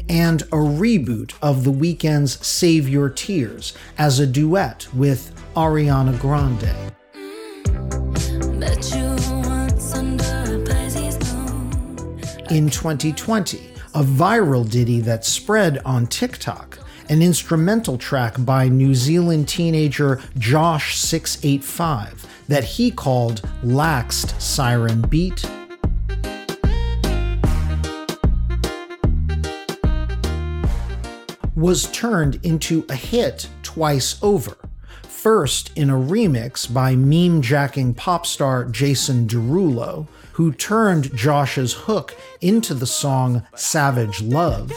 and 0.08 0.42
a 0.42 0.56
reboot 0.56 1.34
of 1.42 1.64
The 1.64 1.72
Weeknd's 1.72 2.44
Save 2.46 2.88
Your 2.88 3.08
Tears 3.08 3.74
as 3.98 4.18
a 4.18 4.26
duet 4.26 4.86
with 4.94 5.34
Ariana 5.54 6.18
Grande. 6.20 6.74
In 12.50 12.70
2020, 12.70 13.70
a 13.94 14.02
viral 14.02 14.70
ditty 14.70 15.00
that 15.02 15.24
spread 15.24 15.78
on 15.84 16.06
TikTok, 16.06 16.78
an 17.10 17.20
instrumental 17.20 17.98
track 17.98 18.36
by 18.38 18.68
New 18.68 18.94
Zealand 18.94 19.48
teenager 19.48 20.16
Jawsh 20.38 20.94
685 20.94 22.26
that 22.48 22.64
he 22.64 22.90
called 22.90 23.42
Laxed 23.62 24.40
Siren 24.40 25.02
Beat 25.02 25.44
was 31.58 31.90
turned 31.90 32.38
into 32.44 32.86
a 32.88 32.94
hit 32.94 33.48
twice 33.64 34.16
over. 34.22 34.56
First, 35.02 35.76
in 35.76 35.90
a 35.90 35.94
remix 35.94 36.72
by 36.72 36.94
meme 36.94 37.42
jacking 37.42 37.94
pop 37.94 38.26
star 38.26 38.64
Jason 38.64 39.26
Derulo, 39.26 40.06
who 40.34 40.52
turned 40.52 41.14
Jawsh's 41.16 41.72
hook 41.72 42.16
into 42.40 42.74
the 42.74 42.86
song 42.86 43.44
Savage 43.56 44.22
Love. 44.22 44.70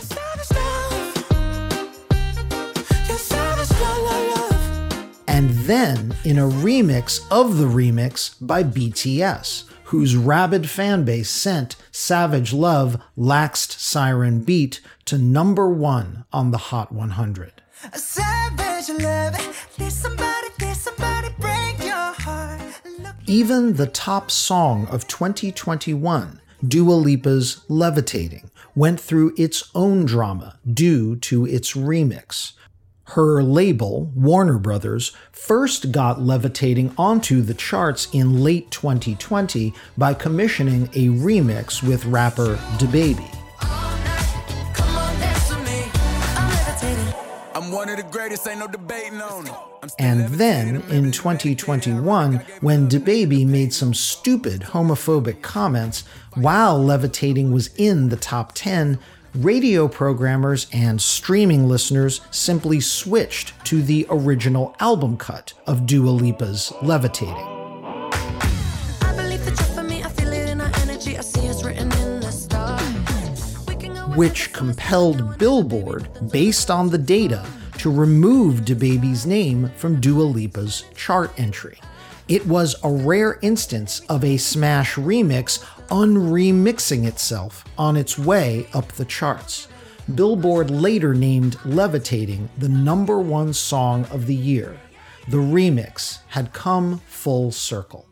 And 5.27 5.51
then 5.67 6.15
in 6.23 6.39
a 6.39 6.49
remix 6.49 7.21
of 7.29 7.59
the 7.59 7.65
remix 7.65 8.36
by 8.41 8.63
BTS, 8.63 9.65
whose 9.84 10.15
rabid 10.15 10.63
fanbase 10.63 11.27
sent 11.27 11.75
Savage 11.92 12.54
Love 12.54 13.02
Laxed 13.18 13.78
Siren 13.80 14.42
Beat 14.44 14.80
to 15.06 15.18
number 15.18 15.70
one 15.70 16.24
on 16.32 16.52
the 16.52 16.58
Hot 16.58 16.92
100. 16.92 17.62
Even 23.28 23.74
the 23.74 23.88
top 23.88 24.32
song 24.32 24.88
of 24.88 25.08
2021, 25.08 26.42
Dua 26.66 26.94
Lipa's 26.94 27.66
Levitating, 27.68 28.50
went 28.74 29.00
through 29.00 29.34
its 29.38 29.70
own 29.76 30.06
drama 30.06 30.58
due 30.74 31.18
to 31.18 31.46
its 31.46 31.74
remix, 31.74 32.54
her 33.12 33.43
label, 33.43 34.05
Warner 34.16 34.57
Brothers, 34.57 35.12
first 35.34 35.91
got 35.91 36.22
Levitating 36.22 36.93
onto 36.97 37.41
the 37.41 37.53
charts 37.53 38.07
in 38.14 38.41
late 38.41 38.72
2020 38.72 39.74
by 39.97 40.14
commissioning 40.14 40.84
a 40.93 41.09
remix 41.09 41.84
with 41.86 42.05
rapper 42.05 42.55
DaBaby. 42.78 43.38
And 49.99 50.30
then 50.30 50.76
in 50.89 51.12
2021, 51.12 52.36
when 52.62 52.88
DaBaby 52.88 53.45
made 53.45 53.74
some 53.74 53.93
stupid 53.93 54.62
homophobic 54.62 55.41
comments 55.41 56.05
while 56.36 56.82
Levitating 56.82 57.51
was 57.51 57.70
in 57.76 58.07
the 58.07 58.16
top 58.16 58.53
10, 58.53 58.99
radio 59.36 59.88
programmers 59.88 60.67
and 60.73 61.01
streaming 61.01 61.67
listeners 61.67 62.21
simply 62.32 62.79
switched 62.79 63.53
to 63.65 63.82
the 63.82 64.05
original 64.09 64.75
album 64.79 65.15
cut 65.15 65.53
of 65.67 65.86
Dua 65.86 66.09
Lipa's 66.09 66.73
Levitating. 66.82 67.47
Which 74.15 74.51
compelled 74.51 75.38
Billboard, 75.38 76.09
based 76.32 76.69
on 76.69 76.89
the 76.89 76.97
data, 76.97 77.45
to 77.77 77.89
remove 77.89 78.61
DaBaby's 78.61 79.25
name 79.25 79.71
from 79.77 80.01
Dua 80.01 80.23
Lipa's 80.23 80.84
chart 80.95 81.32
entry. 81.39 81.79
It 82.27 82.45
was 82.45 82.75
a 82.84 82.91
rare 82.91 83.39
instance 83.41 84.01
of 84.09 84.23
a 84.23 84.38
smash 84.38 84.95
remix 84.95 85.63
unremixing 85.92 87.06
itself 87.06 87.66
on 87.78 87.98
its 87.98 88.18
way 88.18 88.66
up 88.74 88.88
the 88.94 89.06
charts. 89.06 89.68
Billboard 90.16 90.72
later 90.72 91.14
named 91.14 91.58
Levitating 91.66 92.50
the 92.58 92.70
number 92.70 93.20
one 93.20 93.54
song 93.54 94.06
of 94.06 94.26
the 94.26 94.36
year. 94.36 94.80
The 95.28 95.38
remix 95.38 96.20
had 96.30 96.54
come 96.54 97.00
full 97.08 97.52
circle. 97.52 98.08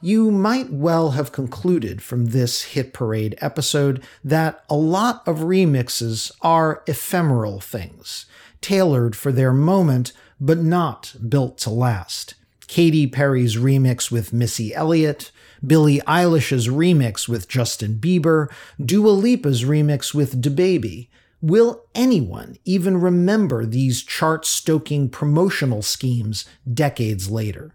You 0.00 0.30
might 0.30 0.70
well 0.70 1.12
have 1.12 1.32
concluded 1.32 2.02
from 2.02 2.26
this 2.26 2.62
Hit 2.62 2.92
Parade 2.92 3.36
episode 3.40 4.02
that 4.22 4.62
a 4.68 4.76
lot 4.76 5.26
of 5.26 5.38
remixes 5.38 6.30
are 6.42 6.82
ephemeral 6.86 7.58
things, 7.60 8.26
tailored 8.60 9.16
for 9.16 9.32
their 9.32 9.52
moment, 9.52 10.12
but 10.38 10.58
not 10.58 11.14
built 11.26 11.56
to 11.58 11.70
last. 11.70 12.34
Katy 12.66 13.06
Perry's 13.06 13.56
remix 13.56 14.10
with 14.10 14.32
Missy 14.34 14.74
Elliott, 14.74 15.30
Billie 15.66 16.00
Eilish's 16.00 16.68
remix 16.68 17.28
with 17.28 17.48
Justin 17.48 17.96
Bieber, 17.96 18.48
Dua 18.82 19.10
Lipa's 19.10 19.64
remix 19.64 20.14
with 20.14 20.42
DaBaby. 20.42 21.08
Will 21.40 21.84
anyone 21.94 22.56
even 22.64 23.00
remember 23.00 23.66
these 23.66 24.02
chart 24.02 24.46
stoking 24.46 25.10
promotional 25.10 25.82
schemes 25.82 26.46
decades 26.72 27.30
later? 27.30 27.72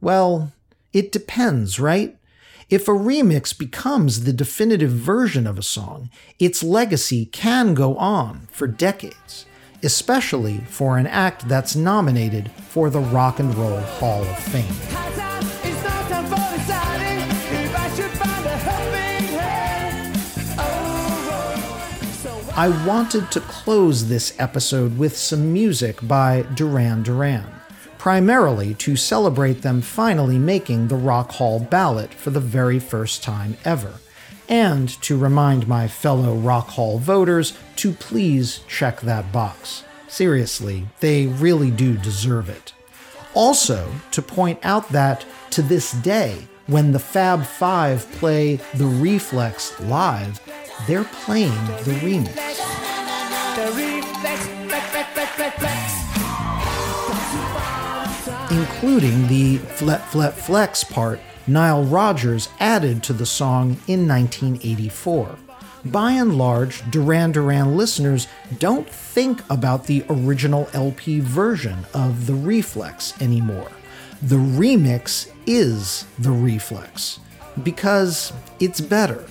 Well, 0.00 0.52
it 0.92 1.12
depends, 1.12 1.78
right? 1.78 2.16
If 2.68 2.88
a 2.88 2.92
remix 2.92 3.56
becomes 3.56 4.24
the 4.24 4.32
definitive 4.32 4.90
version 4.90 5.46
of 5.46 5.56
a 5.56 5.62
song, 5.62 6.10
its 6.40 6.64
legacy 6.64 7.26
can 7.26 7.74
go 7.74 7.96
on 7.96 8.48
for 8.50 8.66
decades, 8.66 9.46
especially 9.84 10.58
for 10.68 10.98
an 10.98 11.06
act 11.06 11.46
that's 11.48 11.76
nominated 11.76 12.50
for 12.68 12.90
the 12.90 12.98
Rock 12.98 13.38
and 13.38 13.54
Roll 13.54 13.78
Hall 13.78 14.22
of 14.22 14.38
Fame. 14.38 15.55
I 22.56 22.70
wanted 22.86 23.30
to 23.32 23.40
close 23.40 24.08
this 24.08 24.34
episode 24.38 24.96
with 24.96 25.14
some 25.14 25.52
music 25.52 25.98
by 26.08 26.46
Duran 26.54 27.02
Duran, 27.02 27.44
primarily 27.98 28.72
to 28.76 28.96
celebrate 28.96 29.60
them 29.60 29.82
finally 29.82 30.38
making 30.38 30.88
the 30.88 30.96
Rock 30.96 31.32
Hall 31.32 31.60
ballot 31.60 32.14
for 32.14 32.30
the 32.30 32.40
very 32.40 32.78
first 32.78 33.22
time 33.22 33.58
ever, 33.66 34.00
and 34.48 34.88
to 35.02 35.18
remind 35.18 35.68
my 35.68 35.86
fellow 35.86 36.34
Rock 36.34 36.68
Hall 36.68 36.98
voters 36.98 37.52
to 37.76 37.92
please 37.92 38.60
check 38.66 39.02
that 39.02 39.30
box. 39.32 39.84
Seriously, 40.08 40.86
they 41.00 41.26
really 41.26 41.70
do 41.70 41.98
deserve 41.98 42.48
it. 42.48 42.72
Also, 43.34 43.86
to 44.12 44.22
point 44.22 44.58
out 44.62 44.88
that 44.88 45.26
to 45.50 45.60
this 45.60 45.92
day, 45.92 46.48
when 46.68 46.92
the 46.92 46.98
Fab 46.98 47.44
Five 47.44 48.10
play 48.12 48.56
The 48.74 48.86
Reflex 48.86 49.78
live, 49.78 50.40
they're 50.86 51.04
playing 51.04 51.54
the 51.84 51.98
remix. 52.02 52.36
Including 58.50 59.26
the 59.28 59.58
Flet 59.58 60.04
Flet 60.08 60.34
Flex 60.38 60.84
part 60.84 61.20
Nile 61.46 61.84
Rodgers 61.84 62.48
added 62.58 63.02
to 63.04 63.12
the 63.12 63.26
song 63.26 63.78
in 63.86 64.08
1984. 64.08 65.36
By 65.84 66.12
and 66.12 66.36
large, 66.36 66.88
Duran 66.90 67.30
Duran 67.32 67.76
listeners 67.76 68.26
don't 68.58 68.88
think 68.88 69.42
about 69.48 69.86
the 69.86 70.04
original 70.10 70.68
LP 70.72 71.20
version 71.20 71.86
of 71.94 72.26
the 72.26 72.34
Reflex 72.34 73.20
anymore. 73.22 73.70
The 74.22 74.36
remix 74.36 75.30
is 75.46 76.06
the 76.18 76.32
Reflex 76.32 77.20
because 77.62 78.32
it's 78.58 78.80
better. 78.80 79.24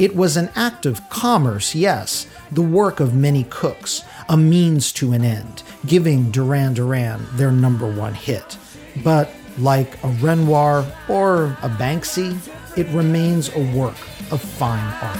It 0.00 0.16
was 0.16 0.38
an 0.38 0.48
act 0.56 0.86
of 0.86 1.10
commerce, 1.10 1.74
yes, 1.74 2.26
the 2.50 2.62
work 2.62 3.00
of 3.00 3.14
many 3.14 3.44
cooks, 3.44 4.02
a 4.30 4.36
means 4.36 4.92
to 4.92 5.12
an 5.12 5.22
end, 5.22 5.62
giving 5.84 6.30
Duran 6.30 6.72
Duran 6.72 7.26
their 7.34 7.52
number 7.52 7.86
one 7.86 8.14
hit. 8.14 8.56
But 9.04 9.30
like 9.58 10.02
a 10.02 10.08
Renoir 10.08 10.86
or 11.06 11.48
a 11.60 11.68
Banksy, 11.68 12.38
it 12.78 12.88
remains 12.94 13.54
a 13.54 13.76
work 13.76 14.00
of 14.32 14.40
fine 14.40 14.82
art. 15.02 15.18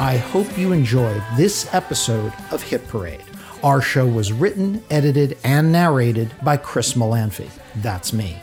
I 0.00 0.16
hope 0.16 0.58
you 0.58 0.72
enjoyed 0.72 1.22
this 1.36 1.72
episode 1.72 2.32
of 2.50 2.64
Hit 2.64 2.88
Parade. 2.88 3.22
Our 3.62 3.80
show 3.80 4.06
was 4.06 4.32
written, 4.32 4.82
edited, 4.90 5.38
and 5.44 5.70
narrated 5.70 6.32
by 6.42 6.56
Chris 6.56 6.94
Molanphy. 6.94 7.48
That's 7.76 8.12
me. 8.12 8.42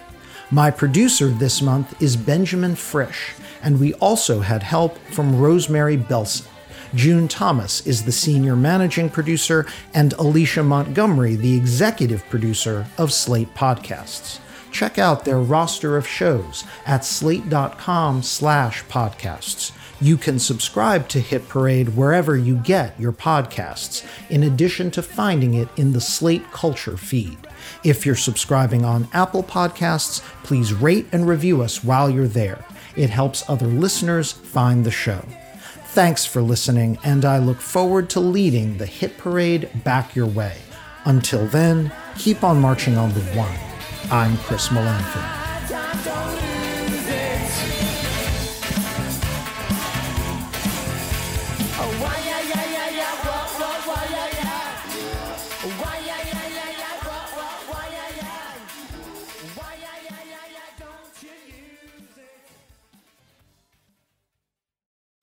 My 0.49 0.71
producer 0.71 1.27
this 1.27 1.61
month 1.61 2.01
is 2.01 2.15
Benjamin 2.15 2.75
Frisch, 2.75 3.33
and 3.61 3.81
we 3.81 3.93
also 3.95 4.39
had 4.39 4.63
help 4.63 4.97
from 5.11 5.37
Rosemary 5.37 5.97
Belson. 5.97 6.47
June 6.95 7.27
Thomas 7.27 7.85
is 7.85 8.03
the 8.03 8.13
senior 8.13 8.55
managing 8.55 9.09
producer, 9.09 9.67
and 9.93 10.13
Alicia 10.13 10.63
Montgomery, 10.63 11.35
the 11.35 11.55
executive 11.55 12.27
producer 12.29 12.87
of 12.97 13.11
Slate 13.11 13.53
Podcasts. 13.53 14.39
Check 14.71 14.97
out 14.97 15.25
their 15.25 15.39
roster 15.39 15.97
of 15.97 16.07
shows 16.07 16.63
at 16.85 17.03
slate.com 17.03 18.23
slash 18.23 18.85
podcasts. 18.85 19.71
You 20.01 20.15
can 20.15 20.39
subscribe 20.39 21.09
to 21.09 21.19
Hit 21.19 21.49
Parade 21.49 21.89
wherever 21.89 22.37
you 22.37 22.55
get 22.55 22.97
your 22.97 23.11
podcasts, 23.11 24.05
in 24.29 24.43
addition 24.43 24.91
to 24.91 25.01
finding 25.01 25.55
it 25.55 25.67
in 25.75 25.91
the 25.91 25.99
Slate 25.99 26.49
Culture 26.51 26.95
feed. 26.95 27.37
If 27.83 28.05
you're 28.05 28.15
subscribing 28.15 28.85
on 28.85 29.09
Apple 29.11 29.43
Podcasts, 29.43 30.21
please 30.43 30.73
rate 30.73 31.07
and 31.11 31.27
review 31.27 31.61
us 31.61 31.83
while 31.83 32.09
you're 32.09 32.29
there. 32.29 32.63
It 32.95 33.09
helps 33.09 33.49
other 33.49 33.67
listeners 33.67 34.31
find 34.31 34.85
the 34.85 34.91
show. 34.91 35.21
Thanks 35.87 36.25
for 36.25 36.41
listening, 36.41 36.97
and 37.03 37.25
I 37.25 37.39
look 37.39 37.59
forward 37.59 38.09
to 38.11 38.21
leading 38.21 38.77
the 38.77 38.85
Hit 38.85 39.17
Parade 39.17 39.69
back 39.83 40.15
your 40.15 40.27
way. 40.27 40.55
Until 41.03 41.45
then, 41.47 41.91
keep 42.17 42.41
on 42.43 42.61
marching 42.61 42.97
on 42.97 43.13
the 43.13 43.21
one. 43.31 43.57
I'm 44.09 44.37
Chris 44.37 44.69
Molanphy. 44.69 46.08